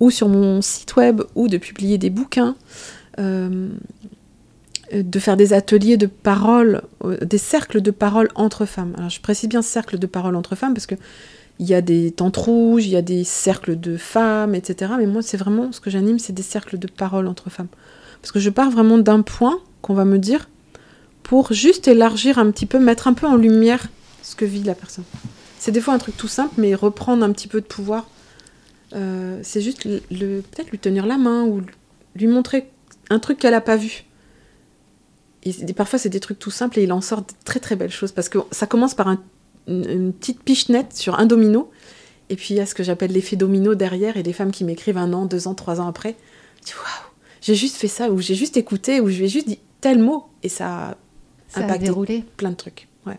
[0.01, 2.55] ou sur mon site web, ou de publier des bouquins,
[3.19, 3.69] euh,
[4.93, 8.95] de faire des ateliers de parole, euh, des cercles de parole entre femmes.
[8.99, 10.95] Alors je précise bien cercle de parole entre femmes, parce que
[11.63, 14.93] il y a des tentes rouges, il y a des cercles de femmes, etc.
[14.99, 17.69] Mais moi, c'est vraiment ce que j'anime, c'est des cercles de parole entre femmes.
[18.21, 20.49] Parce que je pars vraiment d'un point qu'on va me dire
[21.23, 23.87] pour juste élargir un petit peu, mettre un peu en lumière
[24.23, 25.05] ce que vit la personne.
[25.61, 28.09] C'est des fois un truc tout simple, mais reprendre un petit peu de pouvoir.
[28.95, 31.63] Euh, c'est juste peut-être lui tenir la main ou
[32.17, 32.69] lui montrer
[33.09, 34.05] un truc qu'elle n'a pas vu.
[35.77, 38.11] Parfois, c'est des trucs tout simples et il en sort de très très belles choses.
[38.11, 39.23] Parce que ça commence par un-
[39.69, 41.71] une, une petite pichenette sur un domino.
[42.31, 44.65] Et puis il y a ce que j'appelle l'effet domino derrière et des femmes qui
[44.65, 46.17] m'écrivent un an, deux ans, trois ans après.
[46.61, 47.11] Je dis waouh,
[47.43, 49.99] j'ai juste fait ça, ou j'ai juste écouté, ou je lui ai juste dit tel
[49.99, 50.27] mot.
[50.43, 50.97] Et ça a
[51.49, 52.25] Ça a impacté déroulé.
[52.37, 52.89] plein de trucs.
[53.07, 53.19] Ouais.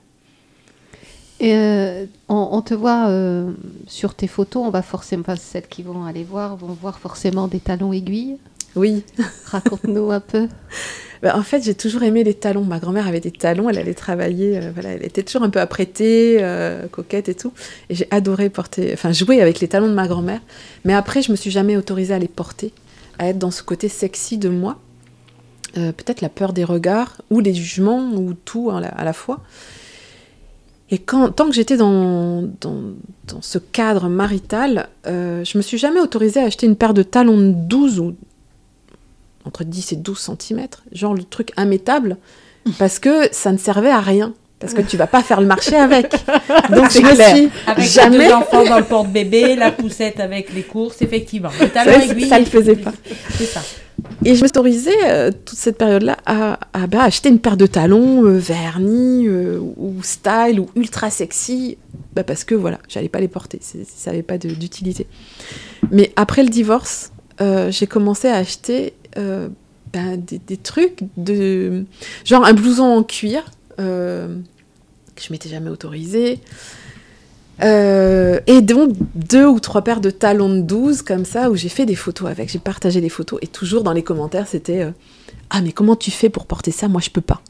[1.39, 3.51] Et euh, on, on te voit euh,
[3.87, 7.47] sur tes photos, on va forcément, enfin, celles qui vont aller voir, vont voir forcément
[7.47, 8.37] des talons aiguilles.
[8.75, 9.03] Oui.
[9.45, 10.47] Raconte-nous un peu.
[11.23, 12.65] Bah, en fait, j'ai toujours aimé les talons.
[12.65, 15.61] Ma grand-mère avait des talons, elle allait travailler, euh, voilà, elle était toujours un peu
[15.61, 17.53] apprêtée, euh, coquette et tout.
[17.89, 20.41] Et j'ai adoré porter, enfin jouer avec les talons de ma grand-mère.
[20.83, 22.73] Mais après, je me suis jamais autorisée à les porter,
[23.19, 24.79] à être dans ce côté sexy de moi.
[25.77, 29.39] Euh, Peut-être la peur des regards, ou des jugements, ou tout à la, fois.
[30.89, 32.81] Et quand, tant que j'étais dans, dans,
[33.29, 37.01] dans ce cadre marital, euh, je me suis jamais autorisée à acheter une paire de
[37.01, 38.15] talons de 12 ou
[39.45, 42.17] entre 10 et 12 cm, genre le truc immétable,
[42.79, 44.33] parce que ça ne servait à rien.
[44.59, 46.11] Parce que tu vas pas faire le marché avec.
[46.73, 48.17] Donc je me suis Avec jamais.
[48.19, 51.49] les deux enfants dans le porte-bébé, la poussette avec les courses, effectivement.
[51.59, 51.91] Le talon
[52.29, 52.93] Ça, le faisait pas.
[53.37, 53.61] C'est ça.
[54.23, 57.57] Et je me suis autorisée euh, toute cette période-là à, à, bah, acheter une paire
[57.57, 61.77] de talons euh, vernis euh, ou style ou ultra sexy,
[62.15, 65.07] bah, parce que voilà, j'allais pas les porter, c'est- ça n'avait pas d'utilité.
[65.91, 67.11] Mais après le divorce,
[67.69, 69.49] j'ai commencé à acheter euh,
[69.93, 71.85] bah, des, trucs de
[72.25, 73.43] genre un blouson en cuir
[73.79, 74.39] euh,
[75.15, 76.39] que je m'étais jamais autorisé.
[77.61, 81.69] Euh, et donc deux ou trois paires de talons de 12 comme ça où j'ai
[81.69, 84.89] fait des photos avec, j'ai partagé des photos et toujours dans les commentaires c'était euh,
[85.51, 86.87] ah mais comment tu fais pour porter ça?
[86.87, 87.41] Moi je peux pas.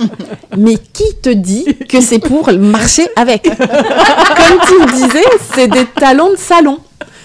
[0.58, 3.44] mais qui te dit que c'est pour marcher avec?
[3.44, 3.56] Comme
[4.66, 6.80] tu me disais, c'est des talons de salon.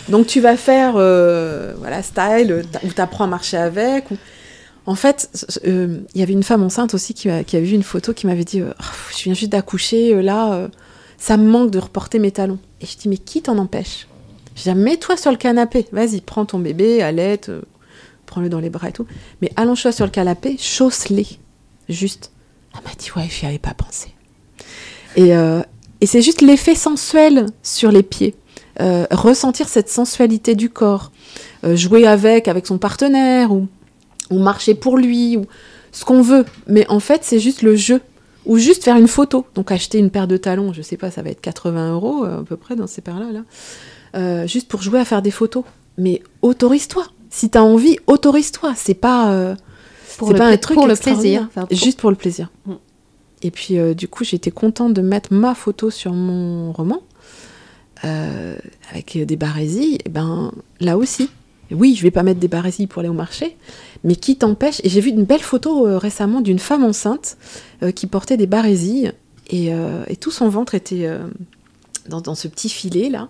[0.09, 4.09] Donc tu vas faire euh, voilà style euh, où tu apprends à marcher avec.
[4.11, 4.17] ou-
[4.85, 5.30] En fait,
[5.65, 8.13] euh, il y avait une femme enceinte aussi qui, a- qui avait vu une photo
[8.13, 8.84] qui m'avait dit euh, Oh,
[9.17, 10.69] je viens juste d'accoucher euh, là,
[11.17, 12.59] ça me manque de reporter mes talons.
[12.81, 14.07] Et je dis mais qui t'en empêche?
[14.55, 17.49] Je dis mets-toi sur le canapé, vas-y prends ton bébé, allaite,
[18.25, 19.07] prends-le dans les bras et tout.
[19.41, 21.27] Mais allonge-toi sur le canapé, chausse-les,
[21.89, 22.31] juste.
[22.75, 24.09] Elle m'a dit ouais, j'y avais pas pensé.
[25.15, 25.30] Et,
[26.01, 28.35] et c'est juste l'effet sensuel sur les pieds.
[28.82, 31.12] Euh, ressentir cette sensualité du corps,
[31.64, 33.68] Euh, jouer avec, avec son partenaire, ou,
[34.32, 35.45] ou marcher pour lui, ou
[35.91, 36.44] ce qu'on veut.
[36.68, 38.02] Mais en fait, c'est juste le jeu.
[38.45, 39.45] Ou juste faire une photo.
[39.56, 42.41] Donc acheter une paire de talons, je sais pas, ça va être 80 euros euh,
[42.41, 43.32] à peu près dans ces paires-là.
[43.32, 43.40] Là.
[44.16, 45.64] Euh, juste pour jouer à faire des photos.
[45.98, 47.06] Mais autorise-toi.
[47.30, 48.74] Si t'as envie, autorise-toi.
[48.76, 49.56] C'est pas,
[50.18, 51.48] Pour le pas un truc pour le plaisir.
[51.48, 52.50] Enfin, pour- Juste pour le plaisir.
[52.66, 52.74] Mm.
[53.44, 57.02] Et puis, euh, du coup, j'étais contente de mettre ma photo sur mon roman,
[58.05, 58.55] euh,
[58.91, 59.97] avec des barésies.
[60.05, 61.30] Et ben, là aussi,
[61.71, 63.55] oui, je vais pas mettre des barésies pour aller au marché,
[64.03, 67.38] mais qui t'empêche Et j'ai vu une belle photo euh, récemment d'une femme enceinte
[67.81, 69.09] euh, qui portait des barésies,
[69.49, 69.71] et,
[70.19, 71.07] tout son ventre était
[72.07, 73.27] dans, dans ce petit filet là.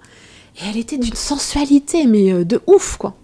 [0.57, 3.15] Et elle était d'une sensualité, mais de ouf, quoi.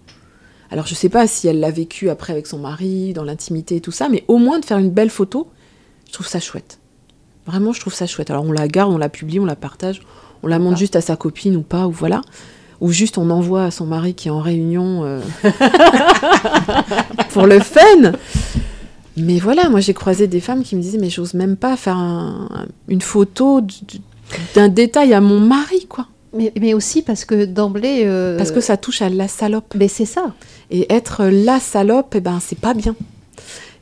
[0.70, 3.80] Alors, je sais pas si elle l'a vécu après avec son mari, dans l'intimité et
[3.80, 5.48] tout ça, mais au moins de faire une belle photo,
[6.06, 6.78] je trouve ça chouette.
[7.46, 8.30] Vraiment, je trouve ça chouette.
[8.30, 10.02] Alors, on la garde, on la publie, on la partage,
[10.42, 10.80] on la montre Ah.
[10.80, 12.20] juste à sa copine ou pas, ou voilà.
[12.80, 15.20] Ou juste on envoie à son mari qui est en réunion euh,
[17.32, 18.12] pour le fun.
[19.16, 21.96] Mais voilà, moi j'ai croisé des femmes qui me disaient mais j'ose même pas faire
[21.96, 22.48] un-
[22.88, 23.60] une photo
[24.54, 28.04] d'un détail à mon mari quoi, Mais, mais aussi parce que d'emblée.
[28.06, 29.74] euh, parce que ça touche à la salope.
[29.76, 30.32] Mais c'est ça.
[30.70, 32.94] Et être la salope, eh ben, c'est pas bien.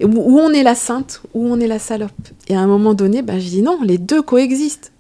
[0.02, 2.10] Où on est la sainte, où on est la salope.
[2.48, 4.90] Et à un moment donné, ben, je dis non, les deux coexistent.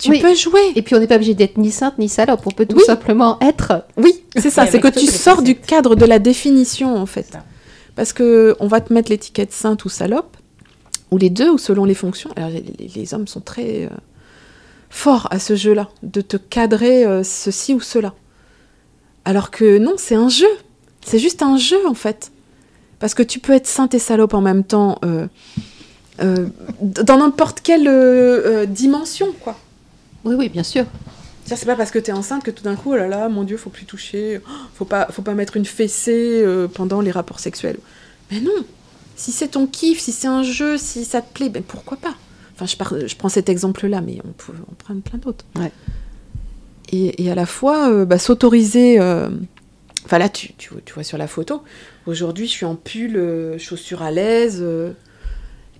[0.00, 0.20] Tu Oui.
[0.20, 0.72] peux jouer.
[0.74, 2.40] Et puis on n'est pas obligé d'être ni sainte ni salope.
[2.46, 2.82] On peut tout Oui.
[2.84, 3.84] simplement être.
[3.96, 4.66] Oui, c'est ça.
[4.66, 7.36] C'est que tu sors du cadre de la définition, en fait.
[7.94, 10.36] Parce que on va te mettre l'étiquette sainte ou salope,
[11.10, 12.30] ou les deux, ou selon les fonctions.
[12.36, 13.88] Alors, les, hommes sont très euh,
[14.90, 18.14] forts à ce jeu-là, de te cadrer euh, ceci ou cela.
[19.24, 20.48] Alors que non, c'est un jeu.
[21.04, 22.32] C'est juste un jeu, en fait.
[22.98, 25.26] Parce que tu peux être sainte et salope en même temps, euh,
[26.22, 26.46] euh,
[26.80, 29.56] dans n'importe quelle euh, euh, dimension, quoi.
[30.24, 30.84] Oui, oui, bien sûr.
[31.44, 33.42] Ça, c'est pas parce que t'es enceinte que tout d'un coup, oh là là, mon
[33.42, 37.10] Dieu, faut plus toucher, oh, faut pas, faut pas mettre une fessée euh, pendant les
[37.10, 37.78] rapports sexuels.
[38.30, 38.64] Mais non,
[39.16, 42.14] si c'est ton kiff, si c'est un jeu, si ça te plaît, ben pourquoi pas?
[42.54, 45.44] Enfin, je, je prends cet exemple-là, mais on peut en prendre plein d'autres.
[45.56, 45.72] Ouais.
[46.92, 49.00] Et, et à la fois, euh, bah, s'autoriser.
[49.00, 49.28] euh,
[50.04, 51.62] Enfin, là, tu, tu, tu vois sur la photo,
[52.06, 54.64] aujourd'hui, je suis en pull, euh, chaussures à l'aise.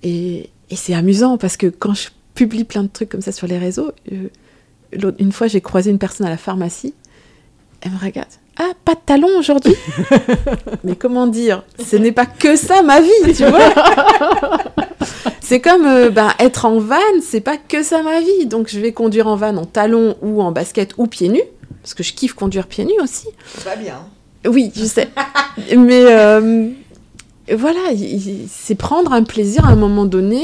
[0.02, 3.46] et et c'est amusant parce que quand je publie plein de trucs comme ça sur
[3.46, 4.28] les réseaux, euh,
[5.18, 6.94] une fois, j'ai croisé une personne à la pharmacie.
[7.80, 8.28] Elle me regarde.
[8.58, 9.74] Ah, pas de talons aujourd'hui
[10.84, 11.64] Mais comment dire?
[11.84, 13.72] Ce n'est pas que ça ma vie, tu vois
[15.40, 18.46] C'est comme euh, ben, être en van, c'est pas que ça ma vie.
[18.46, 21.42] Donc je vais conduire en van en talons ou en basket ou pieds nus,
[21.82, 23.26] parce que je kiffe conduire pieds nus aussi.
[23.64, 24.00] Pas bien.
[24.46, 25.08] Oui, je sais.
[25.76, 26.68] Mais euh,
[27.54, 30.42] voilà, il- il- c'est prendre un plaisir à un moment donné.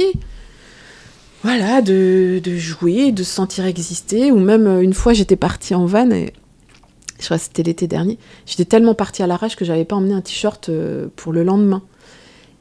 [1.43, 4.33] Voilà, de, jouer, de se sentir exister.
[4.33, 6.09] Ou même euh, une fois, j'étais partie en van
[7.19, 8.19] je crois que c'était l'été dernier.
[8.47, 11.83] J'étais tellement partie à l'arrache que j'avais pas emmené un t-shirt euh, pour le lendemain.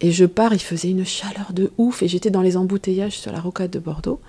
[0.01, 3.31] Et je pars, il faisait une chaleur de ouf et j'étais dans les embouteillages sur
[3.31, 4.19] la rocade de Bordeaux.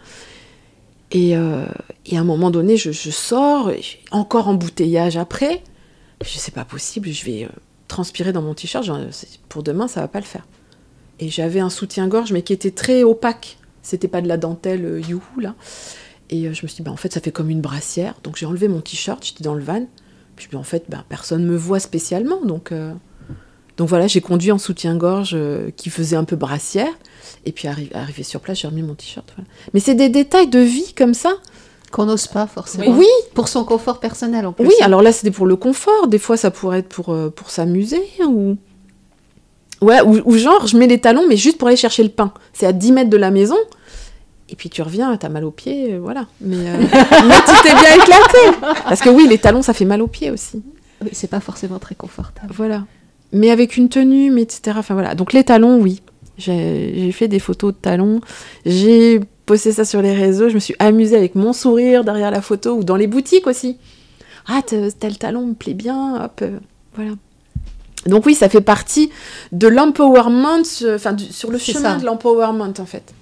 [1.10, 1.64] Et, euh,
[2.12, 3.70] à un moment donné, je, sors,
[4.10, 5.62] encore embouteillage après.
[6.22, 7.48] Je c'est pas possible, je vais
[7.86, 8.88] transpirer dans mon t-shirt,
[9.48, 10.46] pour demain, ça va pas le faire.
[11.20, 13.57] Et j'avais un soutien-gorge, mais qui était très opaque.
[13.82, 15.54] C'était pas de la dentelle euh, youhou, là.
[16.30, 18.14] Et euh, je me suis dit, bah, en fait, ça fait comme une brassière.
[18.24, 19.86] Donc j'ai enlevé mon t-shirt, j'étais dans le van.
[20.36, 22.44] Puis en fait, bah, personne me voit spécialement.
[22.44, 22.92] Donc, euh,
[23.76, 26.92] donc voilà, j'ai conduit en soutien-gorge euh, qui faisait un peu brassière.
[27.46, 29.26] Et puis arri- arrivé sur place, j'ai remis mon t-shirt.
[29.36, 29.48] voilà.
[29.74, 31.30] Mais c'est des détails de vie comme ça.
[31.90, 32.84] Qu'on n'ose pas forcément.
[32.98, 34.66] Oui, Pour son confort personnel en plus.
[34.66, 36.06] oui, alors là, c'était pour le confort.
[36.08, 38.56] Des fois, ça pourrait être pour, euh, pour s'amuser ou...
[39.80, 42.32] Ouais, ou, ou genre, je mets les talons, mais juste pour aller chercher le pain.
[42.52, 43.56] C'est à 10 mètres de la maison.
[44.50, 46.26] Et puis tu reviens, t'as mal aux pieds, euh, voilà.
[46.40, 48.58] Mais, euh, mais tu t'es bien éclaté.
[48.84, 50.62] Parce que oui, les talons, ça fait mal aux pieds aussi.
[51.02, 52.52] Oui, c'est pas forcément très confortable.
[52.56, 52.84] Voilà.
[53.32, 54.76] Mais avec une tenue, mais etc.
[54.78, 55.14] Enfin voilà.
[55.14, 56.00] Donc les talons, oui.
[56.38, 58.20] J'ai fait des photos de talons.
[58.64, 60.48] J'ai posté ça sur les réseaux.
[60.48, 63.76] Je me suis amusée avec mon sourire derrière la photo ou dans les boutiques aussi.
[64.46, 66.24] Ah, te- tel talon me plaît bien.
[66.24, 66.58] Hop, euh,
[66.94, 67.10] voilà.
[68.06, 69.10] Donc oui, ça fait partie
[69.52, 71.96] de l'empowerment, euh, enfin du- sur le chemin ça.
[71.96, 73.14] de l'empowerment en fait.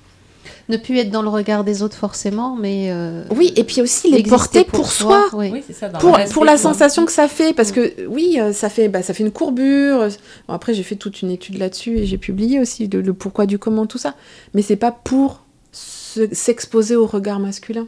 [0.68, 4.10] Ne plus être dans le regard des autres forcément, mais euh, Oui, et puis aussi
[4.10, 5.26] les porter pour, soi.
[5.32, 5.50] oui.
[5.52, 5.88] Oui, c'est ça.
[5.88, 5.98] dans
[6.32, 9.22] pour, la sensation que ça fait parce que oui euh, ça fait bah, ça fait
[9.22, 10.08] une courbure
[10.48, 13.46] Bon, après j'ai fait toute une étude là-dessus et j'ai publié aussi le, le pourquoi
[13.46, 14.14] du comment tout ça
[14.54, 17.86] mais c'est pas pour se- s'exposer au regard masculin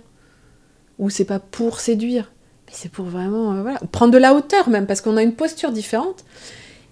[1.00, 2.30] ou c'est pas pour séduire
[2.68, 5.34] mais c'est pour vraiment euh, voilà prendre de la hauteur même parce qu'on a une
[5.34, 6.24] posture différente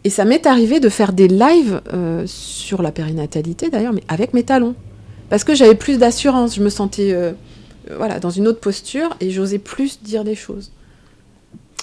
[0.06, 4.34] et ça m'est arrivé de faire des lives euh, sur la périnatalité d'ailleurs mais avec
[4.34, 4.74] mes talons
[5.30, 7.32] parce que j'avais plus d'assurance je me sentais euh,
[7.90, 10.70] euh, voilà dans une autre posture et j'osais plus dire des choses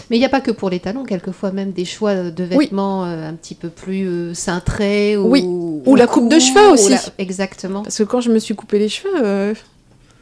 [0.10, 2.66] Mais il n'y a pas que pour les talons, quelquefois même des choix de Oui.
[2.66, 5.44] vêtements euh, un petit peu plus euh, cintrés ou, Oui.
[5.46, 6.90] Ou la coupe de cheveux aussi.
[6.92, 7.84] la- Exactement.
[7.84, 9.54] Parce que quand je me suis coupé les cheveux, euh,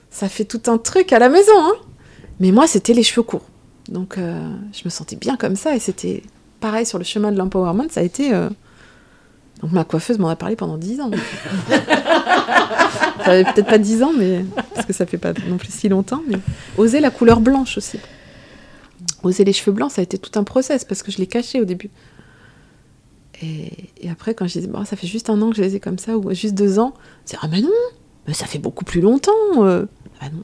[0.09, 1.57] ça fait tout un truc à la maison.
[1.67, 1.75] Hein
[2.41, 3.47] Mais moi, c'était les cheveux courts.
[3.87, 5.75] Donc, je me sentais bien comme ça.
[5.75, 6.21] Et c'était
[6.61, 7.87] pareil sur le chemin de l'empowerment.
[7.89, 8.33] Ça a été.
[8.33, 8.47] euh,
[9.61, 11.11] Donc, ma coiffeuse m'en a parlé pendant 10 ans.
[13.25, 14.45] J'avais peut-être pas 10 ans, mais.
[14.73, 16.21] Parce que ça fait pas non plus si longtemps.
[16.27, 16.37] Mais
[16.77, 17.99] oser la couleur blanche aussi.
[19.23, 21.59] Oser les cheveux blancs, ça a été tout un process parce que je les cachais
[21.61, 21.89] au début.
[23.43, 23.71] Et,
[24.01, 25.79] et après, quand je disais, Bon, ça fait juste un an que je les ai
[25.79, 26.93] comme ça, ou juste deux ans,
[27.25, 27.69] c'est ah, mais non,
[28.27, 29.31] mais ça fait beaucoup plus longtemps.
[29.57, 29.85] euh.
[30.19, 30.43] Ah non.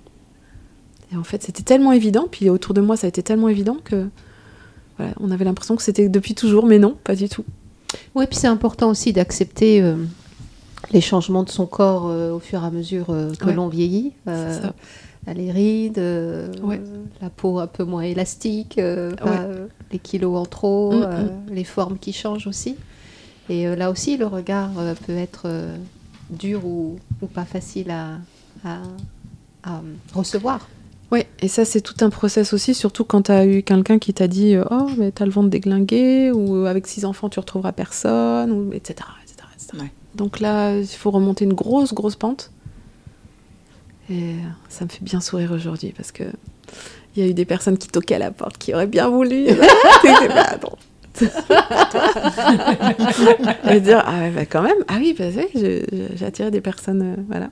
[1.11, 3.77] Et en fait, c'était tellement évident, puis autour de moi, ça a été tellement évident
[3.83, 4.07] que
[4.97, 7.45] voilà, on avait l'impression que c'était depuis toujours, mais non, pas du tout.
[8.15, 9.95] Oui, puis c'est important aussi d'accepter euh,
[10.91, 13.53] les changements de son corps euh, au fur et à mesure euh, que Ouais.
[13.53, 14.13] l'on vieillit.
[14.25, 14.73] Ça.
[15.33, 16.01] les rides,
[16.63, 16.81] Ouais.
[17.21, 19.15] la peau un peu moins élastique, Ouais.
[19.91, 22.75] les kilos en trop, Mm, euh, les formes qui changent aussi.
[23.49, 24.71] Et là aussi, le regard
[25.05, 25.47] peut être
[26.29, 28.19] dur ou, ou pas facile à,
[28.65, 28.81] à-
[29.63, 29.81] à,
[30.13, 30.67] recevoir.
[31.11, 34.13] Oui, et ça, c'est tout un process aussi, surtout quand tu as eu quelqu'un qui
[34.13, 37.39] t'a dit euh, Oh, mais t'as le ventre déglingué, ou euh, avec six enfants, tu
[37.39, 39.07] retrouveras personne, ou etc.
[39.23, 39.83] etc., etc.
[39.83, 39.91] Ouais.
[40.15, 42.51] Donc là, il faut remonter une grosse, grosse pente.
[44.09, 44.35] Et
[44.69, 46.23] ça me fait bien sourire aujourd'hui parce que
[47.15, 49.47] il y a eu des personnes qui toquaient à la porte qui auraient bien voulu.
[50.29, 50.71] Bah, non.
[53.79, 55.83] Dire ah ouais, bah, quand même ah oui bah, oui,
[56.21, 57.49] attiré des personnes euh, voilà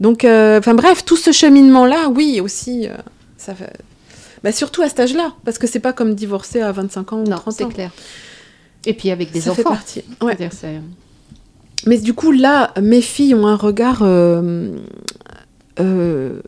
[0.00, 2.94] donc euh, enfin bref tout ce cheminement là oui aussi euh,
[3.36, 3.72] ça fait
[4.42, 7.20] bah, surtout à cet âge là parce que c'est pas comme divorcer à 25 ans
[7.20, 7.90] ou Non, 30 c'est ans clair.
[8.86, 9.74] Et puis avec des ça fait enfants.
[9.76, 10.34] partie ouais.
[10.38, 10.80] C'est-à-dire, c'est-
[11.86, 14.74] Mais du coup, là, mes filles ont un regard euh,
[15.78, 16.40] euh,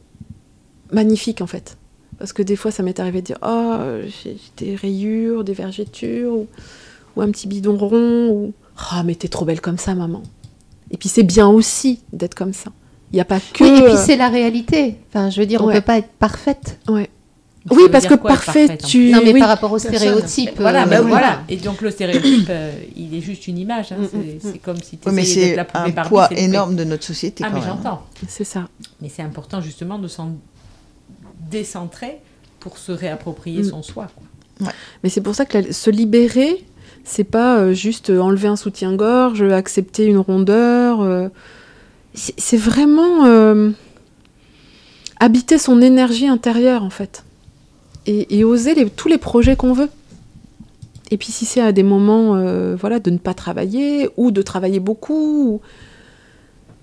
[0.90, 1.76] magnifique, en fait.
[2.18, 3.76] Parce que des fois, ça m'est arrivé de dire Oh,
[4.22, 6.46] j'ai des rayures, des vergetures, ou,
[7.16, 8.52] ou un petit bidon rond, ou
[8.90, 10.22] Ah, mais t'es trop belle comme ça, maman.
[10.90, 12.70] Et puis, c'est bien aussi d'être comme ça.
[13.12, 13.62] Il n'y a pas que.
[13.64, 14.96] Oui, et puis euh, c'est la réalité.
[15.08, 15.74] Enfin, je veux dire, on Ouais.
[15.74, 16.78] peut pas être parfaite.
[16.88, 17.10] ouais.
[17.68, 19.10] Ça Oui, parce que quoi, parfait, parfaite, en tu.
[19.12, 19.38] Non, mais oui.
[19.38, 19.94] par rapport aux Personne.
[19.96, 20.50] stéréotypes.
[20.58, 21.10] Voilà, euh, ben oui.
[21.10, 21.42] voilà.
[21.48, 23.92] Et donc le stéréotype, euh, il est juste une image.
[23.92, 23.98] hein.
[24.00, 24.18] Mm, C'est
[24.48, 27.44] mm, c'est comme si tu Oui, mais c'est un Barbie, poids énorme de notre société
[27.46, 28.02] Ah, quand mais j'entends.
[28.26, 28.66] C'est ça.
[29.00, 30.30] Mais c'est important justement de s'en
[31.50, 32.18] décentrer
[32.60, 33.64] pour se réapproprier Mm.
[33.70, 34.08] son soi.
[34.58, 34.72] quoi.
[35.02, 36.64] Mais c'est pour ça que la- se libérer,
[37.04, 41.00] c'est pas euh, juste enlever un soutien-gorge, accepter une rondeur.
[41.00, 41.28] euh,
[42.14, 43.70] c'est vraiment euh,
[45.20, 47.24] habiter son énergie intérieure, en fait.
[48.06, 49.88] Et, oser tous les projets qu'on veut.
[51.10, 54.42] Et puis si c'est à des moments euh, voilà, de ne pas travailler ou de
[54.42, 55.60] travailler beaucoup, ou-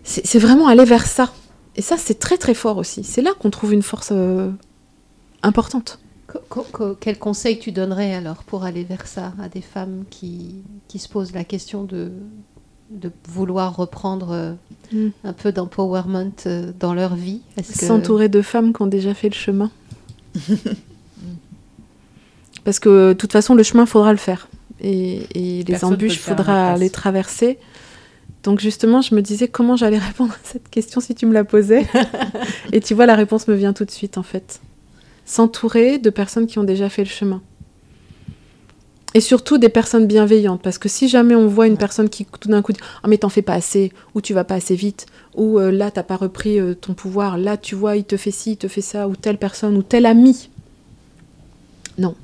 [0.03, 1.33] c'est vraiment aller vers ça.
[1.75, 3.03] Et ça, c'est très très fort aussi.
[3.03, 4.49] C'est là qu'on trouve une force euh,
[5.43, 5.99] importante.
[6.99, 11.09] Quel conseil tu donnerais alors pour aller vers ça à des femmes qui, qui se
[11.09, 12.11] posent la question de,
[12.89, 14.53] de vouloir reprendre euh,
[14.91, 15.09] Mm.
[15.23, 17.41] un peu d'empowerment euh, dans leur vie?
[17.55, 19.69] Que- S'entourer de femmes qui ont déjà fait le chemin.
[22.63, 24.47] Parce que de toute façon, le chemin, faudra le faire.
[24.81, 27.59] Et, et les embûches, à faudra les traverser.
[28.43, 31.43] Donc justement, je me disais comment j'allais répondre à cette question si tu me la
[31.43, 31.85] posais?
[32.71, 34.59] et tu vois, la réponse me vient tout de suite, en fait.
[35.25, 37.41] S'entourer de personnes qui ont déjà fait le chemin.
[39.15, 42.49] Et surtout des personnes bienveillantes, parce que si jamais on voit une personne qui tout
[42.49, 45.07] d'un coup dit Ah, mais t'en fais pas assez, ou tu vas pas assez vite,
[45.35, 48.29] ou euh, là, t'as pas repris euh, ton pouvoir, là, tu vois, il te fait
[48.31, 50.49] ci, il te fait ça, ou telle personne, ou tel ami.
[51.97, 52.15] Non.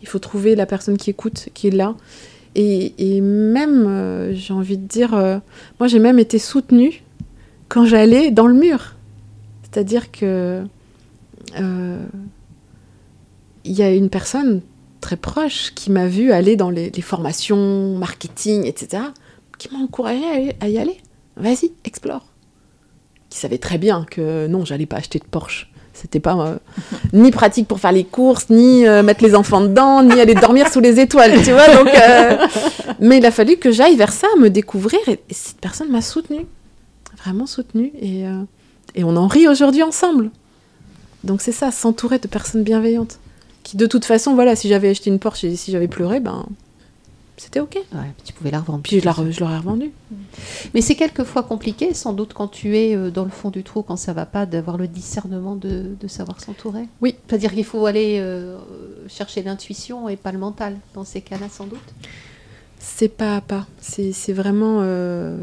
[0.00, 1.94] Il faut trouver la personne qui écoute, qui est là.
[2.54, 5.10] Et, et même, euh, j'ai envie de dire,
[5.78, 7.02] moi, j'ai même été soutenue
[7.68, 8.94] quand j'allais dans le mur.
[9.62, 10.62] C'est-à-dire que.
[13.64, 14.62] Il y a une personne
[15.00, 19.02] très proche qui m'a vu aller dans les, les formations, marketing, etc.,
[19.58, 20.98] qui m'a encouragée à, y aller.
[21.36, 22.26] Vas-y, explore.
[23.28, 25.70] Qui savait très bien que non, j'allais pas acheter de Porsche.
[25.92, 26.58] C'était pas euh,
[27.12, 30.68] ni pratique pour faire les courses, ni euh, mettre les enfants dedans, ni aller dormir
[30.68, 31.68] sous les étoiles, tu vois.
[31.74, 32.46] Donc, euh,
[33.00, 36.00] mais il a fallu que j'aille vers ça, me découvrir, et, et cette personne m'a
[36.00, 36.46] soutenue,
[37.18, 37.92] vraiment soutenue.
[38.00, 38.24] Et
[38.94, 40.30] Et on en rit aujourd'hui ensemble.
[41.22, 43.18] Donc c'est ça, s'entourer de personnes bienveillantes.
[43.62, 46.46] Qui de toute façon, voilà, si j'avais acheté une Porsche et si j'avais pleuré, ben
[47.36, 47.74] c'était ok.
[47.94, 48.80] Ouais, tu pouvais la revendre.
[48.82, 49.90] Puis je, la re- je l'aurais revendue.
[50.74, 53.82] Mais c'est quelquefois compliqué, sans doute, quand tu es euh, dans le fond du trou,
[53.82, 56.86] quand ça va pas, d'avoir le discernement de, de savoir s'entourer.
[57.00, 57.14] Oui.
[57.28, 58.58] C'est-à-dire qu'il faut aller euh,
[59.08, 61.78] chercher l'intuition et pas le mental, dans ces cas-là, sans doute.
[62.78, 63.66] C'est pas à pas.
[63.80, 64.80] C'est c'est vraiment.
[64.82, 65.36] euh,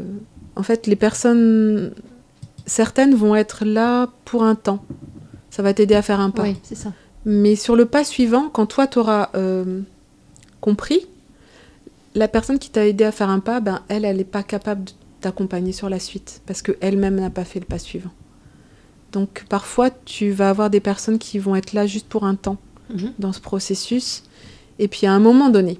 [0.56, 1.92] En fait, les personnes.
[2.66, 4.84] Certaines vont être là pour un temps.
[5.50, 6.42] Ça va t'aider à faire un pas.
[6.42, 6.92] Oui, c'est ça.
[7.24, 9.30] Mais sur le pas suivant, quand toi, tu auras
[10.60, 11.06] compris,
[12.14, 14.84] la personne qui t'a aidé à faire un pas, ben, elle, elle n'est pas capable
[14.84, 14.90] de
[15.20, 18.10] t'accompagner sur la suite parce qu'elle-même n'a pas fait le pas suivant.
[19.12, 22.56] Donc parfois, tu vas avoir des personnes qui vont être là juste pour un temps
[22.90, 23.12] Mhm.
[23.18, 24.22] dans ce processus.
[24.78, 25.78] Et puis à un moment donné,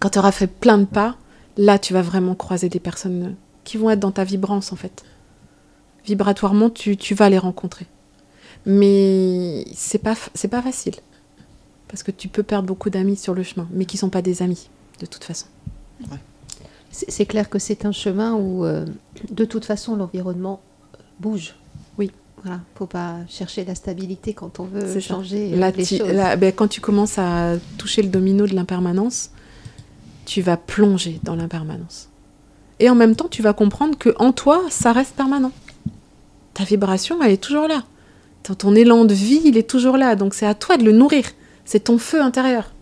[0.00, 1.16] quand tu auras fait plein de pas,
[1.56, 5.04] là, tu vas vraiment croiser des personnes qui vont être dans ta vibrance, en fait.
[6.06, 7.86] Vibratoirement, tu, tu vas les rencontrer.
[8.66, 10.94] Mais c'est pas, c'est pas facile.
[11.88, 14.42] Parce que tu peux perdre beaucoup d'amis sur le chemin, mais qui sont pas des
[14.42, 14.68] amis,
[15.00, 15.46] de toute façon.
[16.90, 18.84] C'est c'est clair que c'est un chemin où, euh,
[19.30, 20.60] de toute façon, l'environnement
[20.94, 21.54] euh, bouge.
[21.98, 22.10] Oui.
[22.42, 25.00] Voilà, faut pas chercher la stabilité quand on veut ça.
[25.00, 26.08] changer euh, Là, les tu- choses.
[26.12, 29.30] là, ben, quand tu commences à toucher le domino de l'impermanence,
[30.26, 32.08] tu vas plonger dans l'impermanence.
[32.78, 35.52] Et en même temps, tu vas comprendre que en toi, ça reste permanent.
[36.54, 37.84] Ta vibration, elle est toujours là.
[38.42, 40.16] Ton, élan de vie, il est toujours là.
[40.16, 41.24] Donc c'est à toi de le nourrir.
[41.64, 42.72] C'est ton feu intérieur.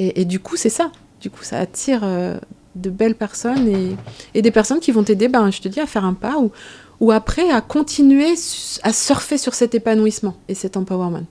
[0.00, 0.92] Et, du coup, c'est ça.
[1.20, 2.38] Du coup, ça attire euh,
[2.76, 3.96] de belles personnes
[4.32, 6.52] et, des personnes qui vont t'aider, ben, je te dis, à faire un pas ou,
[7.00, 8.34] ou après à continuer
[8.84, 11.26] à surfer sur cet épanouissement et cet empowerment.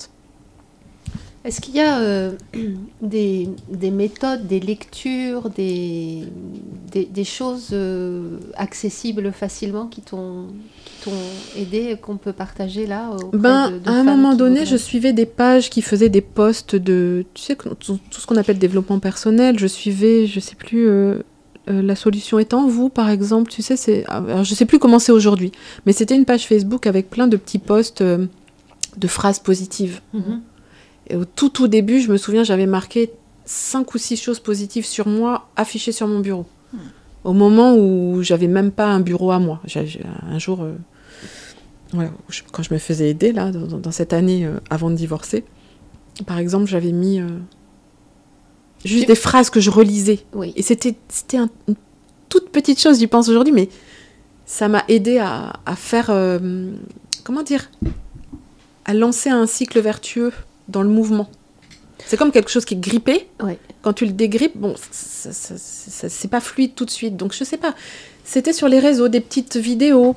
[1.47, 2.31] Est-ce qu'il y a euh,
[3.01, 6.23] des, des méthodes, des lectures, des,
[6.91, 10.45] des, des choses euh, accessibles facilement qui t'ont
[11.57, 15.25] aidé, qu'on peut partager là Ben, de- de à un moment donné, je suivais des
[15.25, 19.57] pages qui faisaient des posts de, tu sais, tout tout ce qu'on appelle développement personnel.
[19.57, 21.19] Je suivais, je sais plus, euh,
[21.67, 23.49] la solution étant vous, par exemple.
[23.49, 25.51] Tu sais, c'est, alors je sais plus comment c'est aujourd'hui,
[25.85, 30.01] mais c'était une page Facebook avec plein de petits posts de phrases positives.
[30.13, 30.41] Mhm.
[31.09, 33.11] Et au tout tout début, je me souviens, j'avais marqué
[33.45, 36.45] cinq ou six choses positives sur moi affichées sur mon bureau.
[37.23, 39.61] Au moment où j'avais même pas un bureau à moi.
[40.29, 40.73] Un jour, euh,
[41.93, 42.11] voilà,
[42.51, 45.43] quand je me faisais aider là, dans, cette année euh, avant de divorcer,
[46.25, 47.27] par exemple, j'avais mis euh,
[48.85, 50.19] juste Tu- des phrases que je relisais.
[50.33, 50.53] Oui.
[50.55, 51.75] Et c'était c'était un- une
[52.29, 53.69] toute petite chose, j'y pense aujourd'hui, mais
[54.45, 56.11] ça m'a aidé à, à faire,
[57.23, 57.69] comment dire,
[58.85, 60.31] à lancer un cycle vertueux
[60.67, 61.29] dans le mouvement.
[62.05, 63.27] C'est comme quelque chose qui est grippé.
[63.41, 63.57] Ouais.
[63.81, 67.17] Quand tu le dégrippes, bon, c'est pas fluide tout de suite.
[67.17, 67.73] Donc je sais pas.
[68.23, 70.15] C'était sur les réseaux des petites vidéos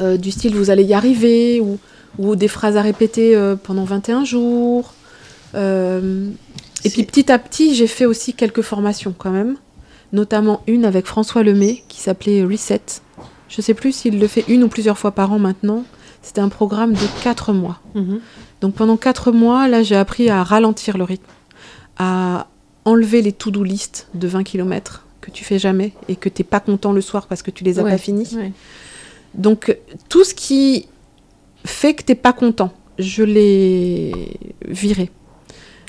[0.00, 1.78] euh, du style vous allez y arriver ou,
[2.18, 4.94] ou des phrases à répéter euh, pendant 21 jours.
[5.54, 6.28] Euh,
[6.84, 9.56] et puis petit à petit, j'ai fait aussi quelques formations quand même,
[10.12, 12.80] notamment une avec François Lemay qui s'appelait Reset.
[13.48, 15.84] Je sais plus s'il le fait une ou plusieurs fois par an maintenant.
[16.22, 17.80] C'était un programme de 4 mois.
[17.94, 18.20] Mhm.
[18.60, 21.24] Donc pendant 4 mois, là, j'ai appris à ralentir le rythme,
[21.98, 22.46] à
[22.84, 26.60] enlever les to-do list de 20 km que tu fais jamais et que t'es pas
[26.60, 27.90] content le soir parce que tu les as Ouais.
[27.92, 28.28] pas finis.
[28.36, 28.52] Ouais.
[29.34, 29.76] Donc
[30.08, 30.86] tout ce qui
[31.64, 34.12] fait que t'es pas content, je l'ai
[34.66, 35.10] viré.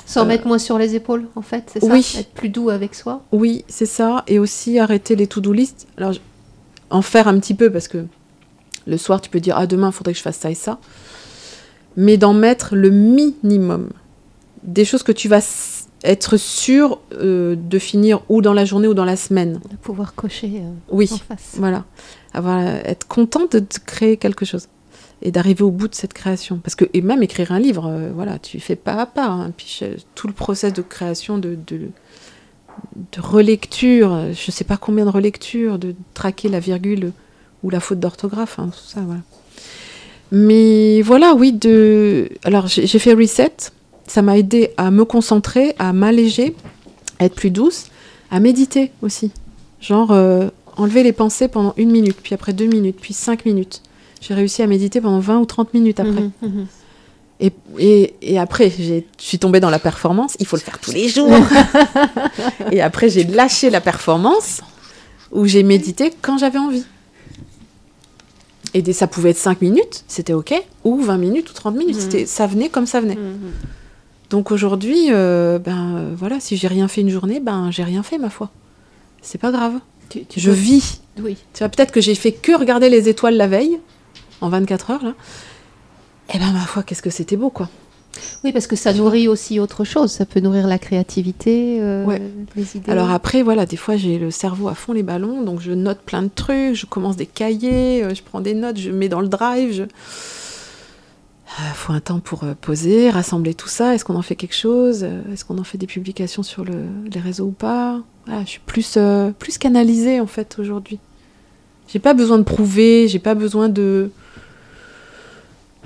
[0.06, 1.88] S'en Euh, mettre moins sur les épaules, en fait, c'est ça?
[1.92, 2.06] oui.
[2.20, 3.24] Être plus doux avec soi?
[3.32, 4.24] Oui, c'est ça.
[4.28, 5.88] Et aussi arrêter les to-do list.
[5.98, 6.14] Alors,
[6.90, 8.06] en faire un petit peu parce que
[8.88, 10.80] le soir, tu peux dire Ah, demain, il faudrait que je fasse ça et ça.
[11.98, 13.90] Mais d'en mettre le minimum.
[14.64, 15.42] Des choses que tu vas
[16.04, 19.60] être sûr euh, de finir ou dans la journée ou dans la semaine.
[19.70, 21.56] de pouvoir cocher euh, Oui, en face.
[21.58, 21.84] voilà.
[22.34, 24.68] Avoir, être content de, créer quelque chose
[25.24, 26.58] et d'arriver au bout de cette création.
[26.64, 29.28] Parce que, et même écrire un livre, euh, voilà, tu fais pas à pas.
[29.28, 29.52] hein.
[29.56, 31.78] Puis je- tout le process de création, de, de,
[33.12, 37.12] de relecture, euh, je sais pas combien de relectures, de traquer la virgule
[37.64, 39.22] ou la faute d'orthographe, hein, tout ça, voilà.
[40.32, 42.30] Mais voilà, oui, de.
[42.44, 43.52] Alors j'ai fait reset,
[44.08, 46.56] ça m'a aidé à me concentrer, à m'alléger,
[47.20, 47.88] à être plus douce,
[48.32, 49.32] à méditer aussi.
[49.82, 50.48] Genre euh,
[50.78, 53.82] enlever les pensées pendant une minute, puis après deux minutes, puis cinq minutes.
[54.22, 56.12] J'ai réussi à méditer pendant 20 ou 30 minutes après.
[56.22, 56.68] Mhm, mhm.
[57.40, 60.38] Et, et, et après, j'ai- je suis tombée dans la performance.
[60.40, 61.32] Il faut le faire tous les jours.
[62.72, 64.62] et après, j'ai lâché la performance
[65.32, 66.86] où j'ai médité quand j'avais envie.
[68.74, 70.54] Et des- ça pouvait être 5 minutes, c'était OK,
[70.86, 71.96] ou 20 minutes ou 30 minutes.
[71.96, 72.02] Mhm.
[72.02, 73.16] C'était- Ça venait comme ça venait.
[73.16, 73.52] Mhm.
[74.30, 78.18] Donc aujourd'hui, euh, ben voilà, si j'ai rien fait une journée, ben j'ai rien fait
[78.18, 78.50] ma foi.
[79.22, 79.74] C'est pas grave.
[80.10, 81.02] Tu- tu Je peux- vis.
[81.22, 81.38] Oui.
[81.54, 83.80] Tu vois, peut-être que j'ai fait que regarder les étoiles la veille,
[84.40, 85.14] en 24 heures là.
[86.34, 87.70] Et ben ma foi, qu'est-ce que c'était beau quoi.
[88.44, 90.12] Oui, parce que ça nourrit aussi autre chose.
[90.12, 92.22] Ça peut nourrir la créativité, euh, Ouais.
[92.56, 92.92] les idées.
[92.92, 96.00] Alors après, voilà, des fois j'ai le cerveau à fond les ballons, donc je note
[96.00, 99.22] plein de trucs, je commence des cahiers, euh, je prends des notes, je mets dans
[99.22, 99.74] le drive.
[99.74, 99.84] Je...
[99.84, 103.94] Euh, faut un temps pour euh, poser, rassembler tout ça.
[103.94, 105.02] Est-ce qu'on en fait quelque chose?
[105.04, 108.00] Euh, Est-ce qu'on en fait des publications sur le- les réseaux ou pas?
[108.26, 111.00] Voilà, Je suis plus, euh, plus canalisée en fait aujourd'hui.
[111.90, 114.12] J'ai pas besoin de prouver, j'ai pas besoin de.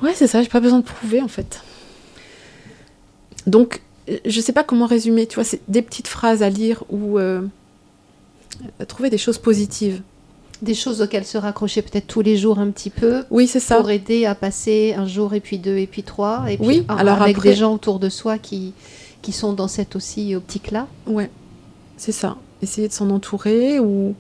[0.04, 1.62] Ouais, c'est ça, j'ai pas besoin de prouver en fait.
[3.48, 6.84] Donc, euh, je sais pas comment résumer, tu vois, c'est des petites phrases à lire
[6.90, 7.42] ou euh,
[8.88, 10.02] trouver des choses positives.
[10.62, 13.76] Des choses auxquelles se raccrocher peut-être tous les jours un petit peu Oui, c'est ça.
[13.78, 16.46] pour aider à passer un jour et puis deux et puis trois.
[16.50, 18.74] Et puis Oui, alors avec après- des gens autour de soi qui,
[19.22, 20.88] qui sont dans cette aussi optique-là.
[21.08, 21.30] Ouais,
[21.98, 22.38] c'est ça.
[22.62, 24.16] Essayer de s'en entourer ou.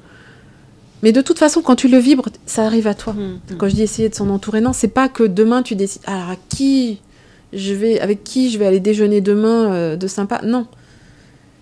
[1.04, 3.14] Mais de toute façon, quand tu le vibres, ça arrive à toi.
[3.14, 3.40] Mm.
[3.58, 6.02] Quand je dis essayer de s'en entourer, non, c'est pas que demain tu décides.
[6.06, 7.00] Alors à qui
[7.56, 10.41] je vais, avec qui je vais aller déjeuner demain euh, de sympa?
[10.44, 10.68] Non,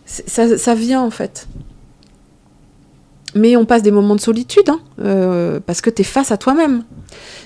[0.06, 1.48] ça, ça vient en fait.
[3.36, 6.38] Mais on passe des moments de solitude, hein, euh, parce que tu es face à
[6.38, 6.84] toi-même.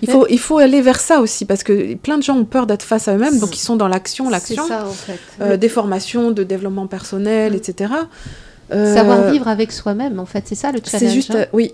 [0.02, 2.68] Il faut, il faut aller vers ça aussi, parce que plein de gens ont peur
[2.68, 5.20] d'être face à eux-mêmes, donc ils sont dans l'action, l'action, C'est ça en fait.
[5.42, 7.94] euh, des formations de développement personnel, etc.
[8.74, 11.08] Euh, Savoir vivre avec soi-même en fait, c'est ça le challenge.
[11.10, 11.46] c'est juste, hein.
[11.54, 11.72] oui,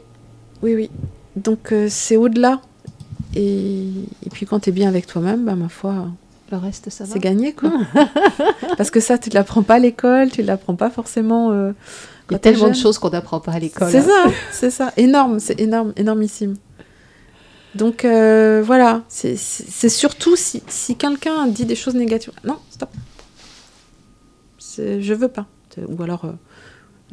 [0.62, 0.92] oui, oui.
[1.36, 2.62] Donc c'est au-delà.
[3.36, 3.88] Et,
[4.26, 6.08] et puis quand tu es bien avec toi-même, bah, ma foi,
[6.54, 7.12] Le reste, ça va.
[7.14, 7.72] c'est gagné, quoi.
[8.78, 11.52] Parce que ça, tu ne l'apprends pas à l'école, tu ne l'apprends pas forcément.
[11.52, 11.72] euh,
[12.30, 13.90] Il y a tellement de choses qu'on n'apprend pas à l'école.
[13.90, 14.26] C'est hein.
[14.26, 14.94] ça, c'est ça.
[14.96, 16.54] Énorme, c'est énorme, énormissime.
[17.74, 19.36] Donc euh, voilà, c'est-
[19.90, 22.34] surtout si, si quelqu'un dit des choses négatives.
[22.44, 22.90] Non, stop.
[24.78, 25.48] Je veux pas.
[25.88, 26.32] Ou alors, euh,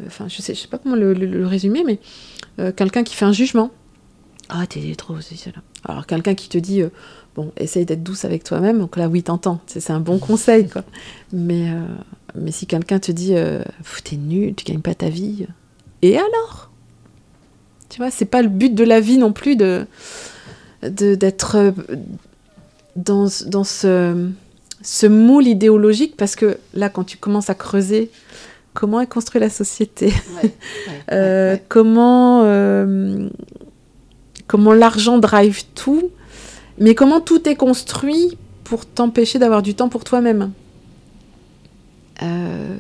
[0.01, 1.99] euh, enfin, je sais, je sais pas comment le, le- le résumer, mais
[2.59, 3.71] euh, quelqu'un qui fait un jugement.
[4.51, 5.51] Ah, t'es trop, c'est ça.
[5.55, 5.63] là.
[5.89, 6.91] Alors quelqu'un qui te dit, euh,
[7.35, 8.79] bon, essaye d'être douce avec toi-même.
[8.79, 9.61] Donc là, oui, t'entends.
[9.67, 10.85] C'est un bon conseil, quoi.
[11.33, 11.81] Mais, euh,
[12.35, 13.63] mais si quelqu'un te dit, euh,
[14.05, 15.47] t'es nul, tu gagnes pas ta vie.
[16.03, 16.71] Et alors?
[17.89, 19.87] Tu vois, c'est pas le but de la vie non plus de
[20.83, 21.73] d'être euh,
[22.97, 24.29] dans, dans ce,
[24.81, 28.11] ce moule idéologique parce que là, quand tu commences à creuser
[28.73, 30.53] comment est construite la société, Ouais, ouais,
[31.13, 31.63] euh, ouais, ouais.
[31.69, 33.29] comment, euh,
[34.47, 36.11] comment l'argent drive tout,
[36.81, 40.53] mais comment tout est construit pour t'empêcher d'avoir du temps pour toi-même?
[42.23, 42.79] Euh,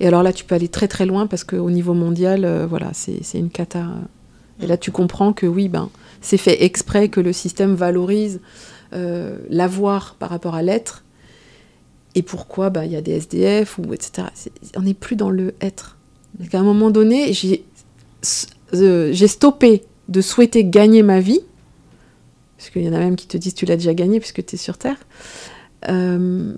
[0.00, 2.90] et alors là, tu peux aller très très loin parce qu'au niveau mondial, euh, voilà,
[2.92, 3.86] c'est une cata.
[4.60, 8.40] Et là, tu comprends que oui, ben, c'est fait exprès que le système valorise
[8.92, 11.04] euh, l'avoir par rapport à l'être.
[12.14, 14.28] Et pourquoi ben, il y a des SDF ou etc.
[14.76, 15.96] On n'est plus dans le être.
[16.38, 21.40] Donc, à un moment donné, j'ai stoppé de souhaiter gagner ma vie,
[22.58, 24.56] parce qu'il y en a même qui te disent tu l'as déjà gagné puisque tu
[24.56, 24.96] es sur Terre.
[25.88, 26.52] Euh,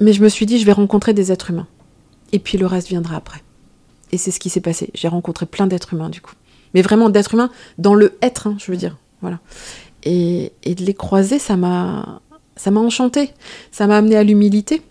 [0.00, 1.66] mais je me suis dit, je vais rencontrer des êtres humains.
[2.32, 3.42] Et puis le reste viendra après.
[4.12, 4.90] Et c'est ce qui s'est passé.
[4.94, 6.34] J'ai rencontré plein d'êtres humains, du coup.
[6.72, 8.96] Mais vraiment d'êtres humains dans le être, hein, je veux dire.
[9.22, 9.40] Voilà.
[10.04, 12.20] Et, et de les croiser, ça m'a,
[12.56, 13.30] ça m'a enchanté.
[13.72, 14.82] Ça m'a amené à l'humilité.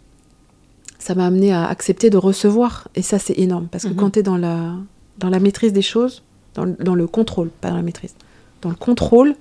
[1.00, 2.88] Ça m'a amené à accepter de recevoir.
[2.96, 3.68] Et ça, c'est énorme.
[3.72, 3.96] Parce que Mhm.
[3.96, 4.74] quand tu es dans la,
[5.20, 6.24] dans la maîtrise des choses,
[6.56, 8.14] dans le contrôle, pas dans la maîtrise,
[8.62, 9.36] dans le contrôle,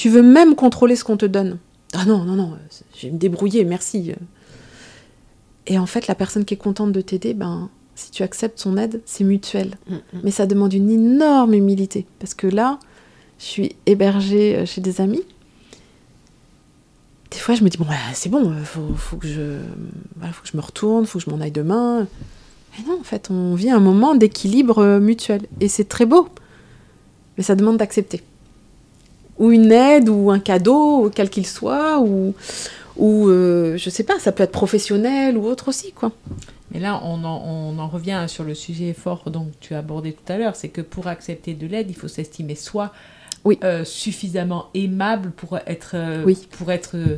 [0.00, 1.58] tu veux même contrôler ce qu'on te donne.
[1.92, 4.14] Ah non, non, non, euh, je vais me débrouiller, merci.
[5.66, 8.78] Et en fait, la personne qui est contente de t'aider, ben, si tu acceptes son
[8.78, 9.76] aide, c'est mutuel.
[9.90, 10.20] Mm, mm.
[10.24, 12.06] Mais ça demande une énorme humilité.
[12.18, 12.78] Parce que là,
[13.38, 15.22] je suis hébergée euh, chez des amis.
[17.30, 19.58] Des fois, je me dis, bon, ouais, c'est bon, euh, faut, faut, que je,
[20.16, 22.06] voilà, faut que je me retourne, faut que je m'en aille demain.
[22.72, 25.42] Mais non, en fait, on vit un moment d'équilibre mutuel.
[25.60, 26.26] Et c'est très beau.
[27.36, 28.22] Mais ça demande d'accepter.
[29.40, 32.34] Ou une aide, ou un cadeau, quel qu'il soit, ou,
[32.96, 36.12] ou euh, je sais pas, ça peut être professionnel ou autre aussi, quoi.
[36.72, 40.12] Mais là, on en, on en revient sur le sujet fort dont tu as abordé
[40.12, 42.92] tout à l'heure, c'est que pour accepter de l'aide, il faut s'estimer soi
[43.44, 43.58] Oui.
[43.64, 46.38] euh, suffisamment aimable pour être, euh, Oui.
[46.56, 47.16] pour être euh,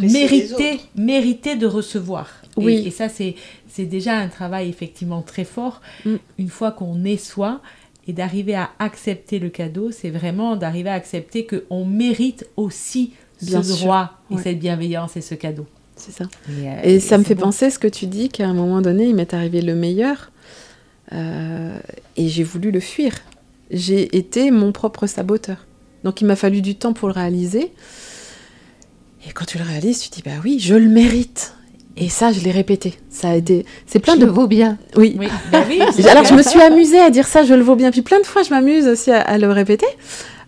[0.00, 2.28] mérité, mérité de recevoir.
[2.58, 2.82] Et- Oui.
[2.86, 3.34] Et, ça, c'est
[3.68, 5.80] c'est déjà un travail effectivement très fort.
[6.04, 6.16] Mm.
[6.38, 7.60] Une fois qu'on est soi
[8.10, 13.62] et d'arriver à accepter le cadeau, c'est vraiment d'arriver à accepter qu'on mérite aussi Bien
[13.62, 13.84] ce sûr.
[13.86, 14.42] droit et Ouais.
[14.42, 15.66] cette bienveillance et ce cadeau.
[15.94, 16.24] C'est ça.
[16.48, 19.04] Et, euh, Et ça me fait penser ce que tu dis qu'à un moment donné,
[19.06, 20.32] il m'est arrivé le meilleur
[21.12, 21.78] euh,
[22.16, 23.12] et j'ai voulu le fuir.
[23.70, 25.66] J'ai été mon propre saboteur.
[26.04, 27.72] Donc il m'a fallu du temps pour le réaliser.
[29.28, 31.54] Et quand tu le réalises, tu dis bah oui, je le mérite.
[31.96, 32.94] Et ça, je l'ai répété.
[33.10, 34.78] Ça a été, c'est plein Je de le vaux bien.
[34.96, 35.16] oui.
[35.18, 37.90] Oui, bah oui, Alors je me suis amusée à dire ça, je le vaux bien.
[37.90, 39.86] Puis plein de fois, je m'amuse aussi à, à le répéter.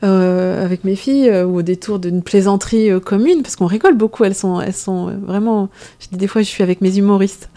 [0.05, 3.95] euh, avec mes filles euh, ou au détour d'une plaisanterie euh, commune, parce qu'on rigole
[3.97, 4.25] beaucoup.
[4.25, 5.69] Elles sont, elles sont vraiment.
[6.01, 7.49] Je dis des fois, je suis avec mes humoristes.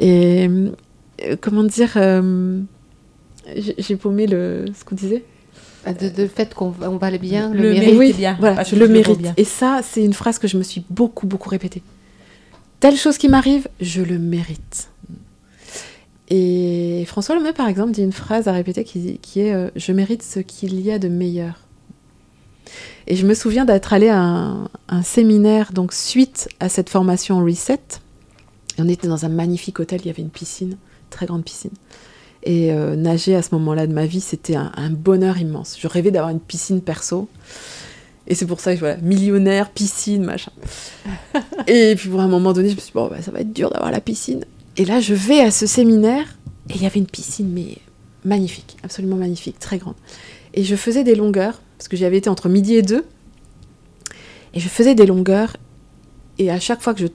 [0.00, 2.60] Et euh, comment dire euh,
[3.78, 5.24] j'ai paumé le, ce qu'on disait.
[5.86, 7.80] Ah, De, de fait qu'on va, on va bien, le, Le mérite.
[7.94, 7.98] mérite.
[7.98, 8.36] Oui, bien.
[8.38, 9.18] voilà, je que le je mérite.
[9.18, 9.34] bien.
[9.38, 11.82] Et ça, c'est une phrase que je me suis beaucoup, beaucoup répétée.
[12.80, 14.88] Telle chose qui m'arrive, je le mérite.
[16.30, 20.22] Et François Lemay, par exemple, dit une phrase à répéter qui, est euh, Je mérite
[20.22, 21.66] ce qu'il y a de meilleur.
[23.06, 27.44] Et je me souviens d'être allée à un, un séminaire, donc suite à cette formation
[27.44, 27.80] Reset.
[28.78, 30.78] Et on était dans un magnifique hôtel, il y avait une piscine,
[31.10, 31.72] très grande piscine.
[32.44, 35.76] Et euh, nager à ce moment-là de ma vie, c'était un, un bonheur immense.
[35.78, 37.28] Je rêvais d'avoir une piscine perso.
[38.30, 40.52] Et c'est pour ça que voilà, millionnaire, piscine, machin.
[41.66, 43.52] et puis pour un moment donné, je me suis dit, bon, bah, ça va être
[43.52, 44.44] dur d'avoir la piscine.
[44.76, 46.38] Et là, je vais à ce séminaire
[46.70, 47.78] et il y avait une piscine, mais
[48.24, 49.96] magnifique, absolument magnifique, très grande.
[50.54, 53.04] Et je faisais des longueurs, parce que j'y avais été entre midi et deux.
[54.54, 55.56] Et je faisais des longueurs.
[56.38, 57.08] Et à chaque fois que je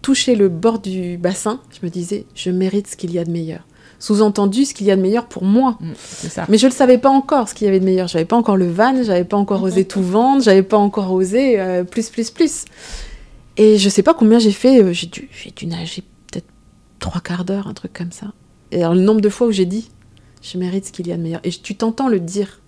[0.00, 3.30] touchais le bord du bassin, je me disais, je mérite ce qu'il y a de
[3.30, 3.66] meilleur.
[4.02, 5.78] Sous-entendu, ce qu'il y a de meilleur pour moi.
[5.80, 6.44] Mm, ça.
[6.48, 8.08] Mais je ne le savais pas encore ce qu'il y avait de meilleur.
[8.08, 11.60] J'avais pas encore le van, j'avais pas encore osé tout vendre, j'avais pas encore osé
[11.60, 12.64] euh, plus, plus, plus.
[13.56, 14.82] Et je sais pas combien j'ai fait.
[14.82, 16.02] euh, j'ai dû, dû nager
[16.32, 16.46] peut-être
[16.98, 18.32] trois quarts d'heure, un truc comme ça.
[18.72, 19.88] Et alors, le nombre de fois où j'ai dit,
[20.42, 21.40] je mérite ce qu'il y a de meilleur.
[21.44, 22.60] Et tu t'entends le dire.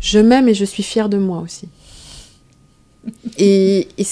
[0.00, 1.68] Je m'aime et je suis fière de moi aussi.
[3.38, 4.06] Et, et,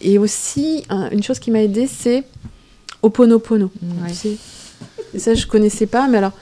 [0.00, 2.24] et aussi, un- une chose qui m'a aidée, c'est
[3.02, 3.70] Oponopono.
[4.02, 4.08] Ouais.
[4.08, 4.36] Tu sais.
[5.14, 6.32] Et ça, je connaissais pas, mais alors,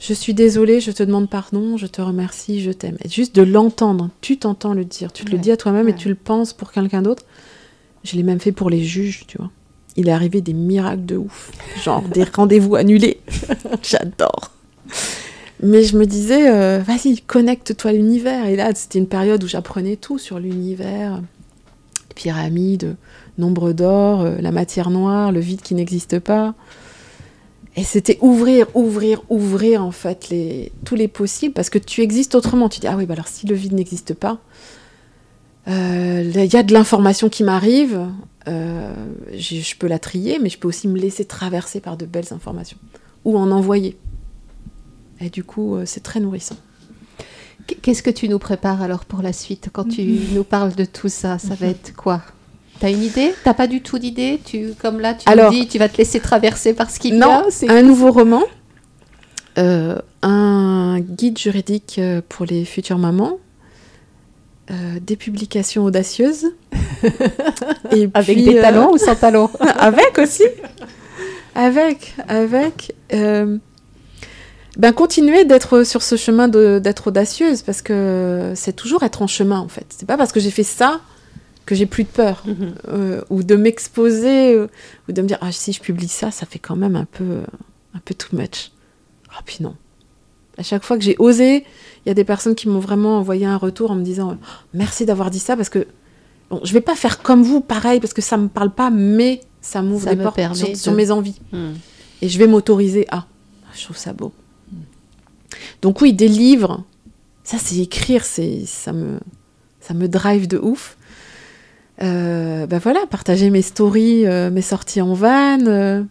[0.00, 2.96] je suis désolée, je te demande pardon, je te remercie, je t'aime.
[3.08, 5.92] Juste de l'entendre, tu t'entends le dire, tu te le dis à toi-même Ouais.
[5.92, 7.24] et tu le penses pour quelqu'un d'autre.
[8.04, 9.50] Je l'ai même fait pour les juges, tu vois.
[9.96, 11.50] Il est arrivé des miracles de ouf,
[11.82, 13.20] genre des rendez-vous annulés.
[13.82, 14.52] J'adore.
[15.60, 18.46] Mais je me disais, euh, vas-y, connecte-toi à l'univers.
[18.46, 21.20] Et là, c'était une période où j'apprenais tout sur l'univers,
[22.14, 22.94] pyramides,
[23.38, 26.54] nombre d'or, euh, la matière noire, le vide qui n'existe pas.
[27.78, 32.34] Et c'était ouvrir, ouvrir, ouvrir en fait les, tous les possibles parce que tu existes
[32.34, 32.68] autrement.
[32.68, 34.40] Tu dis, ah oui, bah alors si le vide n'existe pas,
[35.68, 38.04] euh, il y a de l'information qui m'arrive,
[38.48, 38.92] euh,
[39.32, 42.78] je peux la trier, mais je peux aussi me laisser traverser par de belles informations
[43.24, 43.96] ou en envoyer.
[45.20, 46.56] Et du coup, euh, c'est très nourrissant.
[47.80, 49.68] Qu'est-ce que tu nous prépares alors pour la suite?
[49.72, 50.02] Quand tu
[50.32, 52.22] nous parles de tout ça, ça va être quoi?
[52.80, 53.34] T'as une idée?
[53.44, 54.40] T'as pas du tout d'idée?
[54.44, 57.12] Tu, Comme là, tu Alors- nous dis, tu vas te laisser traverser par ce qui
[57.12, 58.42] Non, vient c'est- un nouveau roman,
[59.58, 63.38] euh, un guide juridique euh, pour les futures mamans,
[64.70, 66.46] euh, des publications audacieuses.
[67.92, 69.50] et Avec puis, des euh, talents ou sans talents?
[69.78, 70.44] Avec aussi.
[71.56, 72.94] Avec, avec.
[73.10, 79.58] ben continuer d'être sur ce chemin d'être audacieuse parce que c'est toujours être en chemin
[79.58, 79.86] en fait.
[79.88, 81.00] C'est pas parce que j'ai fait ça
[81.68, 82.74] que j'ai plus de peur Mhm.
[82.88, 84.66] euh, ou de m'exposer euh,
[85.08, 87.42] ou de me dire ah si je publie ça ça fait quand même un peu
[87.94, 88.70] un peu too much.
[89.30, 89.74] Ah puis non.
[90.56, 91.64] À chaque fois que j'ai osé,
[92.04, 94.44] il y a des personnes qui m'ont vraiment envoyé un retour en me disant Oh,
[94.74, 95.86] merci d'avoir dit ça parce que
[96.50, 99.40] bon, je vais pas faire comme vous pareil parce que ça me parle pas mais
[99.60, 101.72] ça m'ouvre des portes sur, de- sur mes envies Hmm.
[102.22, 103.26] et je vais m'autoriser à.
[103.74, 104.32] Je trouve ça beau.
[105.82, 106.84] Donc oui, des livres,
[107.44, 109.18] ça c'est écrire, c'est ça me
[109.80, 110.97] ça me drive de ouf.
[112.02, 116.02] Euh, ben voilà, partager mes stories, euh, mes sorties en van, euh,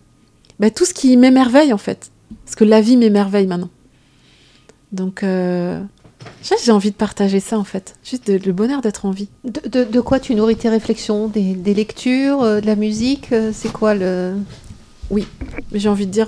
[0.60, 2.12] ben tout ce qui m'émerveille en fait,
[2.44, 3.70] parce que la vie m'émerveille maintenant.
[4.92, 5.82] Donc euh,
[6.66, 9.30] j'ai envie de partager ça en fait, juste de- le bonheur d'être en vie.
[9.46, 11.28] De, de- de quoi tu nourris tes réflexions?
[11.30, 14.36] Des, des lectures, euh, de la musique C'est quoi le?
[15.74, 16.28] J'ai envie de dire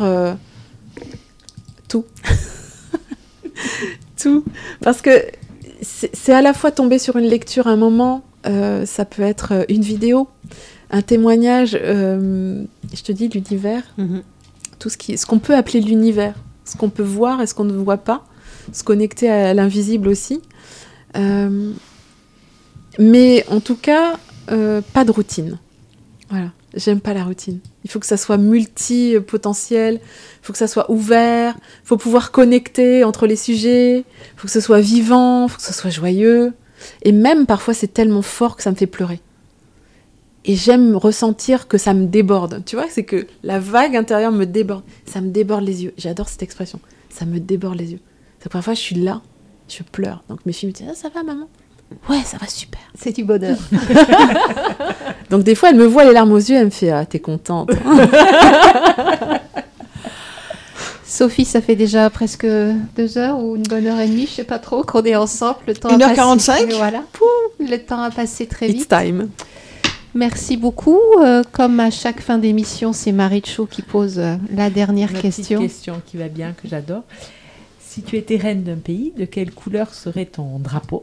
[1.90, 2.06] tout.
[4.22, 4.46] tout.
[4.82, 5.10] Parce que
[5.82, 9.64] c'est à la fois tomber sur une lecture à un moment, ça peut être euh,
[9.70, 10.28] une vidéo,
[10.92, 12.64] un témoignage, euh,
[12.94, 13.84] je te dis l'univers,
[14.80, 16.36] tout ce qui, ce qu'on peut appeler l'univers,
[16.66, 18.26] ce qu'on peut voir et ce qu'on ne voit pas,
[18.72, 20.42] se connecter à l'invisible aussi.
[21.18, 21.72] Euh,
[22.98, 24.18] mais en tout cas,
[24.52, 25.58] euh, pas de routine.
[26.30, 27.60] Voilà, j'aime pas la routine.
[27.84, 32.32] Il faut que ça soit multi-potentiel, il faut que ça soit ouvert, il faut pouvoir
[32.32, 35.90] connecter entre les sujets, il faut que ce soit vivant, il faut que ce soit
[35.90, 36.54] joyeux.
[37.04, 39.20] Et même parfois, c'est tellement fort que ça me fait pleurer.
[40.46, 42.64] Et j'aime ressentir que ça me déborde.
[42.66, 44.84] Tu vois, c'est que la vague intérieure me déborde.
[45.06, 45.94] Ça me déborde les yeux.
[45.98, 46.80] J'adore cette expression.
[47.10, 48.00] Ça me déborde les yeux.
[48.40, 49.22] C'est la première fois que je suis là,
[49.68, 50.24] je pleure.
[50.30, 51.48] Donc mes filles me disent ah, Ça va, maman?
[52.10, 52.82] Ouais, ça va super.
[52.96, 53.58] C'est du bonheur.
[55.30, 57.20] Donc des fois, elle me voit les larmes aux yeux, elle me fait Ah, t'es
[57.20, 57.72] contente.
[61.10, 62.46] Sophie, ça fait déjà presque
[62.96, 65.58] deux heures ou une bonne heure et demie, je sais pas trop, qu'on est ensemble.
[65.68, 66.38] Le temps a 1h45?
[66.68, 67.04] passé- Voilà.
[67.14, 67.26] Pouh,
[67.60, 68.90] le temps a passé très It's vite.
[68.90, 69.30] time.
[70.14, 71.00] Merci beaucoup.
[71.24, 75.36] Euh, comme à chaque fin d'émission, c'est Maricho qui pose euh, la dernière Ma petite
[75.38, 75.60] question.
[75.62, 77.02] question qui va bien, que j'adore.
[77.80, 81.02] Si tu étais reine d'un pays, de quelle couleur serait ton drapeau?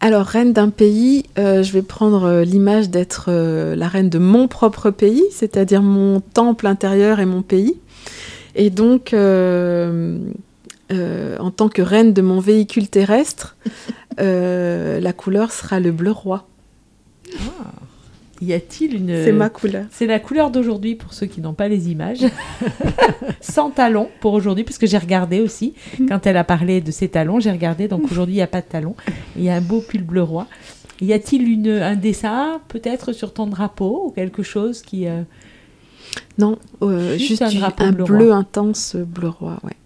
[0.00, 4.18] Alors, reine d'un pays, euh, je vais prendre euh, l'image d'être euh, la reine de
[4.18, 7.76] mon propre pays, c'est-à-dire mon temple intérieur et mon pays.
[8.54, 10.18] Et donc, euh,
[10.90, 13.56] euh, en tant que reine de mon véhicule terrestre,
[14.20, 16.46] euh, la couleur sera le bleu roi.
[18.40, 19.24] Y a-t-il une...
[19.24, 19.84] C'est ma couleur.
[19.92, 22.24] C'est la couleur d'aujourd'hui pour ceux qui n'ont pas les images.
[23.40, 25.74] Sans talons pour aujourd'hui, parce que j'ai regardé aussi.
[26.08, 27.86] Quand elle a parlé de ses talons, j'ai regardé.
[27.86, 28.96] Donc aujourd'hui, il n'y a pas de talons.
[29.36, 30.48] Il y a un beau pull bleu roi.
[31.00, 35.06] Y a-t-il une, un dessin peut-être sur ton drapeau ou quelque chose qui...
[35.06, 35.22] euh,
[36.38, 39.76] Non, euh, Juste juste, un drapeau un bleu intense bleu roi, ouais.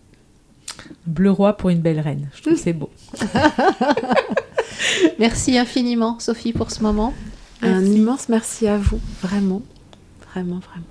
[1.07, 2.29] Bleu roi pour une belle reine.
[2.35, 2.91] Je trouve que c'est beau.
[5.19, 7.13] Merci infiniment, Sophie, pour ce moment.
[7.63, 7.97] Un Merci.
[7.97, 9.63] immense merci à vous, vraiment,
[10.33, 10.85] vraiment, vraiment.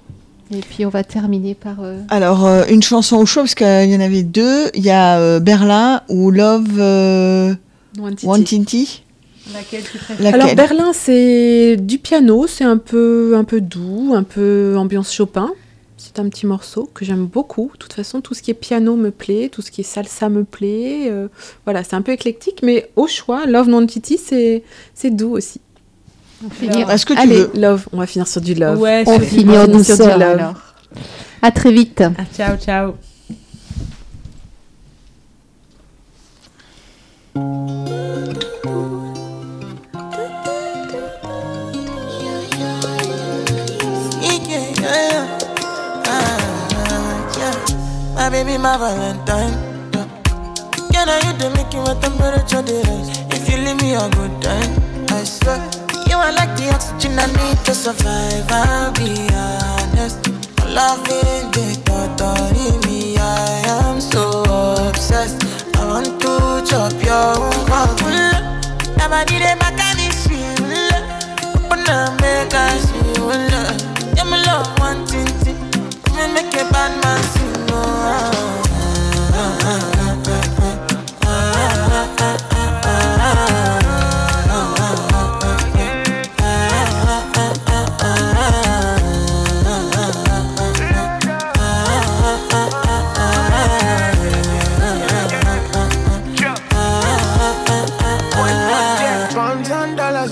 [0.52, 1.78] Et puis, on va terminer par.
[1.82, 4.70] euh, Alors, euh, une chanson au chaud, parce qu'il y en avait deux.
[4.74, 7.54] Il y a euh, Berlin ou Love euh,
[8.24, 9.04] Wantiti.
[9.54, 14.14] Laquelle tu préfères Laquelle Alors Berlin, c'est du piano, c'est un peu, un peu doux,
[14.16, 15.52] un peu ambiance Chopin.
[15.98, 17.70] C'est un petit morceau que j'aime beaucoup.
[17.74, 20.30] De toute façon, tout ce qui est piano me plaît, tout ce qui est salsa
[20.30, 21.08] me plaît.
[21.10, 21.28] euh,
[21.66, 24.64] voilà, c'est un peu éclectique, mais au choix, Love Non Titi, c'est
[24.94, 25.62] c'est doux aussi.
[26.46, 28.80] on finit- Est-ce que tu Allez, veux Love, on va finir sur du love.
[28.80, 30.22] Ouais, on finit sur du love.
[30.22, 30.54] alors.
[31.42, 32.04] À très vite.
[32.18, 32.94] Ah, ciao, ciao.
[48.46, 49.54] Baby, my Valentine.
[49.94, 50.08] Yeah.
[50.92, 53.10] Can I to make you a temperature the rise?
[53.34, 54.72] If you leave me a good time,
[55.10, 55.58] I swear.
[56.08, 58.46] You are like the oxygen I need to survive.
[58.50, 60.28] I'll be honest.
[60.58, 63.18] My loving the thought of me.
[63.18, 64.44] I am so
[64.90, 65.44] obsessed.
[65.76, 67.36] I want to chop your
[67.70, 68.02] heart.
[68.98, 69.65] Nobody dey back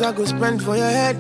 [0.04, 1.16] I go spend for your head.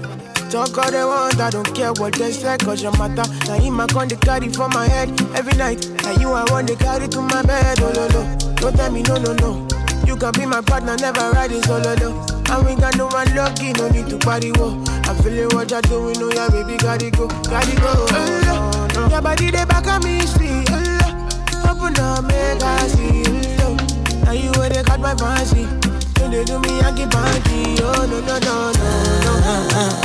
[0.52, 3.24] Talk all they want, I don't care what they say, cause your matter.
[3.48, 5.88] Now in my con they carry for my head every night.
[6.04, 8.38] Now you I want they carry to my bed, oh no no.
[8.56, 9.68] Don't tell me no no no.
[10.06, 12.26] You can be my partner, never ride it solo no.
[12.52, 14.84] And we got no one lucky, no need to party wo.
[15.06, 17.94] I'm feeling what you're doing, oh yeah, baby, gotta go, gotta go.
[17.96, 19.02] Oh, no.
[19.02, 19.10] no.
[19.10, 20.66] Your body they back on me, see.
[20.70, 23.24] Oh, Open up, make I see.
[23.64, 24.24] Oh, no.
[24.26, 25.83] now you where they got my fancy.
[26.20, 27.80] When they do me, I get panty.
[27.82, 30.04] Oh, no, no, no, no, no.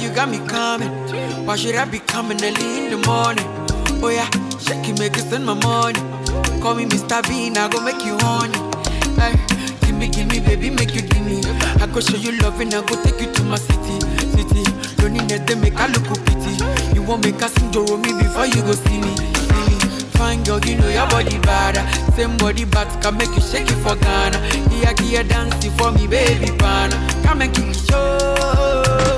[0.00, 0.90] you got me coming.
[1.46, 3.63] Why should I be coming early in the morning?
[4.04, 4.28] Oh yeah,
[4.60, 5.98] shake it, make it send my money.
[6.60, 7.26] Call me Mr.
[7.26, 8.52] Bean, I go make you honey.
[9.16, 9.32] Hey,
[9.80, 11.40] give me, give me, baby, make you give me.
[11.80, 14.00] I go show you love and I go take you to my city,
[14.36, 14.62] city.
[15.00, 16.52] Don't need they make I look pity.
[16.94, 19.76] You won't make us sing Doro me before you go see me, see me.
[20.20, 21.80] Fine girl, you know your body bad.
[22.12, 24.36] Same body but can make you shake it for Ghana.
[24.68, 26.92] Here, here, dancing for me, baby, pana.
[27.24, 29.13] Come and give me show.